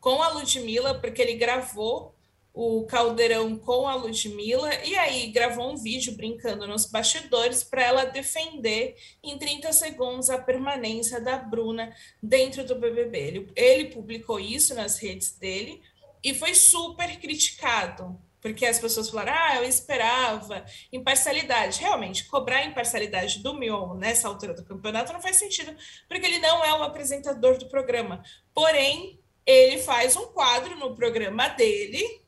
com 0.00 0.22
a 0.22 0.28
Ludmilla, 0.28 0.94
porque 0.94 1.22
ele 1.22 1.34
gravou 1.34 2.14
o 2.60 2.84
Caldeirão 2.86 3.56
com 3.56 3.86
a 3.86 3.94
Ludmilla, 3.94 4.74
e 4.84 4.96
aí 4.96 5.28
gravou 5.28 5.70
um 5.70 5.76
vídeo 5.76 6.16
brincando 6.16 6.66
nos 6.66 6.86
bastidores 6.86 7.62
para 7.62 7.84
ela 7.84 8.04
defender 8.04 8.96
em 9.22 9.38
30 9.38 9.72
segundos 9.72 10.28
a 10.28 10.38
permanência 10.38 11.20
da 11.20 11.38
Bruna 11.38 11.94
dentro 12.20 12.64
do 12.64 12.74
BBB. 12.74 13.16
Ele, 13.16 13.52
ele 13.54 13.84
publicou 13.90 14.40
isso 14.40 14.74
nas 14.74 14.98
redes 14.98 15.38
dele 15.38 15.80
e 16.20 16.34
foi 16.34 16.52
super 16.52 17.20
criticado, 17.20 18.20
porque 18.40 18.66
as 18.66 18.80
pessoas 18.80 19.08
falaram: 19.08 19.34
ah, 19.36 19.54
eu 19.58 19.62
esperava 19.62 20.64
imparcialidade. 20.92 21.78
Realmente, 21.78 22.24
cobrar 22.24 22.64
imparcialidade 22.64 23.38
do 23.38 23.54
Mion 23.54 23.94
nessa 23.94 24.26
altura 24.26 24.52
do 24.52 24.64
campeonato 24.64 25.12
não 25.12 25.22
faz 25.22 25.36
sentido, 25.36 25.76
porque 26.08 26.26
ele 26.26 26.38
não 26.38 26.64
é 26.64 26.74
o 26.74 26.82
apresentador 26.82 27.56
do 27.56 27.68
programa. 27.68 28.20
Porém, 28.52 29.20
ele 29.46 29.78
faz 29.78 30.16
um 30.16 30.26
quadro 30.32 30.76
no 30.76 30.96
programa 30.96 31.46
dele 31.50 32.26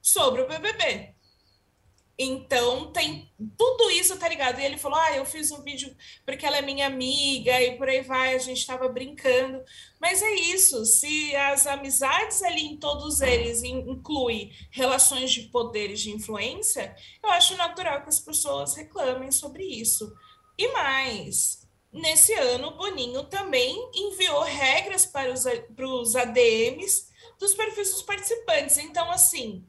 sobre 0.00 0.42
o 0.42 0.48
BBB. 0.48 1.14
Então, 2.22 2.92
tem 2.92 3.32
tudo 3.56 3.90
isso, 3.92 4.14
tá 4.18 4.28
ligado? 4.28 4.60
E 4.60 4.64
ele 4.64 4.76
falou: 4.76 4.98
Ah, 4.98 5.16
eu 5.16 5.24
fiz 5.24 5.50
um 5.50 5.62
vídeo 5.62 5.96
porque 6.26 6.44
ela 6.44 6.58
é 6.58 6.62
minha 6.62 6.86
amiga, 6.86 7.62
e 7.62 7.78
por 7.78 7.88
aí 7.88 8.02
vai, 8.02 8.34
a 8.34 8.38
gente 8.38 8.58
estava 8.58 8.86
brincando. 8.90 9.64
Mas 9.98 10.20
é 10.20 10.30
isso, 10.34 10.84
se 10.84 11.34
as 11.34 11.66
amizades 11.66 12.42
ali 12.42 12.66
em 12.66 12.76
todos 12.76 13.22
eles 13.22 13.62
incluem 13.62 14.52
relações 14.70 15.32
de 15.32 15.44
poder 15.44 15.92
e 15.92 15.94
de 15.94 16.10
influência, 16.10 16.94
eu 17.24 17.30
acho 17.30 17.56
natural 17.56 18.02
que 18.02 18.10
as 18.10 18.20
pessoas 18.20 18.74
reclamem 18.74 19.32
sobre 19.32 19.64
isso. 19.64 20.12
E 20.58 20.68
mais, 20.72 21.66
nesse 21.90 22.34
ano, 22.34 22.68
o 22.68 22.76
Boninho 22.76 23.24
também 23.24 23.74
enviou 23.94 24.42
regras 24.42 25.06
para 25.06 25.32
os, 25.32 25.44
para 25.74 25.88
os 25.88 26.14
ADMs 26.14 27.08
dos 27.38 27.54
perfis 27.54 27.92
dos 27.92 28.02
participantes. 28.02 28.76
Então, 28.76 29.10
assim, 29.10 29.64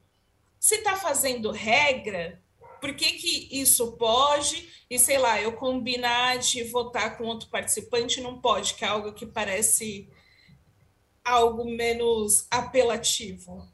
se 0.61 0.75
está 0.75 0.95
fazendo 0.95 1.49
regra, 1.49 2.39
por 2.79 2.93
que, 2.93 3.13
que 3.13 3.49
isso 3.51 3.93
pode? 3.93 4.69
E 4.87 4.99
sei 4.99 5.17
lá, 5.17 5.41
eu 5.41 5.53
combinar 5.53 6.37
de 6.37 6.63
votar 6.65 7.17
com 7.17 7.23
outro 7.23 7.49
participante 7.49 8.21
não 8.21 8.39
pode, 8.39 8.75
que 8.75 8.85
é 8.85 8.87
algo 8.87 9.11
que 9.11 9.25
parece 9.25 10.07
algo 11.25 11.65
menos 11.65 12.45
apelativo. 12.51 13.67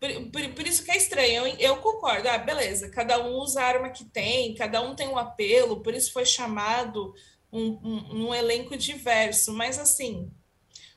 Por, 0.00 0.10
por, 0.32 0.54
por, 0.54 0.66
isso 0.66 0.84
que 0.84 0.90
é 0.90 0.96
estranho. 0.96 1.46
Eu, 1.46 1.56
eu, 1.56 1.76
concordo. 1.76 2.28
Ah, 2.28 2.36
beleza, 2.36 2.90
cada 2.90 3.24
um 3.24 3.36
usa 3.36 3.62
a 3.62 3.66
arma 3.66 3.90
que 3.90 4.04
tem, 4.04 4.56
cada 4.56 4.82
um 4.82 4.96
tem 4.96 5.06
um 5.06 5.16
apelo, 5.16 5.82
por 5.82 5.94
isso 5.94 6.12
foi 6.12 6.26
chamado 6.26 7.14
um, 7.52 7.78
um, 7.84 8.26
um 8.26 8.34
elenco 8.34 8.76
diverso. 8.76 9.52
Mas 9.52 9.78
assim, 9.78 10.32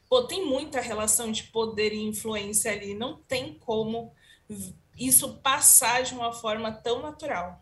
pô, 0.09 0.23
tem 0.23 0.43
muita 0.43 0.81
relação 0.81 1.31
de 1.31 1.43
poder 1.43 1.93
e 1.93 2.03
influência 2.03 2.71
ali. 2.71 2.95
Não 2.95 3.21
tem 3.21 3.53
como 3.53 4.15
isso 4.97 5.37
passar 5.37 6.03
de 6.03 6.13
uma 6.13 6.33
forma 6.33 6.71
tão 6.71 7.01
natural. 7.01 7.61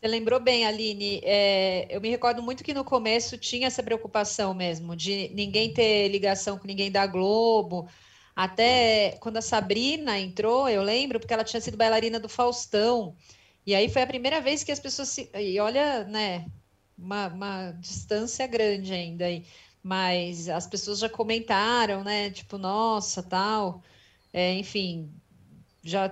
Você 0.00 0.08
lembrou 0.08 0.38
bem, 0.38 0.66
Aline. 0.66 1.20
É, 1.24 1.86
eu 1.88 2.00
me 2.00 2.10
recordo 2.10 2.42
muito 2.42 2.62
que 2.62 2.74
no 2.74 2.84
começo 2.84 3.38
tinha 3.38 3.68
essa 3.68 3.82
preocupação 3.82 4.52
mesmo, 4.52 4.94
de 4.94 5.30
ninguém 5.32 5.72
ter 5.72 6.08
ligação 6.08 6.58
com 6.58 6.66
ninguém 6.66 6.90
da 6.90 7.06
Globo. 7.06 7.88
Até 8.36 9.16
quando 9.20 9.38
a 9.38 9.42
Sabrina 9.42 10.18
entrou, 10.18 10.68
eu 10.68 10.82
lembro, 10.82 11.18
porque 11.18 11.32
ela 11.32 11.44
tinha 11.44 11.60
sido 11.60 11.78
bailarina 11.78 12.20
do 12.20 12.28
Faustão. 12.28 13.16
E 13.66 13.74
aí 13.74 13.88
foi 13.88 14.02
a 14.02 14.06
primeira 14.06 14.40
vez 14.42 14.62
que 14.62 14.72
as 14.72 14.80
pessoas 14.80 15.08
se. 15.08 15.30
E 15.34 15.58
olha, 15.58 16.04
né, 16.04 16.46
uma, 16.98 17.28
uma 17.28 17.72
distância 17.72 18.46
grande 18.46 18.92
ainda 18.92 19.26
aí. 19.26 19.46
Mas 19.82 20.48
as 20.48 20.66
pessoas 20.66 20.98
já 20.98 21.08
comentaram, 21.08 22.04
né? 22.04 22.30
Tipo, 22.30 22.58
nossa, 22.58 23.22
tal. 23.22 23.82
É, 24.32 24.52
enfim, 24.54 25.10
já 25.84 26.10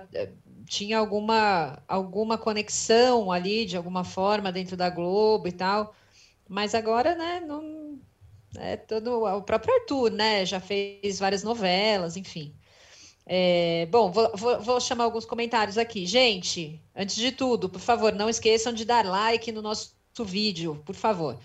tinha 0.67 0.99
alguma, 0.99 1.81
alguma 1.87 2.37
conexão 2.37 3.31
ali, 3.31 3.65
de 3.65 3.75
alguma 3.75 4.03
forma, 4.03 4.51
dentro 4.51 4.77
da 4.77 4.89
Globo 4.89 5.47
e 5.47 5.51
tal. 5.51 5.95
Mas 6.47 6.75
agora, 6.75 7.15
né, 7.15 7.41
não. 7.41 7.99
É 8.57 8.77
todo. 8.77 9.23
O 9.25 9.41
próprio 9.41 9.73
Arthur, 9.73 10.11
né? 10.11 10.45
Já 10.45 10.59
fez 10.59 11.19
várias 11.19 11.43
novelas, 11.43 12.15
enfim. 12.15 12.53
É, 13.25 13.87
bom, 13.89 14.11
vou, 14.11 14.31
vou, 14.35 14.61
vou, 14.61 14.79
chamar 14.79 15.05
alguns 15.05 15.25
comentários 15.25 15.77
aqui. 15.77 16.05
Gente, 16.05 16.81
antes 16.95 17.15
de 17.15 17.31
tudo, 17.31 17.69
por 17.69 17.79
favor, 17.79 18.13
não 18.13 18.29
esqueçam 18.29 18.73
de 18.73 18.85
dar 18.85 19.05
like 19.05 19.51
no 19.51 19.61
nosso 19.61 19.95
vídeo, 20.23 20.81
por 20.85 20.95
favor. 20.95 21.39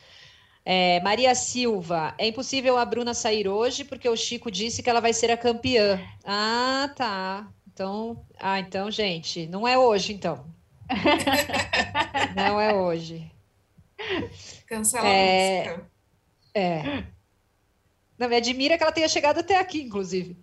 É, 0.64 1.00
Maria 1.00 1.34
Silva, 1.34 2.14
é 2.18 2.26
impossível 2.28 2.76
a 2.76 2.84
Bruna 2.84 3.14
sair 3.14 3.48
hoje 3.48 3.84
porque 3.84 4.08
o 4.08 4.16
Chico 4.16 4.50
disse 4.50 4.82
que 4.82 4.90
ela 4.90 5.00
vai 5.00 5.14
ser 5.14 5.30
a 5.30 5.36
campeã. 5.36 5.98
Ah, 6.24 6.92
tá. 6.94 7.48
Então, 7.78 8.26
ah, 8.40 8.58
então, 8.58 8.90
gente, 8.90 9.46
não 9.46 9.66
é 9.66 9.78
hoje, 9.78 10.12
então. 10.12 10.44
não 12.34 12.60
é 12.60 12.74
hoje. 12.74 13.30
Cancela 14.66 15.06
é, 15.06 15.60
a 15.60 15.70
música. 15.70 15.90
É. 16.52 17.04
Não, 18.18 18.28
me 18.28 18.34
admira 18.34 18.76
que 18.76 18.82
ela 18.82 18.90
tenha 18.90 19.08
chegado 19.08 19.38
até 19.38 19.56
aqui, 19.56 19.80
inclusive. 19.80 20.36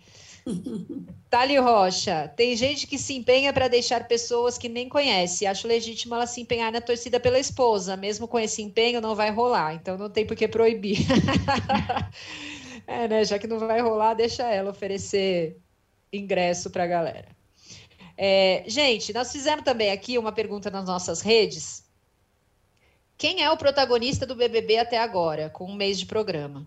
Tali 1.28 1.58
Rocha, 1.58 2.32
tem 2.34 2.56
gente 2.56 2.86
que 2.86 2.96
se 2.96 3.12
empenha 3.14 3.52
para 3.52 3.68
deixar 3.68 4.08
pessoas 4.08 4.56
que 4.56 4.70
nem 4.70 4.88
conhece. 4.88 5.44
Acho 5.44 5.68
legítimo 5.68 6.14
ela 6.14 6.26
se 6.26 6.40
empenhar 6.40 6.72
na 6.72 6.80
torcida 6.80 7.20
pela 7.20 7.38
esposa. 7.38 7.98
Mesmo 7.98 8.26
com 8.26 8.38
esse 8.38 8.62
empenho, 8.62 9.02
não 9.02 9.14
vai 9.14 9.30
rolar. 9.30 9.74
Então 9.74 9.98
não 9.98 10.08
tem 10.08 10.24
por 10.24 10.38
que 10.38 10.48
proibir. 10.48 11.00
é, 12.88 13.06
né? 13.06 13.24
Já 13.26 13.38
que 13.38 13.46
não 13.46 13.58
vai 13.58 13.82
rolar, 13.82 14.14
deixa 14.14 14.44
ela 14.44 14.70
oferecer 14.70 15.60
ingresso 16.12 16.70
para 16.70 16.84
a 16.84 16.86
galera. 16.86 17.36
É, 18.16 18.64
gente, 18.66 19.12
nós 19.12 19.30
fizemos 19.30 19.64
também 19.64 19.90
aqui 19.90 20.16
uma 20.16 20.32
pergunta 20.32 20.70
nas 20.70 20.86
nossas 20.86 21.20
redes. 21.20 21.84
Quem 23.18 23.42
é 23.42 23.50
o 23.50 23.56
protagonista 23.56 24.26
do 24.26 24.34
BBB 24.34 24.78
até 24.78 24.98
agora, 24.98 25.50
com 25.50 25.66
um 25.66 25.74
mês 25.74 25.98
de 25.98 26.06
programa? 26.06 26.66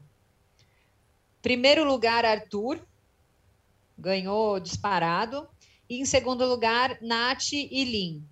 Primeiro 1.41 1.83
lugar, 1.85 2.25
Arthur, 2.25 2.79
ganhou 3.97 4.59
disparado. 4.59 5.47
E 5.89 5.99
em 5.99 6.05
segundo 6.05 6.45
lugar, 6.45 6.97
Nath 7.01 7.53
e 7.53 7.83
Lin. 7.83 8.23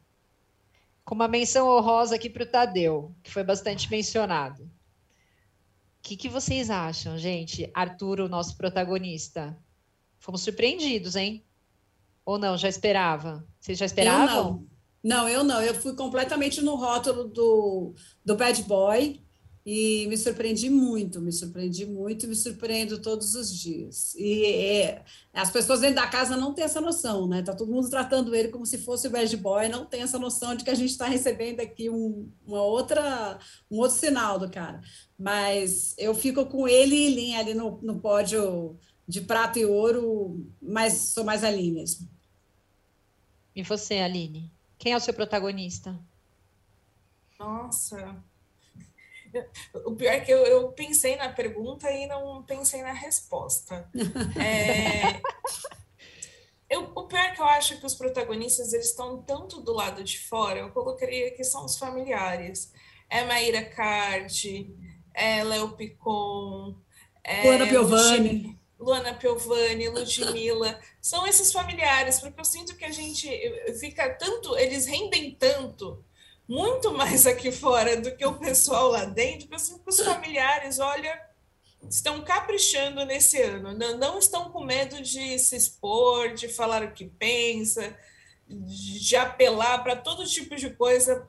Com 1.04 1.16
uma 1.16 1.28
menção 1.28 1.68
honrosa 1.68 2.16
aqui 2.16 2.30
para 2.30 2.44
o 2.44 2.46
Tadeu, 2.46 3.16
que 3.24 3.32
foi 3.32 3.44
bastante 3.44 3.90
mencionado. 3.90 4.64
O 4.64 4.70
que, 6.02 6.16
que 6.16 6.30
vocês 6.30 6.70
acham, 6.70 7.18
gente? 7.18 7.70
Arthur, 7.74 8.22
o 8.22 8.30
nosso 8.30 8.56
protagonista. 8.58 9.58
Fomos 10.20 10.42
surpreendidos, 10.42 11.16
hein? 11.16 11.44
Ou 12.26 12.38
não, 12.38 12.58
já 12.58 12.68
esperava? 12.68 13.46
Vocês 13.60 13.78
já 13.78 13.86
esperavam? 13.86 14.38
Eu 14.38 14.44
não. 14.44 14.68
Não, 15.04 15.30
eu 15.30 15.44
não. 15.44 15.62
Eu 15.62 15.74
fui 15.74 15.94
completamente 15.94 16.62
no 16.62 16.76
rótulo 16.76 17.26
do, 17.26 17.94
do 18.26 18.36
bad 18.36 18.62
boy 18.64 19.22
e 19.70 20.08
me 20.08 20.18
surpreendi 20.18 20.70
muito, 20.70 21.20
me 21.20 21.30
surpreendi 21.30 21.86
muito, 21.86 22.26
me 22.26 22.36
surpreendo 22.36 23.02
todos 23.02 23.36
os 23.36 23.54
dias. 23.54 24.16
E 24.16 24.46
é, 24.46 25.04
as 25.34 25.52
pessoas 25.52 25.82
dentro 25.82 25.98
da 25.98 26.08
casa 26.08 26.38
não 26.38 26.54
têm 26.54 26.64
essa 26.64 26.80
noção, 26.80 27.28
né? 27.28 27.42
Tá 27.42 27.54
todo 27.54 27.72
mundo 27.72 27.90
tratando 27.90 28.34
ele 28.34 28.48
como 28.48 28.66
se 28.66 28.78
fosse 28.78 29.08
o 29.08 29.12
bad 29.12 29.36
boy, 29.36 29.68
não 29.68 29.86
tem 29.86 30.04
essa 30.04 30.18
noção 30.18 30.56
de 30.56 30.64
que 30.64 30.70
a 30.70 30.76
gente 30.76 30.92
está 30.92 31.06
recebendo 31.06 31.60
aqui 31.60 31.90
um, 31.90 32.32
uma 32.46 32.62
outra, 32.62 33.38
um 33.70 33.80
outro 33.80 33.98
sinal 33.98 34.40
do 34.40 34.50
cara. 34.50 34.80
Mas 35.20 35.94
eu 35.98 36.16
fico 36.16 36.46
com 36.46 36.66
ele 36.66 36.96
e 36.96 37.14
Linha 37.14 37.40
ali 37.40 37.54
no, 37.54 37.78
no 37.82 38.00
pódio 38.00 38.78
de 39.08 39.22
prata 39.22 39.58
e 39.58 39.66
ouro, 39.66 40.46
mas 40.62 40.94
sou 40.94 41.24
mais 41.24 41.44
ali 41.44 41.72
mesmo. 41.72 42.08
E 43.56 43.64
você, 43.64 44.00
Aline? 44.00 44.52
Quem 44.78 44.94
é 44.94 44.98
o 44.98 45.00
seu 45.00 45.14
protagonista? 45.14 45.98
Nossa. 47.40 48.16
O 49.86 49.96
pior 49.96 50.12
é 50.12 50.20
que 50.20 50.32
eu, 50.32 50.46
eu 50.46 50.72
pensei 50.72 51.16
na 51.16 51.30
pergunta 51.30 51.90
e 51.92 52.08
não 52.08 52.44
pensei 52.44 52.82
na 52.82 52.94
resposta. 52.94 53.90
É, 54.40 55.22
eu, 56.70 56.92
o 56.96 57.04
pior 57.04 57.20
é 57.20 57.32
que 57.32 57.42
eu 57.42 57.46
acho 57.46 57.80
que 57.80 57.86
os 57.86 57.96
protagonistas 57.96 58.74
eles 58.74 58.90
estão 58.90 59.22
tanto 59.22 59.62
do 59.62 59.72
lado 59.72 60.04
de 60.04 60.20
fora, 60.20 60.60
eu 60.60 60.70
colocaria 60.72 61.32
que 61.32 61.44
são 61.44 61.66
os 61.66 61.78
familiares. 61.78 62.74
É 63.10 63.24
Maíra 63.24 63.64
Cardi, 63.64 64.76
é 65.14 65.44
Léo 65.44 65.70
Picon, 65.78 66.76
é 67.24 67.50
Ana 67.50 67.68
Piovani. 67.68 68.60
Luana 68.80 69.14
Piovani, 69.14 69.90
Ludmilla, 69.90 70.80
são 71.02 71.26
esses 71.26 71.52
familiares, 71.52 72.20
porque 72.20 72.40
eu 72.40 72.46
sinto 72.46 72.76
que 72.76 72.86
a 72.86 72.92
gente 72.92 73.28
fica 73.80 74.10
tanto, 74.10 74.56
eles 74.58 74.86
rendem 74.86 75.36
tanto, 75.36 76.04
muito 76.48 76.94
mais 76.94 77.26
aqui 77.26 77.52
fora 77.52 78.00
do 78.00 78.16
que 78.16 78.26
o 78.26 78.38
pessoal 78.38 78.90
lá 78.90 79.06
dentro, 79.06 79.48
que 79.48 79.56
eu 79.56 79.60
sinto 79.60 79.84
que 79.84 79.90
os 79.90 80.00
familiares, 80.00 80.80
olha, 80.80 81.28
estão 81.90 82.24
caprichando 82.24 83.06
nesse 83.06 83.42
ano, 83.42 83.74
não, 83.74 83.98
não 83.98 84.20
estão 84.20 84.52
com 84.52 84.64
medo 84.64 85.02
de 85.02 85.38
se 85.40 85.56
expor, 85.56 86.34
de 86.34 86.48
falar 86.48 86.84
o 86.84 86.92
que 86.92 87.06
pensa, 87.06 87.98
de 88.48 89.16
apelar 89.16 89.84
para 89.84 89.96
todo 89.96 90.26
tipo 90.26 90.56
de 90.56 90.70
coisa 90.70 91.26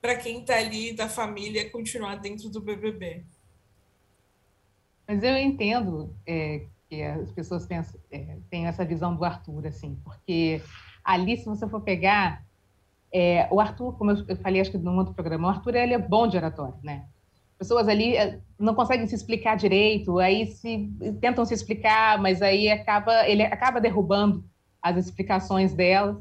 para 0.00 0.16
quem 0.16 0.40
está 0.40 0.56
ali 0.56 0.92
da 0.92 1.08
família 1.08 1.68
continuar 1.70 2.16
dentro 2.16 2.48
do 2.48 2.60
BBB. 2.60 3.24
Mas 5.06 5.22
eu 5.22 5.36
entendo 5.36 6.14
é, 6.26 6.66
que 6.88 7.02
as 7.02 7.32
pessoas 7.32 7.66
pensam, 7.66 8.00
é, 8.10 8.38
têm 8.50 8.66
essa 8.66 8.84
visão 8.84 9.14
do 9.14 9.24
Arthur, 9.24 9.66
assim, 9.66 9.98
porque 10.04 10.62
ali, 11.04 11.36
se 11.36 11.46
você 11.46 11.68
for 11.68 11.80
pegar, 11.80 12.44
é, 13.12 13.48
o 13.50 13.60
Arthur, 13.60 13.96
como 13.96 14.10
eu 14.10 14.36
falei, 14.36 14.60
acho 14.60 14.70
que 14.70 14.78
no 14.78 14.96
outro 14.96 15.14
programa, 15.14 15.48
o 15.48 15.50
Arthur 15.50 15.74
ele 15.74 15.94
é 15.94 15.98
bom 15.98 16.26
de 16.26 16.36
oratório, 16.36 16.78
né? 16.82 17.06
Pessoas 17.58 17.88
ali 17.88 18.16
é, 18.16 18.40
não 18.58 18.74
conseguem 18.74 19.06
se 19.06 19.14
explicar 19.14 19.56
direito, 19.56 20.18
aí 20.18 20.46
se 20.46 20.90
tentam 21.20 21.44
se 21.44 21.54
explicar, 21.54 22.20
mas 22.20 22.42
aí 22.42 22.68
acaba 22.68 23.28
ele 23.28 23.42
acaba 23.42 23.80
derrubando 23.80 24.44
as 24.82 24.96
explicações 24.96 25.72
delas 25.72 26.16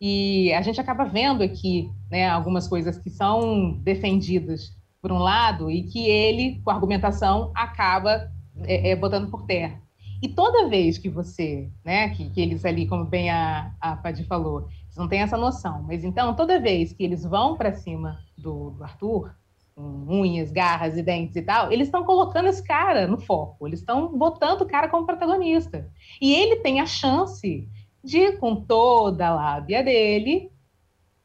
e 0.00 0.52
a 0.52 0.62
gente 0.62 0.80
acaba 0.80 1.04
vendo 1.04 1.42
aqui, 1.42 1.90
né, 2.10 2.28
algumas 2.28 2.68
coisas 2.68 2.98
que 2.98 3.10
são 3.10 3.72
defendidas 3.82 4.72
por 5.04 5.12
um 5.12 5.18
lado 5.18 5.70
e 5.70 5.82
que 5.82 6.08
ele, 6.08 6.62
com 6.64 6.70
argumentação, 6.70 7.52
acaba 7.54 8.32
é, 8.62 8.88
é, 8.88 8.96
botando 8.96 9.30
por 9.30 9.44
terra. 9.44 9.78
E 10.22 10.30
toda 10.30 10.66
vez 10.66 10.96
que 10.96 11.10
você, 11.10 11.68
né, 11.84 12.08
que, 12.08 12.30
que 12.30 12.40
eles 12.40 12.64
ali, 12.64 12.86
como 12.86 13.04
bem 13.04 13.28
a, 13.28 13.70
a 13.78 13.96
Padi 13.96 14.24
falou, 14.24 14.66
eles 14.84 14.96
não 14.96 15.06
têm 15.06 15.20
essa 15.20 15.36
noção, 15.36 15.82
mas 15.86 16.04
então 16.04 16.34
toda 16.34 16.58
vez 16.58 16.94
que 16.94 17.04
eles 17.04 17.22
vão 17.22 17.54
para 17.54 17.74
cima 17.74 18.18
do, 18.38 18.70
do 18.70 18.82
Arthur, 18.82 19.34
com 19.74 20.06
unhas, 20.08 20.50
garras 20.50 20.96
e 20.96 21.02
dentes 21.02 21.36
e 21.36 21.42
tal, 21.42 21.70
eles 21.70 21.88
estão 21.88 22.02
colocando 22.04 22.48
esse 22.48 22.64
cara 22.64 23.06
no 23.06 23.18
foco, 23.18 23.66
eles 23.66 23.80
estão 23.80 24.16
botando 24.16 24.62
o 24.62 24.66
cara 24.66 24.88
como 24.88 25.04
protagonista. 25.04 25.86
E 26.18 26.32
ele 26.32 26.56
tem 26.60 26.80
a 26.80 26.86
chance 26.86 27.68
de, 28.02 28.32
com 28.38 28.56
toda 28.56 29.26
a 29.26 29.34
lábia 29.34 29.84
dele, 29.84 30.50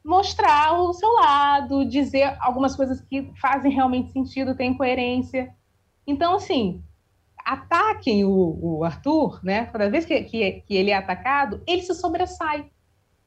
mostrar 0.03 0.73
o 0.73 0.93
seu 0.93 1.11
lado, 1.13 1.85
dizer 1.85 2.35
algumas 2.39 2.75
coisas 2.75 3.01
que 3.01 3.31
fazem 3.39 3.71
realmente 3.71 4.11
sentido, 4.11 4.55
têm 4.55 4.73
coerência. 4.73 5.53
Então, 6.07 6.35
assim, 6.35 6.83
ataquem 7.45 8.23
o, 8.23 8.59
o 8.61 8.83
Arthur, 8.83 9.39
né? 9.43 9.65
Cada 9.65 9.89
vez 9.89 10.05
que, 10.05 10.23
que, 10.23 10.61
que, 10.61 10.75
ele 10.75 10.91
é 10.91 10.95
atacado, 10.95 11.61
ele 11.67 11.81
se 11.81 11.93
sobressai. 11.95 12.69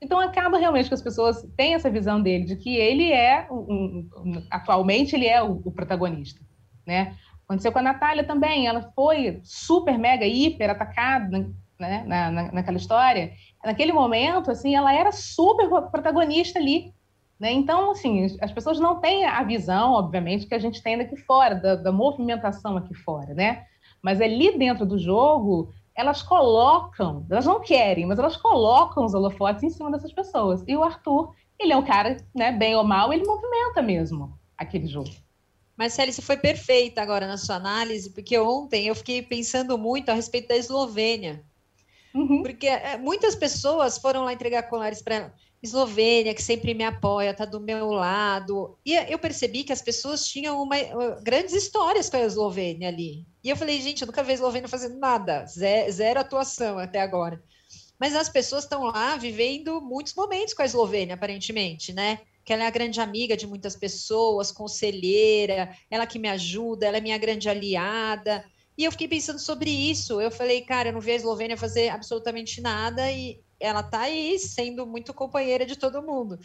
Então 0.01 0.19
acaba 0.19 0.59
realmente 0.59 0.89
que 0.89 0.95
as 0.95 1.03
pessoas 1.03 1.43
têm 1.57 1.75
essa 1.75 1.91
visão 1.91 2.21
dele 2.21 2.45
de 2.45 2.57
que 2.57 2.77
ele 2.77 3.13
é 3.13 3.47
um, 3.51 4.09
um, 4.17 4.47
atualmente 4.51 5.15
ele 5.15 5.27
é 5.27 5.43
o, 5.43 5.63
o, 5.65 5.71
protagonista, 5.71 6.41
né? 6.87 7.17
Aconteceu 7.45 7.73
com 7.73 7.79
a 7.79 7.83
Natália 7.83 8.25
também, 8.25 8.67
ela 8.67 8.93
foi 8.95 9.41
super 9.45 9.99
mega 9.99 10.27
hiper 10.27 10.71
atacada, 10.71 11.49
né? 11.79 12.05
Na, 12.07 12.31
na, 12.31 12.53
naquela 12.53 12.77
história. 12.77 13.33
Naquele 13.65 13.93
momento, 13.93 14.51
assim, 14.51 14.75
ela 14.75 14.93
era 14.93 15.13
super 15.13 15.69
protagonista 15.91 16.59
ali, 16.59 16.93
né? 17.39 17.53
Então, 17.53 17.91
assim, 17.93 18.27
as 18.41 18.53
pessoas 18.53 18.79
não 18.79 19.01
têm 19.01 19.25
a 19.25 19.43
visão, 19.43 19.93
obviamente, 19.93 20.47
que 20.47 20.55
a 20.55 20.59
gente 20.59 20.83
tem 20.83 20.99
daqui 20.99 21.17
fora, 21.17 21.55
da, 21.55 21.77
da 21.77 21.93
movimentação 21.93 22.77
aqui 22.77 22.95
fora, 22.95 23.35
né? 23.35 23.65
Mas 24.03 24.21
ali 24.21 24.59
dentro 24.59 24.85
do 24.85 24.99
jogo, 24.99 25.73
elas 25.95 26.23
colocam, 26.23 27.27
elas 27.31 27.47
não 27.47 27.61
querem, 27.61 28.07
mas 28.07 28.19
elas 28.19 28.37
colocam 28.37 29.05
os 29.05 29.15
holofotes 29.15 29.63
em 29.63 29.71
cima 29.71 29.91
dessas 29.91 30.13
pessoas. 30.13 30.65
E 30.67 30.77
o 30.77 30.83
Arthur, 30.83 31.35
ele 31.59 31.73
é 31.73 31.77
um 31.77 31.85
cara, 31.85 32.17
né, 32.35 32.51
bem 32.51 32.75
ou 32.75 32.85
mal, 32.85 33.13
ele 33.13 33.25
movimenta 33.25 33.83
mesmo 33.83 34.39
aquele 34.57 34.87
jogo. 34.87 35.11
Marcele, 35.77 36.13
você 36.13 36.23
foi 36.23 36.37
perfeita 36.37 37.01
agora 37.01 37.27
na 37.27 37.37
sua 37.37 37.57
análise, 37.57 38.11
porque 38.11 38.39
ontem 38.39 38.87
eu 38.87 38.95
fiquei 38.95 39.23
pensando 39.23 39.77
muito 39.79 40.11
a 40.11 40.15
respeito 40.15 40.49
da 40.49 40.57
Eslovênia. 40.57 41.45
Uhum. 42.15 42.43
Porque 42.43 42.67
é, 42.67 42.97
muitas 42.99 43.35
pessoas 43.35 43.99
foram 43.99 44.25
lá 44.25 44.33
entregar 44.33 44.65
colares 44.65 45.03
para. 45.03 45.33
Eslovênia, 45.63 46.35
que 46.35 46.43
sempre 46.43 46.75
me 46.75 46.83
apoia, 46.83 47.31
está 47.31 47.45
do 47.45 47.61
meu 47.61 47.91
lado. 47.91 48.77
E 48.85 48.95
eu 48.95 49.19
percebi 49.19 49.63
que 49.63 49.73
as 49.73 49.81
pessoas 49.81 50.27
tinham 50.27 50.61
uma, 50.61 50.77
grandes 51.23 51.55
histórias 51.55 52.11
com 52.11 52.17
a 52.17 52.23
Eslovênia 52.23 52.89
ali. 52.89 53.25
E 53.45 53.49
eu 53.49 53.57
falei, 53.57 53.81
gente, 53.81 54.03
eu 54.03 54.07
nunca 54.07 54.25
vi 54.25 54.33
a 54.33 54.35
Eslovênia 54.35 54.69
fazendo 54.69 54.99
nada, 54.99 55.47
zero, 55.47 55.93
zero 55.93 56.19
atuação 56.19 56.79
até 56.79 57.01
agora. 57.01 57.41
Mas 57.99 58.17
as 58.17 58.29
pessoas 58.29 58.65
estão 58.65 58.83
lá 58.83 59.17
vivendo 59.17 59.81
muitos 59.81 60.15
momentos 60.15 60.53
com 60.53 60.63
a 60.63 60.65
Eslovênia, 60.65 61.15
aparentemente, 61.15 61.93
né? 61.93 62.19
Que 62.45 62.53
ela 62.53 62.65
é 62.65 62.67
a 62.67 62.71
grande 62.71 63.01
amiga 63.01 63.37
de 63.37 63.47
muitas 63.47 63.77
pessoas, 63.77 64.51
conselheira, 64.51 65.71
ela 65.89 66.05
que 66.09 66.19
me 66.19 66.29
ajuda, 66.29 66.87
ela 66.87 66.97
é 66.97 67.01
minha 67.01 67.17
grande 67.17 67.49
aliada. 67.49 68.45
E 68.77 68.85
eu 68.85 68.93
fiquei 68.93 69.09
pensando 69.09 69.39
sobre 69.39 69.71
isso. 69.71 70.21
Eu 70.21 70.31
falei, 70.31 70.63
cara, 70.63 70.89
eu 70.89 70.93
não 70.93 71.01
vi 71.01 71.13
a 71.13 71.17
Eslovênia 71.17 71.57
fazer 71.57 71.89
absolutamente 71.89 72.61
nada 72.61 73.11
e 73.11 73.41
ela 73.61 73.83
tá 73.83 74.01
aí 74.01 74.39
sendo 74.39 74.87
muito 74.87 75.15
companheira 75.15 75.65
de 75.65 75.77
todo 75.77 76.03
mundo. 76.03 76.39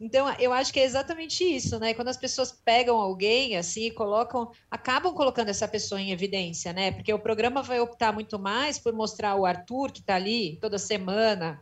Então, 0.00 0.32
eu 0.38 0.50
acho 0.50 0.72
que 0.72 0.80
é 0.80 0.84
exatamente 0.84 1.44
isso, 1.44 1.78
né? 1.78 1.92
Quando 1.92 2.08
as 2.08 2.16
pessoas 2.16 2.50
pegam 2.50 2.96
alguém 2.96 3.58
assim 3.58 3.92
colocam, 3.92 4.50
acabam 4.70 5.12
colocando 5.12 5.50
essa 5.50 5.68
pessoa 5.68 6.00
em 6.00 6.10
evidência, 6.10 6.72
né? 6.72 6.90
Porque 6.90 7.12
o 7.12 7.18
programa 7.18 7.62
vai 7.62 7.80
optar 7.80 8.10
muito 8.10 8.38
mais 8.38 8.78
por 8.78 8.94
mostrar 8.94 9.34
o 9.36 9.44
Arthur, 9.44 9.92
que 9.92 10.00
está 10.00 10.14
ali 10.14 10.58
toda 10.58 10.78
semana, 10.78 11.60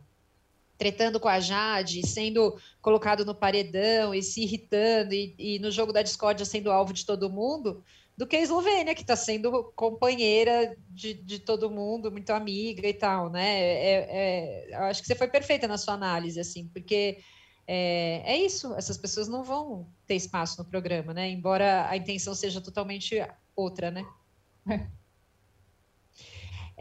tretando 0.77 1.19
com 1.19 1.27
a 1.27 1.41
Jade, 1.41 2.07
sendo 2.07 2.57
colocado 2.81 3.25
no 3.25 3.35
paredão 3.35 4.15
e 4.15 4.23
se 4.23 4.43
irritando, 4.43 5.13
e, 5.13 5.35
e 5.37 5.59
no 5.59 5.69
jogo 5.69 5.91
da 5.91 6.01
discórdia 6.01 6.45
sendo 6.45 6.71
alvo 6.71 6.93
de 6.93 7.05
todo 7.05 7.29
mundo, 7.29 7.83
do 8.19 8.27
que 8.27 8.35
a 8.35 8.41
Eslovênia, 8.41 8.93
que 8.93 8.99
está 8.99 9.15
sendo 9.15 9.71
companheira 9.77 10.75
de, 10.89 11.13
de 11.13 11.39
todo 11.39 11.71
mundo, 11.71 12.11
muito 12.11 12.31
amiga 12.31 12.85
e 12.85 12.93
tal, 12.93 13.29
né? 13.29 13.61
É, 13.61 14.67
é, 14.69 14.75
acho 14.89 15.01
que 15.01 15.07
você 15.07 15.15
foi 15.15 15.29
perfeita 15.29 15.69
na 15.69 15.77
sua 15.77 15.93
análise, 15.93 16.37
assim, 16.37 16.67
porque 16.67 17.19
é, 17.65 18.21
é, 18.25 18.37
isso, 18.37 18.75
essas 18.75 18.97
pessoas 18.97 19.29
não 19.29 19.41
vão 19.41 19.87
ter 20.05 20.15
espaço 20.15 20.61
no 20.61 20.69
programa, 20.69 21.13
né? 21.13 21.29
Embora 21.29 21.89
a 21.89 21.95
intenção 21.95 22.35
seja 22.35 22.59
totalmente 22.59 23.25
outra, 23.55 23.89
né? 23.89 24.05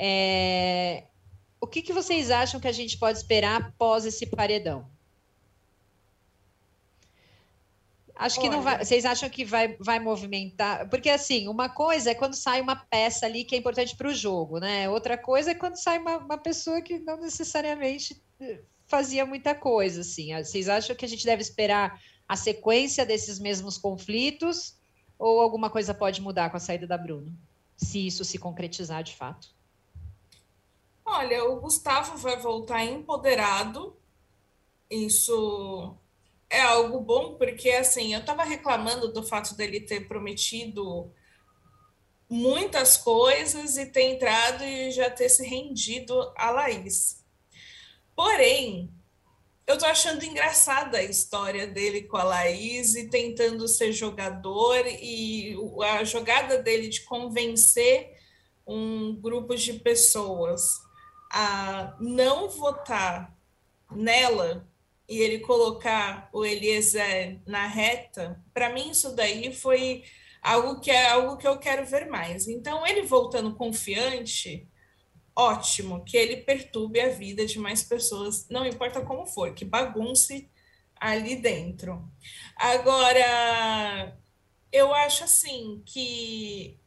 É, 0.01 1.09
o 1.61 1.67
que, 1.67 1.83
que 1.83 1.93
vocês 1.93 2.31
acham 2.31 2.61
que 2.61 2.69
a 2.69 2.73
gente 2.73 2.97
pode 2.99 3.19
esperar 3.19 3.61
após 3.61 4.05
esse 4.05 4.27
paredão? 4.27 4.89
Acho 8.19 8.41
que 8.41 8.49
não 8.49 8.61
vai. 8.61 8.85
Vocês 8.85 9.05
acham 9.05 9.31
que 9.31 9.45
vai, 9.45 9.77
vai 9.79 10.01
movimentar? 10.01 10.89
Porque, 10.89 11.09
assim, 11.09 11.47
uma 11.47 11.69
coisa 11.69 12.11
é 12.11 12.15
quando 12.15 12.35
sai 12.35 12.61
uma 12.61 12.75
peça 12.75 13.27
ali 13.27 13.45
que 13.45 13.55
é 13.55 13.59
importante 13.59 13.97
para 13.97 14.09
o 14.09 14.15
jogo, 14.15 14.59
né? 14.59 14.89
Outra 14.91 15.17
coisa 15.17 15.53
é 15.53 15.55
quando 15.55 15.77
sai 15.77 15.99
uma, 15.99 16.19
uma 16.19 16.37
pessoa 16.37 16.83
que 16.83 16.99
não 16.99 17.17
necessariamente 17.17 18.21
eh, 18.41 18.61
fazia 18.89 19.25
muita 19.25 19.55
coisa, 19.55 20.01
assim. 20.01 20.35
Vocês 20.35 20.69
acham 20.69 20.97
que 20.97 21.05
a 21.05 21.09
gente 21.09 21.25
deve 21.25 21.43
esperar 21.43 22.03
a 22.29 22.35
sequência 22.35 23.07
desses 23.07 23.39
mesmos 23.39 23.79
conflitos 23.79 24.77
ou 25.17 25.41
alguma 25.41 25.71
coisa 25.71 25.95
pode 25.95 26.21
mudar 26.21 26.51
com 26.51 26.57
a 26.57 26.61
saída 26.61 26.89
da 26.89 26.99
Bruno? 26.99 27.33
Se 27.77 28.05
isso 28.05 28.25
se 28.25 28.37
concretizar 28.37 29.05
de 29.05 29.15
fato. 29.15 29.49
Olha, 31.07 31.45
o 31.45 31.61
Gustavo 31.61 32.17
vai 32.17 32.37
voltar 32.37 32.85
empoderado. 32.85 33.97
Isso 34.91 35.97
é 36.51 36.61
algo 36.61 37.01
bom, 37.01 37.35
porque 37.35 37.71
assim, 37.71 38.15
eu 38.15 38.21
estava 38.21 38.43
reclamando 38.43 39.13
do 39.13 39.23
fato 39.23 39.55
dele 39.55 39.81
ter 39.81 40.09
prometido 40.09 41.13
muitas 42.29 42.97
coisas 42.97 43.77
e 43.77 43.87
ter 43.87 44.15
entrado 44.15 44.63
e 44.65 44.91
já 44.91 45.11
ter 45.11 45.29
se 45.29 45.47
rendido 45.47 46.33
a 46.37 46.51
Laís. 46.51 47.25
Porém, 48.15 48.93
eu 49.67 49.77
tô 49.77 49.85
achando 49.85 50.25
engraçada 50.25 50.99
a 50.99 51.05
história 51.05 51.67
dele 51.67 52.03
com 52.03 52.17
a 52.17 52.25
Laís 52.25 52.95
e 52.95 53.09
tentando 53.09 53.69
ser 53.69 53.93
jogador 53.93 54.87
e 54.87 55.55
a 55.83 56.05
jogada 56.05 56.63
dele 56.63 56.89
de 56.89 57.03
convencer 57.03 58.19
um 58.67 59.15
grupo 59.15 59.55
de 59.55 59.75
pessoas 59.75 60.81
a 61.31 61.95
não 62.01 62.49
votar 62.49 63.35
nela 63.91 64.67
e 65.09 65.21
ele 65.21 65.39
colocar 65.39 66.29
o 66.33 66.45
Eliezer 66.45 67.41
na 67.47 67.67
reta, 67.67 68.43
para 68.53 68.73
mim 68.73 68.91
isso 68.91 69.15
daí 69.17 69.55
foi 69.55 70.05
algo 70.43 70.81
que 70.81 70.91
é 70.91 71.09
algo 71.09 71.37
que 71.37 71.49
eu 71.49 71.59
quero 71.59 71.87
ver 71.87 72.09
mais. 72.09 72.47
Então, 72.47 72.87
ele 72.87 73.03
voltando 73.03 73.55
confiante, 73.55 74.69
ótimo, 75.35 76.05
que 76.05 76.17
ele 76.17 76.39
perturbe 76.39 77.01
a 77.01 77.09
vida 77.09 77.47
de 77.47 77.59
mais 77.59 77.83
pessoas, 77.83 78.49
não 78.49 78.67
importa 78.67 79.01
como 79.01 79.27
for, 79.27 79.55
que 79.55 79.65
bagunce 79.65 80.51
ali 81.01 81.37
dentro. 81.37 82.07
Agora, 82.57 84.17
eu 84.71 84.93
acho 84.93 85.25
assim 85.25 85.83
que 85.87 86.79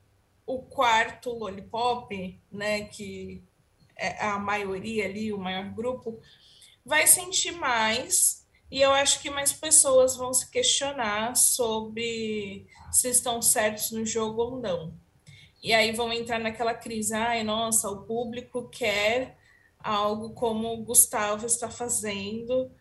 o 0.45 0.61
quarto 0.61 1.31
Lollipop, 1.31 2.39
né, 2.51 2.85
que 2.85 3.43
é 3.95 4.25
a 4.25 4.37
maioria 4.37 5.05
ali, 5.05 5.31
o 5.31 5.37
maior 5.37 5.69
grupo, 5.73 6.19
vai 6.85 7.07
sentir 7.07 7.51
mais 7.51 8.41
e 8.71 8.81
eu 8.81 8.91
acho 8.91 9.21
que 9.21 9.29
mais 9.29 9.51
pessoas 9.51 10.15
vão 10.15 10.33
se 10.33 10.49
questionar 10.49 11.35
sobre 11.35 12.67
se 12.91 13.09
estão 13.09 13.41
certos 13.41 13.91
no 13.91 14.05
jogo 14.05 14.41
ou 14.41 14.61
não. 14.61 14.93
E 15.61 15.73
aí 15.73 15.91
vão 15.91 16.11
entrar 16.11 16.39
naquela 16.39 16.73
crise, 16.73 17.13
ai, 17.13 17.43
nossa, 17.43 17.89
o 17.89 18.03
público 18.03 18.69
quer 18.69 19.37
algo 19.77 20.33
como 20.33 20.73
o 20.73 20.83
Gustavo 20.83 21.45
está 21.45 21.69
fazendo 21.69 22.71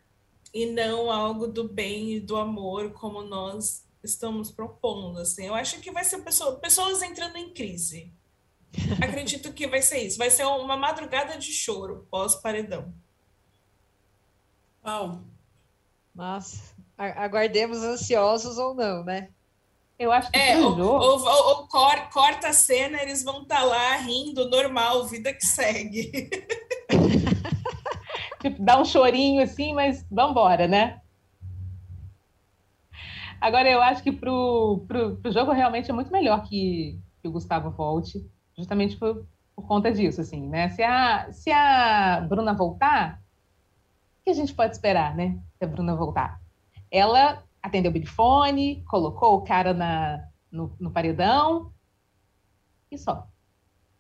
e 0.55 0.67
não 0.67 1.11
algo 1.11 1.47
do 1.47 1.69
bem 1.69 2.13
e 2.15 2.21
do 2.21 2.37
amor 2.37 2.93
como 2.93 3.23
nós 3.23 3.85
estamos 4.03 4.51
propondo, 4.51 5.19
assim. 5.19 5.47
Eu 5.47 5.55
acho 5.55 5.81
que 5.81 5.91
vai 5.91 6.05
ser 6.05 6.23
pessoa, 6.23 6.57
pessoas 6.59 7.03
entrando 7.03 7.37
em 7.37 7.53
crise. 7.53 8.13
Acredito 9.03 9.53
que 9.53 9.67
vai 9.67 9.83
ser 9.83 9.99
isso. 9.99 10.19
Vai 10.19 10.31
ser 10.31 10.45
uma 10.45 10.77
madrugada 10.77 11.37
de 11.37 11.53
choro 11.53 12.07
pós-paredão. 12.11 12.95
Uau. 14.85 15.21
Mas 16.15 16.75
aguardemos 16.97 17.79
ansiosos 17.79 18.59
ou 18.59 18.75
não, 18.75 19.05
né? 19.05 19.29
Eu 19.99 20.11
acho 20.11 20.31
que 20.31 20.39
é, 20.39 20.59
ou, 20.59 20.79
ou, 20.79 21.21
ou, 21.21 21.49
ou 21.49 21.69
cor, 21.69 22.09
corta 22.11 22.49
a 22.49 22.53
cena, 22.55 23.03
eles 23.03 23.23
vão 23.23 23.43
estar 23.43 23.59
tá 23.59 23.63
lá 23.63 23.97
rindo, 23.97 24.49
normal, 24.49 25.07
vida 25.07 25.33
que 25.33 25.45
segue. 25.45 26.11
tipo, 28.41 28.63
dá 28.63 28.81
um 28.81 28.85
chorinho 28.85 29.43
assim, 29.43 29.75
mas 29.75 30.05
vamos 30.11 30.31
embora, 30.31 30.67
né? 30.67 31.01
Agora, 33.39 33.71
eu 33.71 33.83
acho 33.83 34.03
que 34.03 34.11
pro, 34.11 34.85
pro, 34.89 35.17
pro 35.17 35.33
jogo 35.33 35.53
realmente 35.53 35.91
é 35.91 35.95
muito 35.95 36.11
melhor 36.11 36.43
que, 36.45 36.99
que 37.21 37.29
o 37.29 37.33
Gustavo 37.33 37.71
volte, 37.71 38.27
justamente 38.57 38.97
por, 38.97 39.27
por 39.55 39.67
conta 39.67 39.93
disso, 39.93 40.21
assim, 40.21 40.49
né? 40.49 40.71
Se 40.71 40.83
a, 40.83 41.31
se 41.31 41.51
a 41.51 42.27
Bruna 42.29 42.55
voltar, 42.55 43.21
o 44.21 44.25
que 44.25 44.31
a 44.31 44.35
gente 44.35 44.55
pode 44.55 44.75
esperar, 44.75 45.17
né? 45.17 45.39
A 45.61 45.67
Bruna 45.67 45.97
voltar. 45.97 46.41
Ela 46.91 47.43
atendeu 47.63 47.91
o 47.91 47.93
bilifone, 47.93 48.85
colocou 48.89 49.37
o 49.37 49.43
cara 49.43 49.73
na, 49.73 50.25
no, 50.51 50.75
no, 50.79 50.91
paredão 50.91 51.73
e 52.91 52.99
só. 52.99 53.27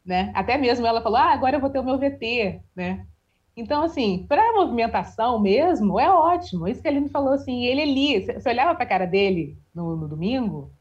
Né? 0.05 0.33
Até 0.35 0.57
mesmo 0.57 0.87
ela 0.87 1.03
falou: 1.03 1.19
ah, 1.19 1.33
agora 1.33 1.57
eu 1.57 1.61
vou 1.61 1.71
ter 1.71 1.79
o 1.79 1.85
meu 1.85 1.99
VT, 1.99 2.61
né? 2.75 3.07
Então, 3.57 3.83
assim, 3.83 4.25
para 4.27 4.55
movimentação 4.55 5.39
mesmo, 5.39 5.99
é 5.99 6.11
ótimo. 6.11 6.67
Isso 6.67 6.81
que 6.81 6.89
ele 6.89 7.01
me 7.01 7.09
falou, 7.09 7.33
assim, 7.33 7.65
ele 7.65 7.83
ali, 7.83 8.25
você 8.25 8.49
olhava 8.49 8.75
para 8.75 8.85
a 8.85 8.89
cara 8.89 9.07
dele 9.07 9.59
no, 9.75 9.97
no, 9.97 10.09
domingo, 10.09 10.73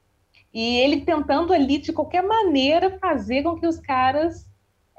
e 0.54 0.78
ele 0.78 1.02
tentando 1.02 1.52
ali, 1.52 1.80
de 1.80 1.92
qualquer 1.92 2.24
maneira, 2.24 2.98
fazer 3.00 3.44
com 3.44 3.60
que 3.60 3.68
os 3.68 3.80
caras 3.80 4.49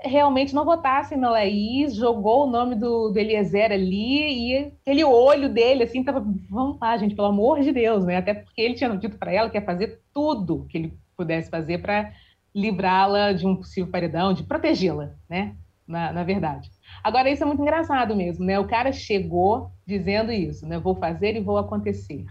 realmente 0.02 0.54
não 0.54 0.64
votassem 0.64 1.18
na 1.18 1.30
Laís, 1.30 1.94
jogou 1.94 2.44
o 2.46 2.50
nome 2.50 2.74
do, 2.74 3.10
do 3.10 3.18
Eliezer 3.18 3.70
ali, 3.70 4.52
e 4.52 4.72
aquele 4.82 5.04
olho 5.04 5.48
dele, 5.48 5.84
assim, 5.84 6.02
tava, 6.02 6.24
vamos 6.48 6.78
lá, 6.80 6.96
gente, 6.96 7.14
pelo 7.14 7.28
amor 7.28 7.60
de 7.60 7.72
Deus, 7.72 8.04
né? 8.04 8.16
Até 8.16 8.34
porque 8.34 8.60
ele 8.60 8.74
tinha 8.74 8.96
dito 8.96 9.18
para 9.18 9.32
ela 9.32 9.50
que 9.50 9.58
ia 9.58 9.64
fazer 9.64 10.00
tudo 10.12 10.66
que 10.68 10.78
ele 10.78 10.98
pudesse 11.16 11.50
fazer 11.50 11.78
para 11.78 12.12
livrá-la 12.54 13.32
de 13.32 13.46
um 13.46 13.56
possível 13.56 13.90
paredão, 13.90 14.32
de 14.32 14.42
protegê-la, 14.42 15.14
né? 15.28 15.56
Na, 15.86 16.12
na 16.12 16.24
verdade. 16.24 16.70
Agora, 17.02 17.30
isso 17.30 17.42
é 17.42 17.46
muito 17.46 17.62
engraçado 17.62 18.16
mesmo, 18.16 18.44
né? 18.44 18.58
O 18.58 18.66
cara 18.66 18.92
chegou 18.92 19.70
dizendo 19.86 20.32
isso, 20.32 20.66
né? 20.66 20.78
Vou 20.78 20.94
fazer 20.94 21.36
e 21.36 21.40
vou 21.40 21.58
acontecer. 21.58 22.24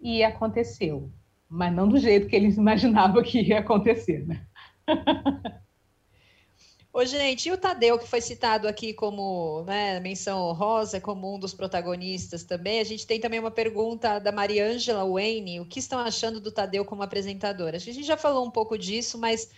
E 0.00 0.24
aconteceu, 0.24 1.10
mas 1.48 1.74
não 1.74 1.88
do 1.88 1.98
jeito 1.98 2.26
que 2.26 2.36
eles 2.36 2.56
imaginavam 2.58 3.22
que 3.22 3.42
ia 3.42 3.58
acontecer, 3.58 4.26
né? 4.26 4.40
Ô, 6.92 7.04
gente, 7.04 7.48
e 7.48 7.52
o 7.52 7.56
Tadeu, 7.58 7.98
que 7.98 8.06
foi 8.06 8.20
citado 8.20 8.66
aqui 8.66 8.92
como 8.92 9.62
né, 9.64 10.00
menção 10.00 10.40
honrosa, 10.40 11.00
como 11.00 11.32
um 11.34 11.38
dos 11.38 11.54
protagonistas 11.54 12.42
também, 12.42 12.80
a 12.80 12.84
gente 12.84 13.06
tem 13.06 13.20
também 13.20 13.38
uma 13.38 13.50
pergunta 13.50 14.18
da 14.18 14.32
Mariângela 14.32 15.08
Wayne, 15.08 15.60
o 15.60 15.66
que 15.66 15.78
estão 15.78 16.00
achando 16.00 16.40
do 16.40 16.50
Tadeu 16.50 16.84
como 16.84 17.02
apresentador? 17.02 17.74
Acho 17.74 17.84
que 17.84 17.90
a 17.92 17.94
gente 17.94 18.06
já 18.06 18.16
falou 18.16 18.44
um 18.44 18.50
pouco 18.50 18.76
disso, 18.76 19.18
mas 19.18 19.48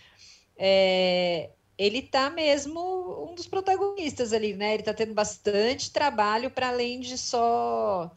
é, 0.55 1.49
ele 1.77 1.99
está 1.99 2.29
mesmo 2.29 3.27
um 3.29 3.35
dos 3.35 3.47
protagonistas 3.47 4.31
ali, 4.31 4.53
né? 4.53 4.73
Ele 4.73 4.81
está 4.83 4.93
tendo 4.93 5.13
bastante 5.15 5.91
trabalho 5.91 6.51
para 6.51 6.69
além 6.69 6.99
de 6.99 7.17
só 7.17 8.11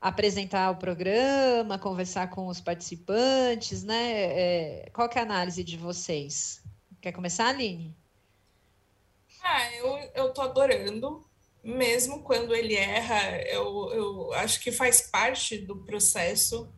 apresentar 0.00 0.70
o 0.70 0.76
programa, 0.76 1.78
conversar 1.78 2.30
com 2.30 2.46
os 2.46 2.60
participantes, 2.60 3.82
né? 3.84 4.12
É, 4.84 4.90
qual 4.92 5.10
é 5.12 5.18
a 5.18 5.22
análise 5.22 5.64
de 5.64 5.76
vocês? 5.76 6.62
Quer 7.00 7.12
começar, 7.12 7.48
Aline? 7.48 7.97
Ah, 9.50 9.74
eu, 9.74 10.10
eu 10.14 10.32
tô 10.32 10.42
adorando. 10.42 11.24
Mesmo 11.64 12.22
quando 12.22 12.54
ele 12.54 12.74
erra, 12.74 13.40
eu, 13.46 13.90
eu 13.92 14.32
acho 14.34 14.60
que 14.60 14.70
faz 14.70 15.00
parte 15.00 15.56
do 15.58 15.76
processo, 15.84 16.70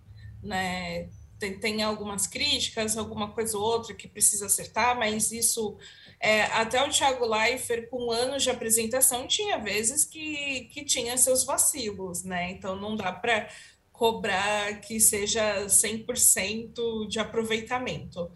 né? 0.43 1.09
Tem, 1.39 1.59
tem 1.59 1.83
algumas 1.83 2.27
críticas, 2.27 2.97
alguma 2.97 3.33
coisa 3.33 3.57
ou 3.59 3.65
outra 3.65 3.95
que 3.95 4.07
precisa 4.07 4.47
acertar, 4.47 4.97
mas 4.97 5.33
isso 5.33 5.79
é, 6.21 6.43
até 6.43 6.83
o 6.87 6.91
Thiago 6.91 7.27
Leifert, 7.27 7.89
com 7.89 8.11
anos 8.11 8.43
de 8.43 8.51
apresentação, 8.51 9.27
tinha 9.27 9.59
vezes 9.59 10.05
que, 10.05 10.69
que 10.73 10.85
tinha 10.85 11.17
seus 11.17 11.45
vacilos, 11.45 12.23
né? 12.25 12.53
Então 12.53 12.77
não 12.77 12.95
dá 12.95 13.13
para 13.13 13.49
cobrar 13.93 14.81
que 14.81 15.01
seja 15.01 15.67
100% 15.67 17.09
de 17.09 17.19
aproveitamento. 17.19 18.31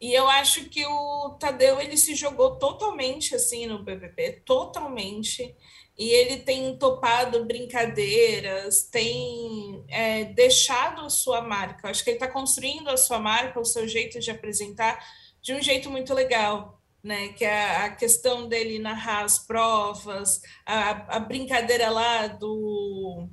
E 0.00 0.12
eu 0.12 0.28
acho 0.28 0.66
que 0.66 0.86
o 0.86 1.30
Tadeu 1.40 1.80
ele 1.80 1.96
se 1.96 2.14
jogou 2.14 2.56
totalmente 2.56 3.34
assim 3.34 3.66
no 3.66 3.82
BBB, 3.82 4.42
totalmente. 4.44 5.56
E 5.98 6.10
ele 6.10 6.36
tem 6.38 6.76
topado 6.76 7.44
brincadeiras, 7.44 8.84
tem 8.84 9.84
é, 9.88 10.24
deixado 10.26 11.00
a 11.00 11.10
sua 11.10 11.40
marca. 11.42 11.86
Eu 11.86 11.90
acho 11.90 12.04
que 12.04 12.10
ele 12.10 12.16
está 12.16 12.28
construindo 12.28 12.88
a 12.88 12.96
sua 12.96 13.18
marca, 13.18 13.58
o 13.58 13.64
seu 13.64 13.88
jeito 13.88 14.20
de 14.20 14.30
apresentar 14.30 15.04
de 15.42 15.52
um 15.52 15.60
jeito 15.60 15.90
muito 15.90 16.14
legal. 16.14 16.76
Né, 17.00 17.28
que 17.28 17.44
é 17.44 17.76
a 17.76 17.94
questão 17.94 18.48
dele 18.48 18.80
narrar 18.80 19.24
as 19.24 19.38
provas, 19.38 20.42
a, 20.66 21.16
a 21.16 21.20
brincadeira 21.20 21.88
lá 21.88 22.26
do. 22.26 23.28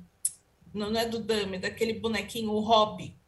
Não, 0.72 0.88
não 0.88 1.00
é 1.00 1.04
do 1.04 1.18
Dame, 1.18 1.58
daquele 1.58 1.94
bonequinho, 1.94 2.52
o 2.52 2.60
Hobby, 2.60 3.18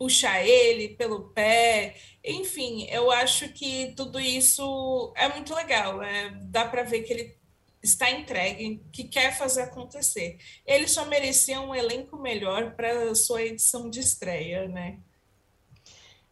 puxar 0.00 0.42
ele 0.42 0.96
pelo 0.96 1.28
pé. 1.28 1.94
Enfim, 2.24 2.86
eu 2.88 3.10
acho 3.10 3.52
que 3.52 3.92
tudo 3.94 4.18
isso 4.18 5.12
é 5.14 5.28
muito 5.28 5.54
legal. 5.54 6.02
É, 6.02 6.30
dá 6.44 6.64
para 6.64 6.84
ver 6.84 7.02
que 7.02 7.12
ele 7.12 7.36
está 7.82 8.10
entregue, 8.10 8.82
que 8.90 9.04
quer 9.04 9.36
fazer 9.36 9.60
acontecer. 9.60 10.38
Ele 10.64 10.88
só 10.88 11.04
merecia 11.04 11.60
um 11.60 11.74
elenco 11.74 12.16
melhor 12.16 12.74
para 12.74 13.14
sua 13.14 13.42
edição 13.42 13.90
de 13.90 14.00
estreia, 14.00 14.66
né? 14.68 14.98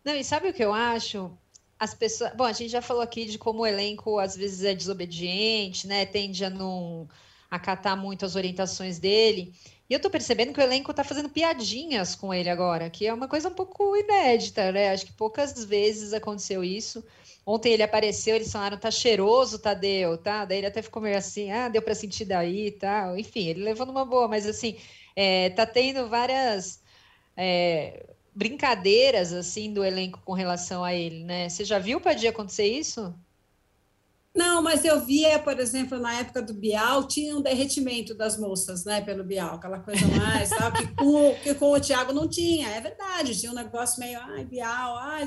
Não, 0.02 0.14
e 0.14 0.24
sabe 0.24 0.48
o 0.48 0.54
que 0.54 0.64
eu 0.64 0.72
acho? 0.72 1.30
As 1.78 1.92
pessoas. 1.92 2.34
Bom, 2.34 2.44
a 2.44 2.52
gente 2.54 2.70
já 2.70 2.80
falou 2.80 3.02
aqui 3.02 3.26
de 3.26 3.36
como 3.36 3.60
o 3.60 3.66
elenco 3.66 4.18
às 4.18 4.34
vezes 4.34 4.64
é 4.64 4.74
desobediente, 4.74 5.86
né? 5.86 6.06
Tende 6.06 6.42
a 6.42 6.48
não 6.48 7.06
acatar 7.50 7.98
muito 7.98 8.24
as 8.24 8.34
orientações 8.34 8.98
dele. 8.98 9.52
E 9.88 9.94
eu 9.94 10.00
tô 10.00 10.10
percebendo 10.10 10.52
que 10.52 10.60
o 10.60 10.62
elenco 10.62 10.92
tá 10.92 11.02
fazendo 11.02 11.30
piadinhas 11.30 12.14
com 12.14 12.32
ele 12.32 12.50
agora, 12.50 12.90
que 12.90 13.06
é 13.06 13.14
uma 13.14 13.26
coisa 13.26 13.48
um 13.48 13.54
pouco 13.54 13.96
inédita, 13.96 14.70
né? 14.70 14.90
Acho 14.90 15.06
que 15.06 15.12
poucas 15.12 15.64
vezes 15.64 16.12
aconteceu 16.12 16.62
isso. 16.62 17.02
Ontem 17.46 17.72
ele 17.72 17.82
apareceu, 17.82 18.36
eles 18.36 18.52
falaram, 18.52 18.76
tá 18.78 18.90
cheiroso, 18.90 19.58
Tadeu, 19.58 20.18
tá? 20.18 20.44
Daí 20.44 20.58
ele 20.58 20.66
até 20.66 20.82
ficou 20.82 21.00
meio 21.00 21.16
assim, 21.16 21.50
ah, 21.50 21.68
deu 21.68 21.80
para 21.80 21.94
sentir 21.94 22.26
daí 22.26 22.70
tal. 22.72 23.16
Enfim, 23.18 23.46
ele 23.48 23.62
levou 23.64 23.86
numa 23.86 24.04
boa, 24.04 24.28
mas 24.28 24.46
assim, 24.46 24.76
é, 25.16 25.48
tá 25.50 25.64
tendo 25.66 26.06
várias 26.08 26.82
é, 27.36 28.14
brincadeiras, 28.34 29.32
assim, 29.32 29.72
do 29.72 29.84
elenco 29.84 30.20
com 30.24 30.32
relação 30.34 30.84
a 30.84 30.94
ele, 30.94 31.24
né? 31.24 31.48
Você 31.48 31.64
já 31.64 31.78
viu, 31.78 32.00
Padia, 32.00 32.30
acontecer 32.30 32.66
isso? 32.66 33.14
Não, 34.34 34.62
mas 34.62 34.84
eu 34.84 35.00
via, 35.04 35.38
por 35.38 35.58
exemplo, 35.58 35.98
na 35.98 36.20
época 36.20 36.40
do 36.40 36.54
Bial, 36.54 37.08
tinha 37.08 37.36
um 37.36 37.42
derretimento 37.42 38.14
das 38.14 38.38
moças, 38.38 38.84
né, 38.84 39.00
pelo 39.00 39.24
Bial, 39.24 39.56
aquela 39.56 39.80
coisa 39.80 40.06
mais, 40.06 40.50
sabe, 40.50 40.86
que 40.86 40.94
com, 40.94 41.34
que 41.42 41.54
com 41.54 41.72
o 41.72 41.80
Tiago 41.80 42.12
não 42.12 42.28
tinha, 42.28 42.68
é 42.68 42.80
verdade, 42.80 43.38
tinha 43.38 43.50
um 43.50 43.54
negócio 43.54 43.98
meio, 43.98 44.18
ai, 44.20 44.44
Bial, 44.44 44.96
ai, 44.98 45.26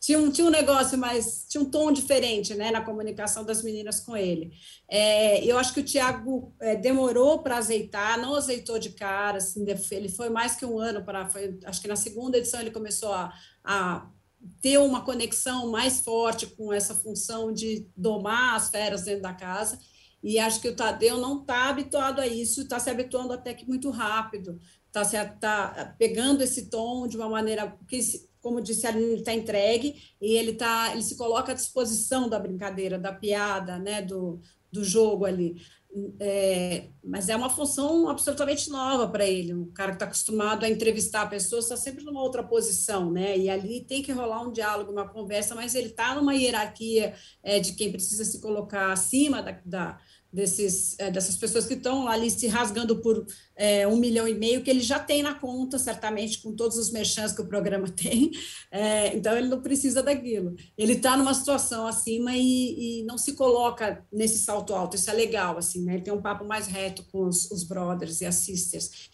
tinha 0.00 0.18
um, 0.18 0.30
tinha 0.30 0.46
um 0.46 0.50
negócio 0.50 0.98
mais, 0.98 1.46
tinha 1.48 1.62
um 1.62 1.70
tom 1.70 1.92
diferente, 1.92 2.54
né, 2.54 2.70
na 2.70 2.80
comunicação 2.80 3.44
das 3.44 3.62
meninas 3.62 4.00
com 4.00 4.16
ele. 4.16 4.52
É, 4.88 5.44
eu 5.44 5.56
acho 5.56 5.72
que 5.72 5.80
o 5.80 5.84
Tiago 5.84 6.52
é, 6.60 6.74
demorou 6.74 7.42
para 7.42 7.58
azeitar, 7.58 8.20
não 8.20 8.34
azeitou 8.34 8.78
de 8.78 8.90
cara, 8.90 9.36
assim, 9.38 9.64
ele 9.92 10.08
foi 10.08 10.28
mais 10.28 10.56
que 10.56 10.64
um 10.64 10.78
ano 10.78 11.04
para, 11.04 11.28
acho 11.66 11.80
que 11.80 11.88
na 11.88 11.96
segunda 11.96 12.38
edição 12.38 12.60
ele 12.60 12.72
começou 12.72 13.12
a, 13.12 13.32
a 13.62 14.10
ter 14.60 14.78
uma 14.78 15.04
conexão 15.04 15.70
mais 15.70 16.00
forte 16.00 16.46
com 16.46 16.72
essa 16.72 16.94
função 16.94 17.52
de 17.52 17.86
domar 17.96 18.56
as 18.56 18.70
feras 18.70 19.04
dentro 19.04 19.22
da 19.22 19.34
casa. 19.34 19.78
E 20.22 20.38
acho 20.38 20.60
que 20.60 20.68
o 20.68 20.76
Tadeu 20.76 21.18
não 21.18 21.40
está 21.40 21.68
habituado 21.68 22.20
a 22.20 22.26
isso, 22.26 22.62
está 22.62 22.78
se 22.78 22.90
habituando 22.90 23.32
até 23.32 23.54
que 23.54 23.66
muito 23.66 23.90
rápido, 23.90 24.58
está 24.86 25.24
tá 25.26 25.94
pegando 25.98 26.42
esse 26.42 26.68
tom 26.68 27.06
de 27.06 27.16
uma 27.16 27.28
maneira 27.28 27.74
que, 27.88 28.00
como 28.40 28.60
disse 28.60 28.86
a 28.86 28.90
ele 28.90 29.14
está 29.14 29.32
entregue 29.32 29.96
e 30.20 30.36
ele 30.36 30.52
tá, 30.54 30.92
ele 30.92 31.02
se 31.02 31.16
coloca 31.16 31.52
à 31.52 31.54
disposição 31.54 32.28
da 32.28 32.38
brincadeira, 32.38 32.98
da 32.98 33.12
piada, 33.12 33.78
né, 33.78 34.02
do, 34.02 34.40
do 34.70 34.84
jogo 34.84 35.24
ali. 35.24 35.56
É, 36.20 36.90
mas 37.02 37.28
é 37.28 37.34
uma 37.34 37.50
função 37.50 38.08
absolutamente 38.08 38.70
nova 38.70 39.08
para 39.08 39.26
ele. 39.26 39.52
Um 39.52 39.72
cara 39.72 39.90
que 39.90 39.96
está 39.96 40.06
acostumado 40.06 40.64
a 40.64 40.68
entrevistar 40.68 41.28
pessoas 41.28 41.64
está 41.64 41.76
sempre 41.76 42.04
numa 42.04 42.22
outra 42.22 42.44
posição, 42.44 43.10
né? 43.10 43.36
E 43.36 43.50
ali 43.50 43.84
tem 43.84 44.00
que 44.00 44.12
rolar 44.12 44.42
um 44.42 44.52
diálogo, 44.52 44.92
uma 44.92 45.08
conversa, 45.08 45.54
mas 45.54 45.74
ele 45.74 45.88
está 45.88 46.14
numa 46.14 46.34
hierarquia 46.34 47.14
é, 47.42 47.58
de 47.58 47.72
quem 47.72 47.90
precisa 47.90 48.24
se 48.24 48.40
colocar 48.40 48.92
acima 48.92 49.42
da, 49.42 49.60
da 49.64 49.98
desses, 50.32 50.98
é, 50.98 51.10
dessas 51.10 51.36
pessoas 51.36 51.66
que 51.66 51.74
estão 51.74 52.06
ali 52.06 52.30
se 52.30 52.46
rasgando 52.46 53.00
por 53.00 53.26
é, 53.56 53.86
um 53.86 53.96
milhão 53.96 54.28
e 54.28 54.34
meio, 54.34 54.62
que 54.62 54.70
ele 54.70 54.80
já 54.80 54.98
tem 54.98 55.22
na 55.22 55.34
conta, 55.34 55.78
certamente, 55.78 56.40
com 56.40 56.54
todos 56.54 56.78
os 56.78 56.90
merchants 56.90 57.32
que 57.32 57.42
o 57.42 57.46
programa 57.46 57.88
tem, 57.90 58.30
é, 58.70 59.16
então 59.16 59.36
ele 59.36 59.48
não 59.48 59.60
precisa 59.60 60.02
daquilo. 60.02 60.54
Ele 60.78 60.92
está 60.92 61.16
numa 61.16 61.34
situação 61.34 61.86
acima 61.86 62.36
e, 62.36 63.00
e, 63.00 63.04
não 63.04 63.18
se 63.18 63.32
coloca 63.32 64.06
nesse 64.12 64.38
salto 64.38 64.74
alto, 64.74 64.96
isso 64.96 65.10
é 65.10 65.14
legal, 65.14 65.58
assim, 65.58 65.84
né? 65.84 65.94
ele 65.94 66.02
tem 66.02 66.14
um 66.14 66.22
papo 66.22 66.44
mais 66.44 66.66
reto 66.66 67.04
com 67.10 67.26
os, 67.26 67.50
os 67.50 67.64
brothers 67.64 68.20
e 68.20 68.26
as 68.26 68.36
sisters, 68.36 69.10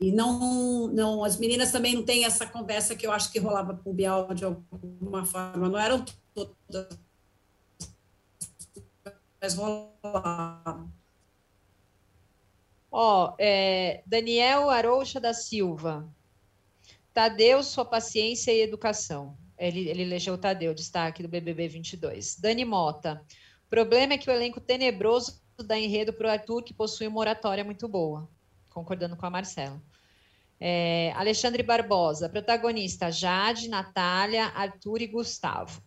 e 0.00 0.10
não, 0.10 0.88
não, 0.88 1.22
as 1.22 1.36
meninas 1.36 1.70
também 1.70 1.94
não 1.94 2.02
têm 2.02 2.24
essa 2.24 2.44
conversa 2.44 2.96
que 2.96 3.06
eu 3.06 3.12
acho 3.12 3.30
que 3.30 3.38
rolava 3.38 3.76
com 3.76 3.90
o 3.90 3.94
Bial 3.94 4.34
de 4.34 4.44
alguma 4.44 5.24
forma, 5.24 5.68
não 5.68 5.78
eram 5.78 6.04
todas 6.34 6.98
mas 9.42 9.56
rolar. 9.56 10.86
Ó, 12.88 13.34
é, 13.40 14.04
Daniel 14.06 14.70
Arouxa 14.70 15.18
da 15.18 15.34
Silva. 15.34 16.08
Tadeu, 17.12 17.62
sua 17.64 17.84
paciência 17.84 18.52
e 18.52 18.62
educação. 18.62 19.36
Ele, 19.58 19.88
ele 19.88 20.02
elegeu 20.02 20.34
o 20.34 20.38
Tadeu, 20.38 20.72
destaque 20.72 21.22
do 21.22 21.28
BBB 21.28 21.68
22. 21.68 22.36
Dani 22.36 22.64
Mota. 22.64 23.20
Problema 23.68 24.12
é 24.12 24.18
que 24.18 24.30
o 24.30 24.32
elenco 24.32 24.60
tenebroso 24.60 25.42
dá 25.66 25.76
enredo 25.76 26.12
para 26.12 26.28
o 26.28 26.30
Arthur, 26.30 26.62
que 26.62 26.72
possui 26.72 27.08
uma 27.08 27.20
oratória 27.20 27.64
muito 27.64 27.88
boa. 27.88 28.28
Concordando 28.70 29.16
com 29.16 29.26
a 29.26 29.30
Marcela. 29.30 29.82
É, 30.60 31.12
Alexandre 31.16 31.64
Barbosa. 31.64 32.28
Protagonista: 32.28 33.10
Jade, 33.10 33.68
Natália, 33.68 34.46
Arthur 34.46 35.02
e 35.02 35.06
Gustavo. 35.08 35.82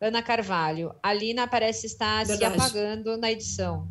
Ana 0.00 0.22
Carvalho, 0.22 0.94
a 1.02 1.12
Lina 1.12 1.46
parece 1.46 1.86
estar 1.86 2.24
Verdade. 2.24 2.38
se 2.38 2.44
apagando 2.44 3.18
na 3.18 3.30
edição. 3.30 3.86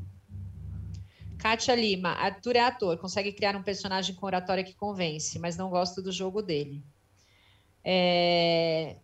Kátia 1.37 1.75
Lima, 1.75 2.09
Arthur 2.09 2.55
é 2.55 2.61
ator, 2.61 2.97
consegue 2.97 3.31
criar 3.31 3.55
um 3.55 3.61
personagem 3.61 4.15
com 4.15 4.25
oratória 4.25 4.63
que 4.63 4.73
convence, 4.73 5.37
mas 5.37 5.55
não 5.55 5.69
gosto 5.69 6.01
do 6.01 6.11
jogo 6.11 6.41
dele. 6.41 6.83
É... 7.83 8.97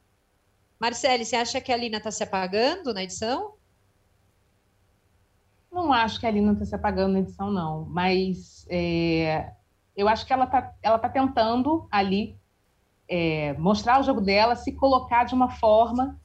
Marcele, 0.80 1.24
você 1.24 1.36
acha 1.36 1.62
que 1.62 1.72
a 1.72 1.78
Lina 1.78 1.98
está 1.98 2.12
se 2.12 2.24
apagando 2.24 2.94
na 2.94 3.04
edição? 3.04 3.54
Não 5.72 5.94
acho 5.94 6.20
que 6.20 6.26
a 6.26 6.32
Lina 6.32 6.54
está 6.54 6.66
se 6.66 6.76
apagando 6.76 7.14
na 7.14 7.20
edição, 7.20 7.52
não. 7.52 7.86
Mas 7.86 8.66
é, 8.70 9.54
eu 9.96 10.08
acho 10.08 10.26
que 10.26 10.34
ela 10.34 10.46
está 10.46 10.74
ela 10.82 10.98
tá 10.98 11.08
tentando 11.08 11.88
ali 11.92 12.38
é, 13.08 13.54
mostrar 13.54 14.00
o 14.00 14.04
jogo 14.04 14.22
dela, 14.22 14.56
se 14.56 14.74
colocar 14.74 15.24
de 15.24 15.34
uma 15.34 15.50
forma 15.50 16.20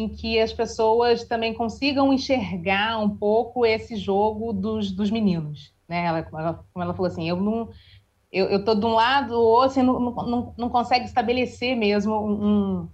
em 0.00 0.08
que 0.08 0.38
as 0.40 0.52
pessoas 0.52 1.24
também 1.24 1.54
consigam 1.54 2.12
enxergar 2.12 2.98
um 2.98 3.08
pouco 3.08 3.66
esse 3.66 3.96
jogo 3.96 4.52
dos, 4.52 4.92
dos 4.92 5.10
meninos. 5.10 5.72
Né? 5.88 6.06
Ela, 6.06 6.18
ela, 6.18 6.64
como 6.72 6.82
ela 6.82 6.94
falou 6.94 7.10
assim, 7.10 7.28
eu 7.28 7.36
não 7.36 7.68
eu 8.32 8.58
estou 8.58 8.76
de 8.76 8.86
um 8.86 8.92
lado 8.92 9.32
ou 9.34 9.62
você 9.62 9.82
não, 9.82 9.98
não, 9.98 10.54
não 10.56 10.68
consegue 10.68 11.04
estabelecer 11.04 11.76
mesmo 11.76 12.14
um, 12.14 12.88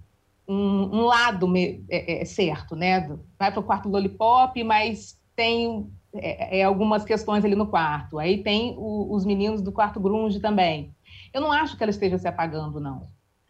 um, 0.47 0.97
um 0.97 1.01
lado 1.05 1.47
me, 1.47 1.85
é, 1.89 2.21
é, 2.21 2.25
certo, 2.25 2.75
né? 2.75 3.07
Vai 3.37 3.51
para 3.51 3.59
o 3.59 3.63
quarto 3.63 3.87
lollipop, 3.87 4.63
mas 4.63 5.19
tem 5.35 5.87
é, 6.15 6.59
é, 6.59 6.63
algumas 6.63 7.05
questões 7.05 7.45
ali 7.45 7.55
no 7.55 7.67
quarto. 7.67 8.17
Aí 8.17 8.41
tem 8.41 8.73
o, 8.77 9.13
os 9.13 9.25
meninos 9.25 9.61
do 9.61 9.71
quarto 9.71 9.99
grunge 9.99 10.39
também. 10.39 10.91
Eu 11.31 11.41
não 11.41 11.51
acho 11.51 11.77
que 11.77 11.83
ela 11.83 11.91
esteja 11.91 12.17
se 12.17 12.27
apagando, 12.27 12.79
não. 12.79 13.07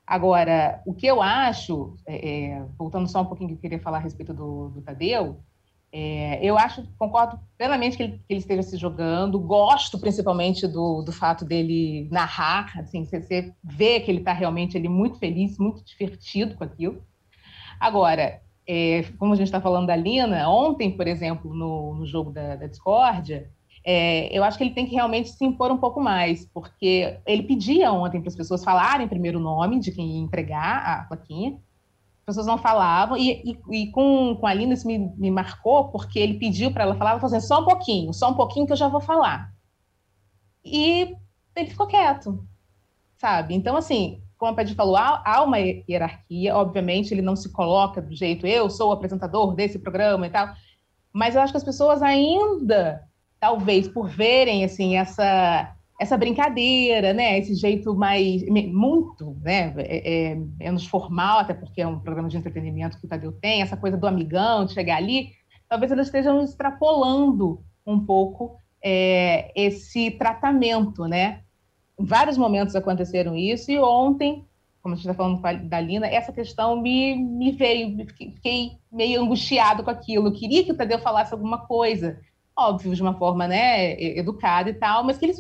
Agora, 0.08 0.82
o 0.86 0.93
que 0.93 1.05
eu 1.05 1.22
acho, 1.22 1.97
é, 2.05 2.30
é, 2.30 2.66
voltando 2.78 3.10
só 3.10 3.22
um 3.22 3.26
pouquinho 3.26 3.49
que 3.49 3.55
eu 3.55 3.60
queria 3.60 3.80
falar 3.80 3.97
a 3.97 4.01
respeito 4.01 4.34
do, 4.34 4.70
do 4.70 4.82
Tadeu, 4.82 5.43
é, 5.91 6.39
eu 6.41 6.58
acho, 6.58 6.88
concordo 6.97 7.38
plenamente 7.58 7.97
que 7.97 8.03
ele, 8.03 8.12
que 8.20 8.24
ele, 8.30 8.39
esteja 8.39 8.64
se 8.64 8.78
jogando, 8.78 9.38
gosto 9.38 9.99
principalmente 9.99 10.66
do, 10.66 11.01
do 11.01 11.12
fato 11.12 11.43
dele 11.43 12.08
narrar, 12.10 12.72
assim, 12.80 13.03
você, 13.03 13.22
você 13.22 13.53
vê 13.62 13.99
que 13.99 14.10
ele 14.10 14.20
está 14.20 14.32
realmente 14.32 14.78
ele, 14.78 14.88
muito 14.88 15.20
feliz, 15.20 15.58
muito 15.58 15.84
divertido 15.84 16.55
com 16.55 16.64
aquilo. 16.64 17.03
Agora, 17.78 18.41
é, 18.66 19.03
como 19.18 19.34
a 19.34 19.36
gente 19.36 19.47
está 19.47 19.60
falando 19.60 19.88
da 19.88 19.95
Lina, 19.95 20.49
ontem, 20.49 20.95
por 20.95 21.05
exemplo, 21.08 21.53
no, 21.53 21.95
no 21.95 22.05
jogo 22.05 22.32
da, 22.32 22.55
da 22.55 22.68
Discórdia, 22.68 23.49
é, 23.89 24.38
eu 24.38 24.43
acho 24.43 24.57
que 24.57 24.65
ele 24.65 24.73
tem 24.73 24.85
que 24.85 24.93
realmente 24.93 25.29
se 25.29 25.45
impor 25.45 25.71
um 25.71 25.77
pouco 25.77 26.01
mais, 26.01 26.45
porque 26.47 27.17
ele 27.25 27.43
pedia 27.43 27.89
ontem 27.89 28.19
para 28.19 28.27
as 28.27 28.35
pessoas 28.35 28.61
falarem 28.61 29.07
primeiro 29.07 29.39
o 29.39 29.41
nome 29.41 29.79
de 29.79 29.93
quem 29.93 30.17
ia 30.17 30.19
entregar 30.19 30.83
a 30.85 31.03
plaquinha, 31.05 31.51
as 31.51 32.25
pessoas 32.25 32.47
não 32.47 32.57
falavam, 32.57 33.15
e, 33.15 33.41
e, 33.45 33.83
e 33.83 33.91
com, 33.91 34.35
com 34.35 34.45
a 34.45 34.53
Lina 34.53 34.73
isso 34.73 34.85
me, 34.85 34.97
me 35.15 35.31
marcou, 35.31 35.88
porque 35.88 36.19
ele 36.19 36.33
pediu 36.33 36.69
para 36.69 36.83
ela 36.83 36.95
falar, 36.95 37.11
ela 37.11 37.21
falou 37.21 37.33
assim, 37.33 37.47
só 37.47 37.61
um 37.61 37.63
pouquinho, 37.63 38.13
só 38.13 38.29
um 38.29 38.33
pouquinho 38.33 38.65
que 38.65 38.73
eu 38.73 38.77
já 38.77 38.89
vou 38.89 38.99
falar. 38.99 39.53
E 40.65 41.15
ele 41.55 41.69
ficou 41.69 41.88
quieto, 41.88 42.45
sabe? 43.17 43.55
Então, 43.55 43.77
assim, 43.77 44.21
como 44.38 44.51
a 44.51 44.55
Pedro 44.55 44.75
falou, 44.75 44.97
há, 44.97 45.23
há, 45.25 45.41
uma 45.43 45.59
hierarquia, 45.59 46.57
obviamente 46.57 47.13
ele 47.13 47.21
não 47.21 47.38
se 47.38 47.53
coloca 47.53 48.01
do 48.01 48.13
jeito, 48.13 48.45
eu 48.45 48.69
sou 48.69 48.89
o 48.89 48.91
apresentador 48.91 49.55
desse 49.55 49.79
programa 49.79 50.27
e 50.27 50.29
tal, 50.29 50.53
mas 51.13 51.35
eu 51.35 51.41
acho 51.41 51.53
que 51.53 51.57
as 51.57 51.63
pessoas 51.63 52.01
ainda 52.01 53.07
talvez 53.39 53.88
por 53.88 54.07
verem 54.07 54.63
assim 54.63 54.97
essa 54.97 55.73
essa 55.99 56.15
brincadeira, 56.15 57.11
né, 57.11 57.39
esse 57.39 57.55
jeito 57.55 57.95
mais 57.95 58.45
muito, 58.47 59.35
né, 59.41 59.73
é, 59.77 60.29
é, 60.29 60.35
menos 60.35 60.85
formal, 60.85 61.39
até 61.39 61.55
porque 61.55 61.81
é 61.81 61.88
um 61.88 61.99
programa 61.99 62.29
de 62.29 62.38
entretenimento 62.38 62.99
que 62.99 63.07
o 63.07 63.09
Tadeu 63.09 63.31
tem, 63.31 63.63
essa 63.63 63.75
coisa 63.75 63.97
do 63.97 64.05
amigão, 64.05 64.63
de 64.63 64.73
chegar 64.73 64.97
ali, 64.97 65.31
talvez 65.67 65.91
eles 65.91 66.05
estejam 66.05 66.39
extrapolando 66.43 67.63
um 67.83 67.99
pouco 67.99 68.57
é, 68.83 69.51
esse 69.55 70.11
tratamento, 70.11 71.05
né? 71.05 71.41
Em 71.99 72.05
vários 72.05 72.38
momentos 72.38 72.75
aconteceram 72.75 73.35
isso 73.35 73.71
e 73.71 73.79
ontem, 73.79 74.45
como 74.83 74.93
a 74.93 74.97
gente 74.97 75.09
está 75.09 75.15
falando 75.15 75.41
da 75.67 75.81
Lina, 75.81 76.05
essa 76.05 76.31
questão 76.31 76.79
me, 76.79 77.15
me 77.15 77.51
veio, 77.51 78.05
fiquei 78.15 78.77
meio 78.91 79.21
angustiado 79.21 79.83
com 79.83 79.89
aquilo. 79.89 80.27
Eu 80.27 80.33
queria 80.33 80.63
que 80.63 80.71
o 80.71 80.77
Tadeu 80.77 80.99
falasse 80.99 81.33
alguma 81.33 81.65
coisa, 81.65 82.19
óbvio, 82.58 82.95
de 82.95 83.01
uma 83.01 83.14
forma 83.14 83.47
né, 83.47 83.99
educada 84.01 84.70
e 84.70 84.74
tal, 84.74 85.03
mas 85.03 85.18
que 85.18 85.26
ele 85.26 85.34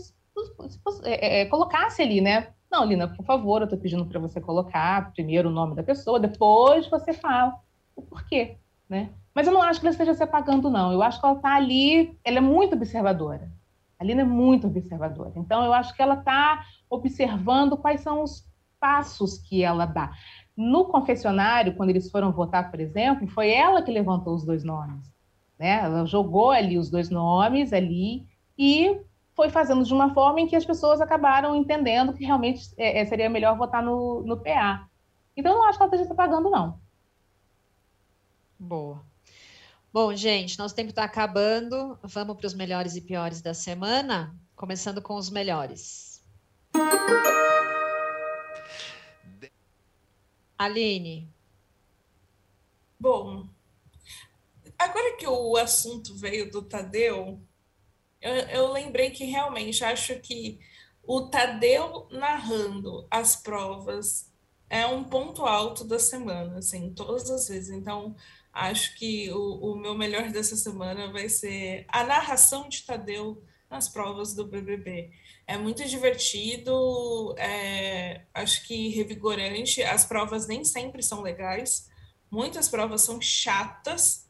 é, 1.03 1.41
é, 1.41 1.45
colocasse 1.45 2.01
ali, 2.01 2.21
né? 2.21 2.49
Não, 2.69 2.85
Lina, 2.85 3.07
por 3.07 3.25
favor, 3.25 3.61
eu 3.61 3.65
estou 3.65 3.79
pedindo 3.79 4.05
para 4.05 4.19
você 4.19 4.39
colocar 4.39 5.11
primeiro 5.13 5.49
o 5.49 5.51
nome 5.51 5.75
da 5.75 5.83
pessoa, 5.83 6.19
depois 6.19 6.87
você 6.87 7.13
fala 7.13 7.55
o 7.95 8.01
porquê, 8.01 8.57
né? 8.89 9.09
Mas 9.33 9.47
eu 9.47 9.53
não 9.53 9.61
acho 9.61 9.79
que 9.79 9.85
ela 9.85 9.91
esteja 9.91 10.13
se 10.13 10.23
apagando, 10.23 10.69
não. 10.69 10.91
Eu 10.91 11.01
acho 11.01 11.19
que 11.19 11.25
ela 11.25 11.35
está 11.35 11.55
ali, 11.55 12.17
ela 12.23 12.37
é 12.37 12.41
muito 12.41 12.75
observadora. 12.75 13.51
A 13.99 14.03
Lina 14.03 14.21
é 14.21 14.25
muito 14.25 14.67
observadora. 14.67 15.33
Então, 15.35 15.63
eu 15.63 15.73
acho 15.73 15.95
que 15.95 16.01
ela 16.01 16.15
está 16.15 16.63
observando 16.89 17.77
quais 17.77 18.01
são 18.01 18.23
os 18.23 18.45
passos 18.79 19.37
que 19.37 19.63
ela 19.63 19.85
dá. 19.85 20.11
No 20.55 20.85
confessionário, 20.85 21.75
quando 21.75 21.91
eles 21.91 22.09
foram 22.09 22.31
votar, 22.31 22.69
por 22.69 22.79
exemplo, 22.79 23.27
foi 23.27 23.51
ela 23.51 23.81
que 23.81 23.91
levantou 23.91 24.33
os 24.33 24.43
dois 24.43 24.63
nomes. 24.63 25.16
Né? 25.57 25.79
Ela 25.83 26.05
jogou 26.05 26.51
ali 26.51 26.77
os 26.77 26.89
dois 26.89 27.09
nomes 27.09 27.73
ali 27.73 28.25
e 28.57 29.01
foi 29.35 29.49
fazendo 29.49 29.83
de 29.83 29.93
uma 29.93 30.13
forma 30.13 30.41
em 30.41 30.47
que 30.47 30.55
as 30.55 30.65
pessoas 30.65 30.99
acabaram 30.99 31.55
entendendo 31.55 32.13
que 32.13 32.25
realmente 32.25 32.73
é, 32.77 32.99
é 32.99 33.05
seria 33.05 33.29
melhor 33.29 33.57
votar 33.57 33.83
no, 33.83 34.23
no 34.23 34.37
PA. 34.37 34.87
Então, 35.35 35.51
eu 35.51 35.59
não 35.59 35.67
acho 35.67 35.77
que 35.77 35.83
ela 35.83 35.93
esteja 35.93 36.15
pagando, 36.15 36.49
não. 36.49 36.79
Boa. 38.59 39.05
Bom, 39.93 40.13
gente, 40.15 40.57
nosso 40.57 40.75
tempo 40.75 40.89
está 40.89 41.03
acabando. 41.03 41.97
Vamos 42.03 42.37
para 42.37 42.47
os 42.47 42.53
melhores 42.55 42.95
e 42.95 43.01
piores 43.01 43.41
da 43.41 43.53
semana, 43.53 44.35
começando 44.55 45.01
com 45.01 45.15
os 45.15 45.29
melhores. 45.29 46.23
Aline. 50.57 51.31
Bom, 52.99 53.47
agora 54.77 55.17
que 55.17 55.27
o 55.27 55.57
assunto 55.57 56.15
veio 56.15 56.51
do 56.51 56.61
Tadeu, 56.61 57.41
eu, 58.21 58.33
eu 58.33 58.71
lembrei 58.71 59.11
que 59.11 59.25
realmente 59.25 59.83
acho 59.83 60.19
que 60.19 60.59
o 61.03 61.29
Tadeu 61.29 62.07
narrando 62.11 63.07
as 63.09 63.35
provas 63.35 64.31
é 64.69 64.85
um 64.85 65.03
ponto 65.03 65.45
alto 65.45 65.85
da 65.85 65.97
semana, 65.97 66.57
assim, 66.57 66.93
todas 66.93 67.29
as 67.29 67.47
vezes. 67.47 67.69
Então, 67.69 68.15
acho 68.51 68.95
que 68.97 69.31
o, 69.31 69.71
o 69.71 69.75
meu 69.75 69.95
melhor 69.95 70.29
dessa 70.29 70.55
semana 70.55 71.11
vai 71.11 71.29
ser 71.29 71.85
a 71.87 72.03
narração 72.03 72.67
de 72.67 72.83
Tadeu 72.83 73.41
nas 73.69 73.87
provas 73.87 74.33
do 74.33 74.45
BBB. 74.45 75.11
É 75.45 75.57
muito 75.57 75.85
divertido, 75.87 77.35
é, 77.37 78.21
acho 78.33 78.65
que 78.67 78.89
revigorante. 78.89 79.81
As 79.83 80.05
provas 80.05 80.47
nem 80.47 80.63
sempre 80.63 81.01
são 81.01 81.21
legais, 81.21 81.89
muitas 82.29 82.67
provas 82.67 83.01
são 83.01 83.21
chatas, 83.21 84.26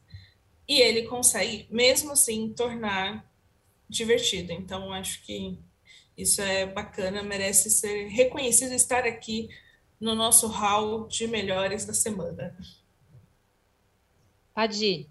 e 0.68 0.80
ele 0.80 1.04
consegue, 1.04 1.66
mesmo 1.70 2.12
assim, 2.12 2.52
tornar 2.52 3.24
divertido. 3.88 4.52
Então, 4.52 4.92
acho 4.92 5.24
que 5.24 5.58
isso 6.16 6.42
é 6.42 6.66
bacana, 6.66 7.22
merece 7.22 7.70
ser 7.70 8.08
reconhecido 8.08 8.72
estar 8.72 9.04
aqui 9.04 9.48
no 9.98 10.14
nosso 10.14 10.46
hall 10.46 11.08
de 11.08 11.26
melhores 11.26 11.84
da 11.84 11.94
semana. 11.94 12.56
Adi. 14.54 15.08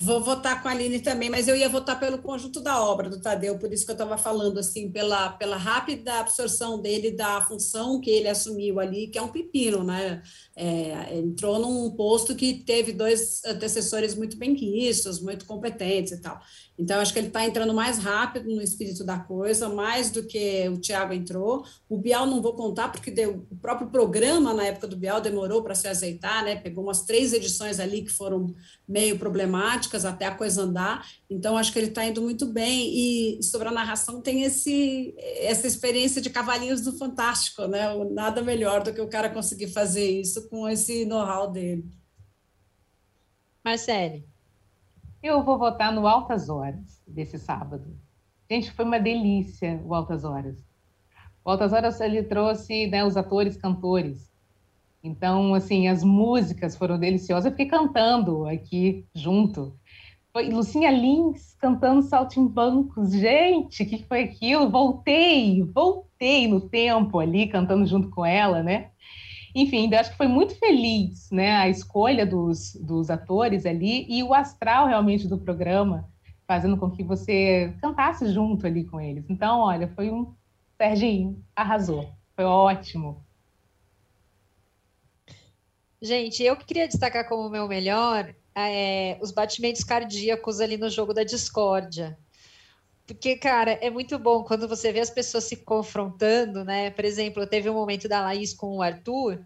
Vou 0.00 0.22
votar 0.22 0.62
com 0.62 0.68
a 0.68 0.70
Aline 0.70 1.00
também, 1.00 1.28
mas 1.28 1.48
eu 1.48 1.56
ia 1.56 1.68
votar 1.68 1.98
pelo 1.98 2.18
conjunto 2.18 2.60
da 2.60 2.80
obra 2.80 3.10
do 3.10 3.20
Tadeu, 3.20 3.58
por 3.58 3.72
isso 3.72 3.84
que 3.84 3.90
eu 3.90 3.94
estava 3.94 4.16
falando, 4.16 4.58
assim, 4.58 4.92
pela, 4.92 5.30
pela 5.30 5.56
rápida 5.56 6.20
absorção 6.20 6.80
dele 6.80 7.10
da 7.10 7.40
função 7.40 8.00
que 8.00 8.08
ele 8.08 8.28
assumiu 8.28 8.78
ali, 8.78 9.08
que 9.08 9.18
é 9.18 9.22
um 9.22 9.26
pepino, 9.26 9.82
né? 9.82 10.22
É, 10.54 11.18
entrou 11.18 11.58
num 11.58 11.90
posto 11.96 12.36
que 12.36 12.62
teve 12.62 12.92
dois 12.92 13.44
antecessores 13.44 14.14
muito 14.14 14.36
bem 14.36 14.54
quistos, 14.54 15.20
muito 15.20 15.44
competentes 15.44 16.12
e 16.12 16.20
tal. 16.20 16.40
Então, 16.78 17.00
acho 17.00 17.12
que 17.12 17.18
ele 17.18 17.26
está 17.26 17.44
entrando 17.44 17.74
mais 17.74 17.98
rápido 17.98 18.54
no 18.54 18.62
espírito 18.62 19.02
da 19.02 19.18
coisa, 19.18 19.68
mais 19.68 20.12
do 20.12 20.22
que 20.22 20.68
o 20.68 20.78
Tiago 20.78 21.12
entrou. 21.12 21.64
O 21.88 21.98
Bial 21.98 22.24
não 22.24 22.40
vou 22.40 22.54
contar, 22.54 22.92
porque 22.92 23.10
deu, 23.10 23.44
o 23.50 23.56
próprio 23.56 23.90
programa, 23.90 24.54
na 24.54 24.66
época 24.66 24.86
do 24.86 24.96
Bial, 24.96 25.20
demorou 25.20 25.60
para 25.60 25.74
se 25.74 25.88
azeitar, 25.88 26.44
né? 26.44 26.54
Pegou 26.54 26.84
umas 26.84 27.02
três 27.02 27.32
edições 27.32 27.80
ali 27.80 28.02
que 28.02 28.12
foram 28.12 28.54
meio 28.86 29.18
problemáticas 29.18 29.87
até 29.96 30.26
a 30.26 30.34
coisa 30.34 30.62
andar. 30.62 31.06
Então, 31.28 31.56
acho 31.56 31.72
que 31.72 31.78
ele 31.78 31.88
está 31.88 32.04
indo 32.04 32.22
muito 32.22 32.46
bem. 32.46 33.38
E 33.38 33.42
sobre 33.42 33.68
a 33.68 33.72
narração, 33.72 34.20
tem 34.20 34.42
esse, 34.42 35.14
essa 35.18 35.66
experiência 35.66 36.20
de 36.20 36.30
cavalinhos 36.30 36.82
do 36.82 36.96
Fantástico, 36.96 37.66
né? 37.66 37.94
Nada 38.10 38.42
melhor 38.42 38.82
do 38.82 38.92
que 38.92 39.00
o 39.00 39.08
cara 39.08 39.30
conseguir 39.30 39.68
fazer 39.68 40.08
isso 40.08 40.48
com 40.48 40.68
esse 40.68 41.04
know-how 41.04 41.50
dele. 41.50 41.88
Marcele. 43.64 44.26
Eu 45.22 45.42
vou 45.42 45.58
votar 45.58 45.92
no 45.92 46.06
Altas 46.06 46.48
Horas 46.48 47.02
desse 47.06 47.38
sábado. 47.38 47.98
Gente, 48.50 48.70
foi 48.70 48.84
uma 48.84 48.98
delícia 48.98 49.80
o 49.84 49.94
Altas 49.94 50.24
Horas. 50.24 50.64
O 51.44 51.50
Altas 51.50 51.72
Horas 51.72 52.00
ele 52.00 52.22
trouxe 52.22 52.86
né, 52.86 53.04
os 53.04 53.16
atores, 53.16 53.56
cantores. 53.56 54.27
Então, 55.08 55.54
assim, 55.54 55.88
as 55.88 56.04
músicas 56.04 56.76
foram 56.76 56.98
deliciosas. 56.98 57.46
Eu 57.46 57.50
fiquei 57.52 57.66
cantando 57.66 58.46
aqui 58.46 59.06
junto. 59.14 59.74
Foi 60.32 60.50
Lucinha 60.50 60.90
Lins 60.90 61.54
cantando 61.58 62.02
Saltimbancos. 62.02 63.12
Gente, 63.12 63.82
o 63.82 63.86
que 63.86 64.04
foi 64.04 64.24
aquilo? 64.24 64.70
Voltei, 64.70 65.62
voltei 65.62 66.46
no 66.46 66.60
tempo 66.60 67.18
ali, 67.18 67.48
cantando 67.48 67.86
junto 67.86 68.10
com 68.10 68.24
ela, 68.24 68.62
né? 68.62 68.90
Enfim, 69.54 69.92
acho 69.94 70.10
que 70.10 70.16
foi 70.16 70.28
muito 70.28 70.54
feliz, 70.58 71.30
né? 71.32 71.56
A 71.56 71.68
escolha 71.68 72.26
dos, 72.26 72.74
dos 72.74 73.10
atores 73.10 73.64
ali 73.66 74.06
e 74.08 74.22
o 74.22 74.34
astral 74.34 74.86
realmente 74.86 75.26
do 75.26 75.38
programa, 75.38 76.08
fazendo 76.46 76.76
com 76.76 76.90
que 76.90 77.02
você 77.02 77.74
cantasse 77.80 78.30
junto 78.32 78.66
ali 78.66 78.84
com 78.84 79.00
eles. 79.00 79.24
Então, 79.28 79.60
olha, 79.60 79.88
foi 79.88 80.10
um. 80.10 80.32
Serginho, 80.76 81.42
arrasou. 81.56 82.12
Foi 82.36 82.44
ótimo. 82.44 83.24
Gente, 86.00 86.44
eu 86.44 86.56
queria 86.56 86.86
destacar 86.86 87.28
como 87.28 87.50
meu 87.50 87.66
melhor 87.66 88.32
é, 88.54 89.18
os 89.20 89.32
batimentos 89.32 89.82
cardíacos 89.82 90.60
ali 90.60 90.76
no 90.76 90.88
jogo 90.88 91.12
da 91.12 91.24
discórdia. 91.24 92.16
Porque, 93.06 93.36
cara, 93.36 93.72
é 93.72 93.90
muito 93.90 94.18
bom 94.18 94.44
quando 94.44 94.68
você 94.68 94.92
vê 94.92 95.00
as 95.00 95.10
pessoas 95.10 95.44
se 95.44 95.56
confrontando, 95.56 96.64
né? 96.64 96.90
Por 96.90 97.04
exemplo, 97.04 97.46
teve 97.46 97.68
um 97.68 97.74
momento 97.74 98.08
da 98.08 98.20
Laís 98.20 98.52
com 98.54 98.76
o 98.76 98.82
Arthur, 98.82 99.42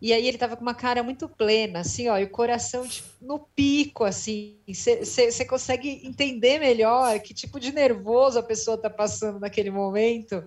e 0.00 0.12
aí 0.12 0.26
ele 0.26 0.36
tava 0.36 0.56
com 0.56 0.62
uma 0.62 0.74
cara 0.74 1.02
muito 1.02 1.28
plena, 1.28 1.80
assim, 1.80 2.08
ó, 2.08 2.18
e 2.18 2.24
o 2.24 2.30
coração 2.30 2.86
tipo, 2.86 3.08
no 3.20 3.38
pico, 3.38 4.04
assim. 4.04 4.58
Você 4.68 5.44
consegue 5.44 6.02
entender 6.04 6.58
melhor 6.58 7.18
que 7.20 7.32
tipo 7.32 7.58
de 7.58 7.72
nervoso 7.72 8.38
a 8.38 8.42
pessoa 8.42 8.76
tá 8.76 8.90
passando 8.90 9.40
naquele 9.40 9.70
momento 9.70 10.44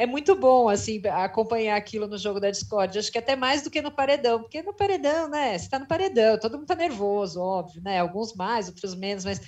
é 0.00 0.06
muito 0.06 0.34
bom, 0.34 0.66
assim, 0.66 0.98
acompanhar 1.08 1.76
aquilo 1.76 2.08
no 2.08 2.16
jogo 2.16 2.40
da 2.40 2.50
Discord. 2.50 2.98
Acho 2.98 3.12
que 3.12 3.18
até 3.18 3.36
mais 3.36 3.60
do 3.60 3.70
que 3.70 3.82
no 3.82 3.90
paredão, 3.90 4.40
porque 4.40 4.62
no 4.62 4.72
paredão, 4.72 5.28
né? 5.28 5.58
Você 5.58 5.68
tá 5.68 5.78
no 5.78 5.86
paredão, 5.86 6.38
todo 6.38 6.56
mundo 6.56 6.66
tá 6.66 6.74
nervoso, 6.74 7.38
óbvio, 7.38 7.82
né? 7.82 8.00
Alguns 8.00 8.32
mais, 8.34 8.66
outros 8.66 8.94
menos, 8.94 9.26
mas 9.26 9.42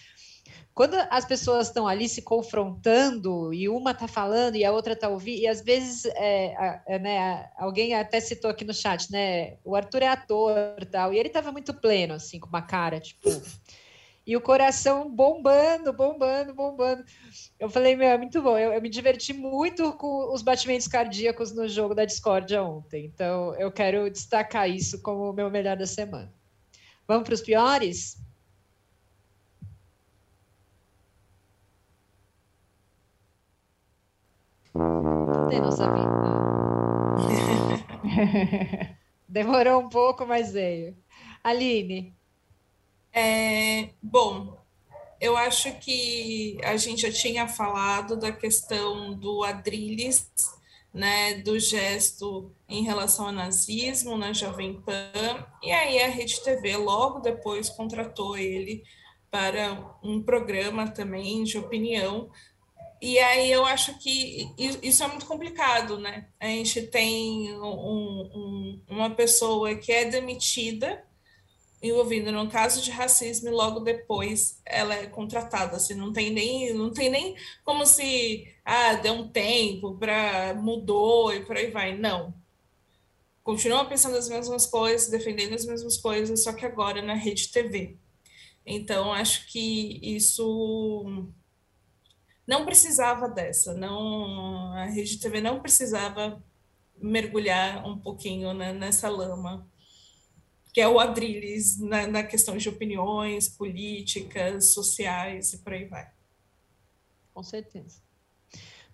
quando 0.74 0.94
as 1.08 1.24
pessoas 1.24 1.68
estão 1.68 1.88
ali 1.88 2.06
se 2.06 2.20
confrontando 2.20 3.54
e 3.54 3.66
uma 3.66 3.94
tá 3.94 4.06
falando 4.06 4.56
e 4.56 4.62
a 4.62 4.72
outra 4.72 4.94
tá 4.94 5.08
ouvindo, 5.08 5.40
e 5.40 5.46
às 5.46 5.62
vezes 5.62 6.04
é, 6.16 6.82
é, 6.86 6.98
né, 6.98 7.48
alguém 7.56 7.94
até 7.94 8.20
citou 8.20 8.50
aqui 8.50 8.62
no 8.62 8.74
chat, 8.74 9.10
né? 9.10 9.56
O 9.64 9.74
Arthur 9.74 10.02
é 10.02 10.08
ator 10.08 10.54
tal, 10.90 11.14
e 11.14 11.18
ele 11.18 11.30
tava 11.30 11.50
muito 11.50 11.72
pleno, 11.72 12.12
assim, 12.12 12.38
com 12.38 12.48
uma 12.48 12.60
cara, 12.60 13.00
tipo 13.00 13.30
e 14.26 14.36
o 14.36 14.40
coração 14.40 15.10
bombando, 15.10 15.92
bombando, 15.92 16.54
bombando. 16.54 17.04
Eu 17.58 17.68
falei, 17.68 17.96
meu, 17.96 18.08
é 18.08 18.16
muito 18.16 18.40
bom. 18.40 18.56
Eu, 18.56 18.72
eu, 18.72 18.80
me 18.80 18.88
diverti 18.88 19.32
muito 19.32 19.92
com 19.94 20.32
os 20.32 20.42
batimentos 20.42 20.86
cardíacos 20.86 21.52
no 21.52 21.68
jogo 21.68 21.94
da 21.94 22.04
Discordia 22.04 22.62
ontem. 22.62 23.06
Então, 23.06 23.54
eu 23.56 23.72
quero 23.72 24.08
destacar 24.10 24.70
isso 24.70 25.02
como 25.02 25.30
o 25.30 25.32
meu 25.32 25.50
melhor 25.50 25.76
da 25.76 25.86
semana. 25.86 26.32
Vamos 27.06 27.24
para 27.24 27.34
os 27.34 27.40
piores? 27.42 28.16
Demorou 39.28 39.80
um 39.80 39.88
pouco, 39.88 40.24
mas 40.26 40.52
veio. 40.52 40.96
Aline. 41.42 42.16
É, 43.12 43.90
bom, 44.02 44.58
eu 45.20 45.36
acho 45.36 45.72
que 45.78 46.58
a 46.64 46.76
gente 46.76 47.02
já 47.02 47.12
tinha 47.12 47.46
falado 47.46 48.16
da 48.16 48.32
questão 48.32 49.14
do 49.14 49.44
Adrilles, 49.44 50.30
né, 50.92 51.34
do 51.34 51.58
gesto 51.58 52.50
em 52.68 52.82
relação 52.82 53.26
ao 53.26 53.32
nazismo 53.32 54.16
na 54.16 54.32
Jovem 54.32 54.80
Pan, 54.82 55.46
e 55.62 55.70
aí 55.70 56.02
a 56.02 56.08
Rede 56.08 56.42
TV 56.42 56.76
logo 56.76 57.20
depois 57.20 57.68
contratou 57.70 58.36
ele 58.36 58.82
para 59.30 59.96
um 60.02 60.22
programa 60.22 60.90
também 60.90 61.44
de 61.44 61.56
opinião. 61.56 62.30
E 63.00 63.18
aí 63.18 63.50
eu 63.50 63.64
acho 63.64 63.98
que 63.98 64.52
isso 64.58 65.02
é 65.02 65.08
muito 65.08 65.26
complicado, 65.26 65.98
né? 65.98 66.28
A 66.38 66.46
gente 66.46 66.82
tem 66.82 67.52
um, 67.58 68.30
um, 68.34 68.82
uma 68.88 69.10
pessoa 69.10 69.74
que 69.74 69.90
é 69.90 70.04
demitida 70.04 71.02
envolvida 71.82 72.30
num 72.30 72.48
caso 72.48 72.80
de 72.80 72.90
racismo 72.90 73.48
e 73.48 73.52
logo 73.52 73.80
depois 73.80 74.60
ela 74.64 74.94
é 74.94 75.06
contratada, 75.06 75.76
assim, 75.76 75.94
não 75.94 76.12
tem 76.12 76.30
nem 76.30 76.72
não 76.72 76.92
tem 76.92 77.10
nem 77.10 77.36
como 77.64 77.84
se 77.84 78.46
ah, 78.64 78.94
deu 78.94 79.14
um 79.14 79.28
tempo 79.28 79.96
para 79.98 80.54
mudou 80.54 81.32
e 81.34 81.44
por 81.44 81.56
aí 81.56 81.70
vai, 81.70 81.96
não. 81.96 82.32
Continua 83.42 83.84
pensando 83.84 84.16
as 84.16 84.28
mesmas 84.28 84.66
coisas, 84.66 85.10
defendendo 85.10 85.54
as 85.54 85.66
mesmas 85.66 85.96
coisas, 85.96 86.44
só 86.44 86.52
que 86.52 86.64
agora 86.64 87.02
na 87.02 87.14
rede 87.14 87.48
TV. 87.50 87.96
Então 88.64 89.12
acho 89.12 89.48
que 89.48 89.98
isso 90.02 91.26
não 92.46 92.64
precisava 92.64 93.28
dessa, 93.28 93.74
não 93.74 94.72
a 94.74 94.86
rede 94.86 95.18
TV 95.18 95.40
não 95.40 95.60
precisava 95.60 96.40
mergulhar 96.96 97.84
um 97.84 97.98
pouquinho 97.98 98.54
né, 98.54 98.72
nessa 98.72 99.08
lama 99.08 99.66
que 100.72 100.80
é 100.80 100.88
o 100.88 100.98
Adrilles 100.98 101.78
na, 101.78 102.06
na 102.06 102.22
questão 102.22 102.56
de 102.56 102.68
opiniões 102.68 103.48
políticas, 103.48 104.72
sociais 104.72 105.52
e 105.52 105.58
por 105.58 105.72
aí 105.72 105.84
vai. 105.84 106.10
Com 107.34 107.42
certeza. 107.42 108.00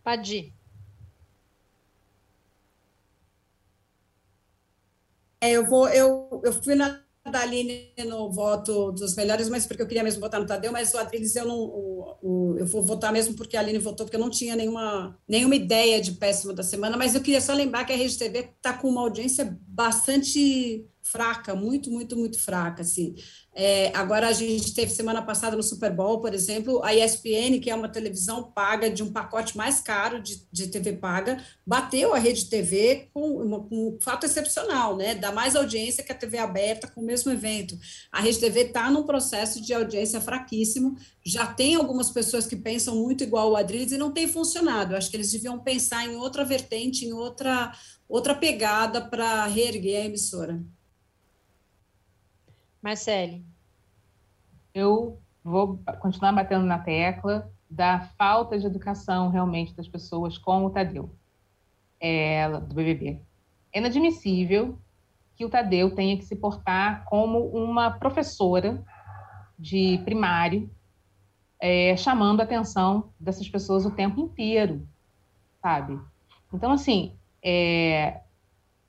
Padi. 0.03 0.53
É, 5.41 5.53
eu 5.53 5.67
vou, 5.67 5.89
eu, 5.89 6.41
eu 6.45 6.53
fui 6.53 6.75
na 6.75 7.01
da 7.31 7.41
Aline 7.41 7.93
no 8.07 8.31
voto 8.31 8.91
dos 8.93 9.15
melhores, 9.15 9.49
mas 9.49 9.67
porque 9.67 9.83
eu 9.83 9.87
queria 9.87 10.03
mesmo 10.03 10.21
votar 10.21 10.41
no 10.41 10.47
Tadeu, 10.47 10.73
mas 10.73 10.93
o 10.95 10.99
Adriles 10.99 11.37
eu 11.37 11.47
não, 11.47 11.59
o, 11.59 12.17
o, 12.23 12.57
eu 12.59 12.67
vou 12.67 12.83
votar 12.83 13.13
mesmo 13.13 13.35
porque 13.35 13.57
a 13.57 13.61
Aline 13.61 13.79
votou, 13.79 14.07
porque 14.07 14.17
eu 14.17 14.21
não 14.21 14.31
tinha 14.31 14.57
nenhuma, 14.57 15.19
nenhuma 15.29 15.55
ideia 15.55 16.01
de 16.01 16.13
péssimo 16.13 16.53
da 16.53 16.63
semana, 16.63 16.97
mas 16.97 17.15
eu 17.15 17.21
queria 17.21 17.41
só 17.41 17.53
lembrar 17.53 17.85
que 17.85 17.93
a 17.93 17.97
Rede 17.97 18.19
TV 18.19 18.51
está 18.57 18.73
com 18.73 18.89
uma 18.89 19.03
audiência 19.03 19.59
bastante 19.67 20.87
fraca, 21.11 21.55
muito, 21.55 21.91
muito, 21.91 22.17
muito 22.17 22.39
fraca, 22.39 22.83
assim. 22.83 23.15
É, 23.55 23.91
agora 23.93 24.29
a 24.29 24.33
gente 24.33 24.73
teve 24.73 24.93
semana 24.93 25.21
passada 25.21 25.57
no 25.57 25.63
Super 25.63 25.93
Bowl, 25.93 26.21
por 26.21 26.33
exemplo, 26.33 26.81
a 26.85 26.95
ESPN, 26.95 27.59
que 27.61 27.71
é 27.71 27.75
uma 27.75 27.89
televisão 27.89 28.53
paga 28.53 28.89
de 28.89 29.03
um 29.03 29.11
pacote 29.11 29.57
mais 29.57 29.81
caro 29.81 30.23
de, 30.23 30.47
de 30.53 30.69
TV 30.69 30.93
paga, 30.93 31.43
bateu 31.67 32.15
a 32.15 32.19
rede 32.19 32.45
TV 32.45 33.09
com, 33.13 33.43
uma, 33.43 33.61
com 33.61 33.89
um 33.89 34.01
fato 34.01 34.27
excepcional, 34.27 34.97
né? 34.97 35.15
Dá 35.15 35.33
mais 35.33 35.57
audiência 35.57 36.05
que 36.05 36.13
a 36.13 36.15
TV 36.15 36.39
aberta 36.39 36.87
com 36.87 37.01
o 37.01 37.05
mesmo 37.05 37.33
evento. 37.33 37.77
A 38.13 38.21
rede 38.21 38.39
TV 38.39 38.61
está 38.61 38.91
num 38.91 39.03
processo 39.03 39.61
de 39.61 39.75
audiência 39.75 40.21
fraquíssimo. 40.21 40.97
Já 41.25 41.47
tem 41.47 41.75
algumas 41.75 42.11
pessoas 42.11 42.47
que 42.47 42.55
pensam 42.55 42.95
muito 42.95 43.25
igual 43.25 43.51
o 43.51 43.57
Adriles 43.57 43.91
e 43.93 43.99
não 43.99 44.13
tem 44.13 44.29
funcionado. 44.29 44.95
Acho 44.95 45.11
que 45.11 45.17
eles 45.17 45.33
deviam 45.33 45.59
pensar 45.59 46.07
em 46.07 46.15
outra 46.17 46.45
vertente, 46.45 47.05
em 47.05 47.13
outra 47.13 47.73
outra 48.09 48.35
pegada 48.35 49.03
para 49.03 49.45
reerguer 49.47 50.03
a 50.03 50.07
emissora. 50.07 50.65
Marcele. 52.83 53.45
Eu 54.75 55.21
vou 55.43 55.79
continuar 56.01 56.33
batendo 56.33 56.65
na 56.65 56.79
tecla 56.79 57.51
da 57.69 58.01
falta 58.01 58.59
de 58.59 58.67
educação 58.67 59.29
realmente 59.31 59.75
das 59.75 59.89
pessoas 59.89 60.39
com 60.39 60.65
o 60.65 60.71
Tadeu, 60.71 61.11
é, 62.01 62.49
do 62.49 62.75
BBB. 62.75 63.21
É 63.73 63.79
inadmissível 63.79 64.79
que 65.37 65.45
o 65.45 65.51
Tadeu 65.51 65.95
tenha 65.95 66.17
que 66.17 66.25
se 66.25 66.37
portar 66.37 67.05
como 67.05 67.47
uma 67.49 67.91
professora 67.91 68.83
de 69.59 69.99
primário, 70.05 70.71
é, 71.61 71.97
chamando 71.97 72.41
a 72.41 72.45
atenção 72.45 73.13
dessas 73.19 73.49
pessoas 73.49 73.85
o 73.85 73.91
tempo 73.91 74.21
inteiro, 74.21 74.87
sabe? 75.61 75.99
Então, 76.53 76.73
assim, 76.73 77.17
é, 77.43 78.21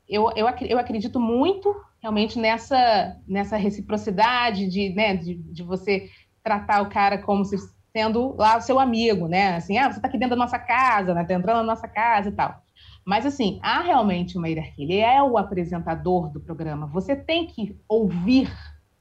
eu, 0.07 0.31
eu, 0.35 0.47
eu 0.47 0.79
acredito 0.79 1.19
muito 1.19 1.75
realmente 2.01 2.39
nessa, 2.39 3.17
nessa 3.27 3.57
reciprocidade 3.57 4.67
de, 4.67 4.89
né, 4.93 5.15
de, 5.15 5.35
de 5.35 5.63
você 5.63 6.09
tratar 6.43 6.81
o 6.81 6.89
cara 6.89 7.17
como 7.17 7.43
se 7.45 7.57
sendo 7.91 8.35
lá 8.37 8.57
o 8.57 8.61
seu 8.61 8.79
amigo, 8.79 9.27
né? 9.27 9.55
Assim, 9.55 9.77
ah, 9.77 9.91
você 9.91 9.97
está 9.97 10.07
aqui 10.07 10.17
dentro 10.17 10.35
da 10.35 10.43
nossa 10.43 10.59
casa, 10.59 11.13
né? 11.13 11.23
Tá 11.23 11.33
entrando 11.33 11.57
na 11.57 11.63
nossa 11.63 11.87
casa 11.87 12.29
e 12.29 12.31
tal. 12.31 12.61
Mas, 13.05 13.25
assim, 13.25 13.59
há 13.63 13.81
realmente 13.81 14.37
uma 14.37 14.47
hierarquia. 14.47 14.85
Ele 14.85 14.97
é 14.97 15.21
o 15.23 15.37
apresentador 15.37 16.29
do 16.31 16.39
programa. 16.39 16.87
Você 16.87 17.15
tem 17.15 17.47
que 17.47 17.75
ouvir 17.87 18.51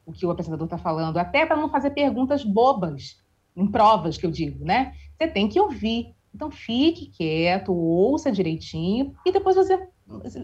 o 0.07 0.13
que 0.13 0.25
o 0.25 0.31
apresentador 0.31 0.65
está 0.65 0.79
falando, 0.79 1.19
até 1.19 1.45
para 1.45 1.57
não 1.57 1.69
fazer 1.69 1.91
perguntas 1.91 2.43
bobas, 2.43 3.23
em 3.55 3.67
provas, 3.67 4.17
que 4.17 4.25
eu 4.25 4.31
digo, 4.31 4.65
né? 4.65 4.95
Você 5.17 5.29
tem 5.29 5.49
que 5.49 5.61
ouvir. 5.61 6.15
Então, 6.35 6.51
fique 6.51 7.11
quieto, 7.11 7.75
ouça 7.75 8.33
direitinho 8.33 9.15
e 9.27 9.33
depois 9.33 9.57
você 9.57 9.89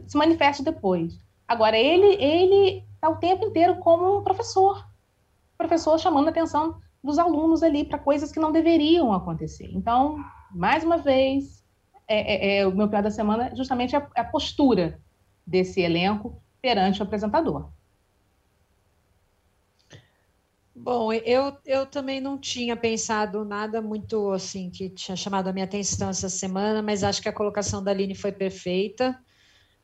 se 0.07 0.16
manifeste 0.16 0.62
depois. 0.62 1.18
Agora, 1.47 1.76
ele 1.76 2.14
ele 2.22 2.84
está 2.95 3.09
o 3.09 3.16
tempo 3.16 3.45
inteiro 3.45 3.76
como 3.76 4.18
um 4.18 4.22
professor. 4.22 4.86
Professor 5.57 5.99
chamando 5.99 6.28
a 6.28 6.30
atenção 6.30 6.80
dos 7.03 7.18
alunos 7.18 7.62
ali 7.62 7.84
para 7.84 7.99
coisas 7.99 8.32
que 8.32 8.40
não 8.40 8.51
deveriam 8.51 9.12
acontecer. 9.12 9.70
Então, 9.72 10.16
mais 10.51 10.82
uma 10.82 10.97
vez, 10.97 11.62
é, 12.09 12.57
é, 12.57 12.59
é 12.59 12.66
o 12.66 12.74
meu 12.74 12.88
pior 12.88 13.03
da 13.03 13.11
semana 13.11 13.49
é 13.49 13.57
justamente 13.57 13.95
a, 13.95 14.09
a 14.16 14.24
postura 14.24 15.01
desse 15.47 15.80
elenco 15.80 16.42
perante 16.62 17.01
o 17.01 17.05
apresentador. 17.05 17.68
Bom, 20.74 21.12
eu, 21.12 21.57
eu 21.64 21.86
também 21.86 22.20
não 22.20 22.36
tinha 22.36 22.76
pensado 22.76 23.45
nada 23.45 23.80
muito 23.80 24.32
assim 24.32 24.70
que 24.70 24.90
tinha 24.90 25.16
chamado 25.16 25.49
a 25.49 25.53
minha 25.53 25.64
atenção 25.64 26.09
essa 26.09 26.28
semana, 26.28 26.82
mas 26.82 27.05
acho 27.05 27.22
que 27.22 27.28
a 27.28 27.32
colocação 27.32 27.82
da 27.82 27.90
Aline 27.90 28.14
foi 28.14 28.32
perfeita. 28.32 29.16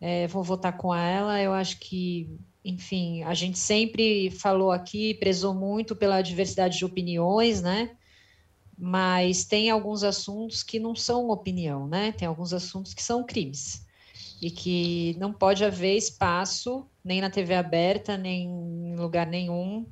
É, 0.01 0.27
vou 0.27 0.43
votar 0.43 0.77
com 0.77 0.95
ela. 0.95 1.41
Eu 1.41 1.53
acho 1.53 1.79
que, 1.79 2.29
enfim, 2.65 3.23
a 3.23 3.35
gente 3.35 3.59
sempre 3.59 4.31
falou 4.31 4.73
aqui, 4.73 5.15
prezou 5.15 5.55
muito 5.55 5.95
pela 5.95 6.23
diversidade 6.23 6.79
de 6.79 6.85
opiniões, 6.85 7.61
né? 7.61 7.97
Mas 8.79 9.45
tem 9.45 9.69
alguns 9.69 10.03
assuntos 10.03 10.63
que 10.63 10.79
não 10.79 10.95
são 10.97 11.29
opinião, 11.29 11.87
né? 11.87 12.13
Tem 12.13 12.27
alguns 12.27 12.53
assuntos 12.53 12.95
que 12.95 13.03
são 13.03 13.25
crimes 13.25 13.87
e 14.41 14.51
que 14.51 15.15
não 15.19 15.33
pode 15.33 15.65
haver 15.65 15.97
espaço 15.97 16.89
nem 17.05 17.21
na 17.21 17.29
TV 17.29 17.55
aberta, 17.55 18.17
nem 18.17 18.45
em 18.45 18.97
lugar 18.97 19.27
nenhum 19.27 19.87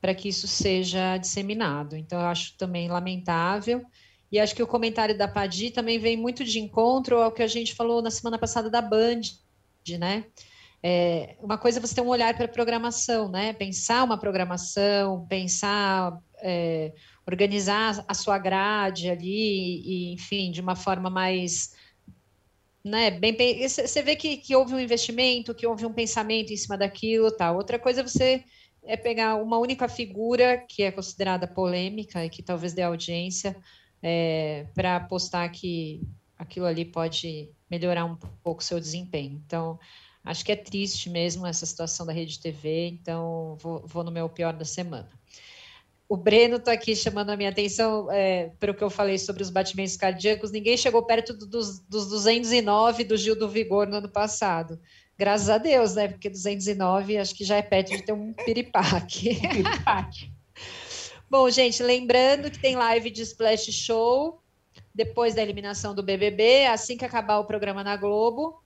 para 0.00 0.14
que 0.14 0.28
isso 0.28 0.46
seja 0.46 1.16
disseminado. 1.16 1.96
Então, 1.96 2.20
eu 2.20 2.26
acho 2.26 2.56
também 2.56 2.88
lamentável. 2.88 3.82
E 4.30 4.38
acho 4.38 4.54
que 4.54 4.62
o 4.62 4.66
comentário 4.66 5.16
da 5.16 5.26
Padi 5.26 5.70
também 5.70 5.98
vem 5.98 6.16
muito 6.16 6.44
de 6.44 6.58
encontro 6.58 7.20
ao 7.20 7.32
que 7.32 7.42
a 7.42 7.46
gente 7.46 7.74
falou 7.74 8.02
na 8.02 8.10
semana 8.10 8.38
passada 8.38 8.68
da 8.68 8.82
Band, 8.82 9.22
né? 9.98 10.26
É, 10.82 11.36
uma 11.40 11.58
coisa 11.58 11.78
é 11.78 11.80
você 11.80 11.94
ter 11.94 12.00
um 12.02 12.08
olhar 12.08 12.34
para 12.36 12.44
a 12.44 12.48
programação, 12.48 13.28
né? 13.28 13.52
Pensar 13.52 14.04
uma 14.04 14.18
programação, 14.18 15.26
pensar, 15.26 16.20
é, 16.40 16.92
organizar 17.26 18.04
a 18.06 18.14
sua 18.14 18.38
grade 18.38 19.10
ali, 19.10 19.82
e, 19.84 20.12
enfim, 20.12 20.50
de 20.50 20.60
uma 20.60 20.76
forma 20.76 21.10
mais. 21.10 21.72
Né, 22.84 23.10
bem, 23.10 23.36
você 23.68 24.02
vê 24.02 24.16
que, 24.16 24.36
que 24.36 24.54
houve 24.54 24.72
um 24.72 24.80
investimento, 24.80 25.54
que 25.54 25.66
houve 25.66 25.84
um 25.84 25.92
pensamento 25.92 26.52
em 26.52 26.56
cima 26.56 26.78
daquilo, 26.78 27.30
tal. 27.30 27.56
Outra 27.56 27.78
coisa 27.78 28.00
é 28.00 28.02
você 28.02 28.44
é 28.84 28.96
pegar 28.96 29.34
uma 29.34 29.58
única 29.58 29.88
figura 29.88 30.56
que 30.56 30.82
é 30.82 30.90
considerada 30.90 31.46
polêmica 31.46 32.24
e 32.24 32.30
que 32.30 32.42
talvez 32.42 32.72
dê 32.72 32.82
audiência 32.82 33.54
é, 34.02 34.66
para 34.74 34.96
apostar 34.96 35.50
que 35.50 36.00
aquilo 36.38 36.66
ali 36.66 36.84
pode 36.84 37.50
melhorar 37.70 38.04
um 38.04 38.16
pouco 38.42 38.60
o 38.60 38.64
seu 38.64 38.78
desempenho. 38.78 39.40
Então, 39.46 39.78
acho 40.24 40.44
que 40.44 40.52
é 40.52 40.56
triste 40.56 41.10
mesmo 41.10 41.46
essa 41.46 41.66
situação 41.66 42.06
da 42.06 42.12
rede 42.12 42.38
TV, 42.38 42.88
então 42.88 43.56
vou, 43.60 43.84
vou 43.86 44.04
no 44.04 44.10
meu 44.10 44.28
pior 44.28 44.52
da 44.52 44.64
semana. 44.64 45.08
O 46.08 46.16
Breno 46.16 46.56
está 46.56 46.72
aqui 46.72 46.96
chamando 46.96 47.28
a 47.30 47.36
minha 47.36 47.50
atenção 47.50 48.10
é, 48.10 48.50
para 48.58 48.70
o 48.70 48.74
que 48.74 48.82
eu 48.82 48.88
falei 48.88 49.18
sobre 49.18 49.42
os 49.42 49.50
batimentos 49.50 49.94
cardíacos. 49.94 50.50
Ninguém 50.50 50.74
chegou 50.74 51.02
perto 51.02 51.34
dos, 51.34 51.80
dos 51.80 52.08
209 52.08 53.04
do 53.04 53.16
Gil 53.16 53.38
do 53.38 53.46
Vigor 53.46 53.86
no 53.86 53.96
ano 53.96 54.08
passado. 54.08 54.80
Graças 55.18 55.50
a 55.50 55.58
Deus, 55.58 55.96
né? 55.96 56.08
Porque 56.08 56.30
209 56.30 57.18
acho 57.18 57.34
que 57.34 57.44
já 57.44 57.56
é 57.56 57.62
perto 57.62 57.90
de 57.90 58.02
ter 58.02 58.12
um 58.12 58.32
piripaque. 58.32 59.34
piripaque. 59.38 60.32
Bom, 61.30 61.50
gente, 61.50 61.82
lembrando 61.82 62.50
que 62.50 62.58
tem 62.58 62.74
live 62.74 63.10
de 63.10 63.20
Splash 63.20 63.70
Show 63.70 64.40
depois 64.94 65.34
da 65.34 65.42
eliminação 65.42 65.94
do 65.94 66.02
BBB, 66.02 66.64
assim 66.64 66.96
que 66.96 67.04
acabar 67.04 67.38
o 67.38 67.44
programa 67.44 67.84
na 67.84 67.98
Globo. 67.98 68.62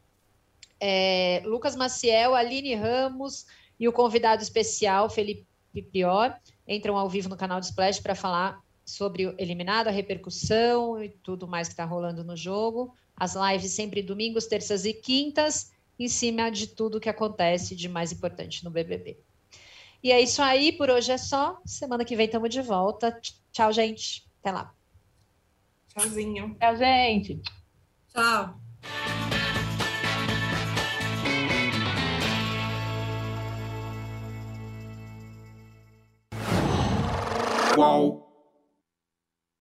É, 0.78 1.42
Lucas 1.44 1.74
Maciel, 1.74 2.36
Aline 2.36 2.76
Ramos 2.76 3.46
e 3.80 3.88
o 3.88 3.92
convidado 3.92 4.44
especial, 4.44 5.10
Felipe 5.10 5.44
Pior, 5.90 6.38
entram 6.66 6.96
ao 6.96 7.08
vivo 7.08 7.28
no 7.28 7.36
canal 7.36 7.58
do 7.58 7.64
Splash 7.64 7.98
para 7.98 8.14
falar 8.14 8.62
sobre 8.84 9.26
o 9.26 9.34
eliminado, 9.38 9.88
a 9.88 9.90
repercussão 9.90 11.02
e 11.02 11.08
tudo 11.08 11.48
mais 11.48 11.66
que 11.66 11.72
está 11.72 11.84
rolando 11.84 12.22
no 12.22 12.36
jogo. 12.36 12.94
As 13.16 13.34
lives 13.34 13.72
sempre 13.72 14.02
domingos, 14.02 14.46
terças 14.46 14.84
e 14.84 14.94
quintas 14.94 15.72
em 15.98 16.06
cima 16.06 16.48
de 16.48 16.68
tudo 16.68 17.00
que 17.00 17.08
acontece 17.08 17.74
de 17.74 17.88
mais 17.88 18.12
importante 18.12 18.64
no 18.64 18.70
BBB. 18.70 19.18
E 20.02 20.10
é 20.10 20.20
isso 20.20 20.42
aí, 20.42 20.72
por 20.72 20.90
hoje 20.90 21.12
é 21.12 21.18
só. 21.18 21.60
Semana 21.64 22.04
que 22.04 22.16
vem 22.16 22.26
estamos 22.26 22.50
de 22.50 22.60
volta. 22.60 23.16
Tchau, 23.52 23.72
gente. 23.72 24.26
Até 24.40 24.50
lá. 24.50 24.74
Tchauzinho. 25.88 26.56
Tchau, 26.58 26.76
gente. 26.76 27.40
Tchau. 28.12 28.60
Qual? 37.74 38.31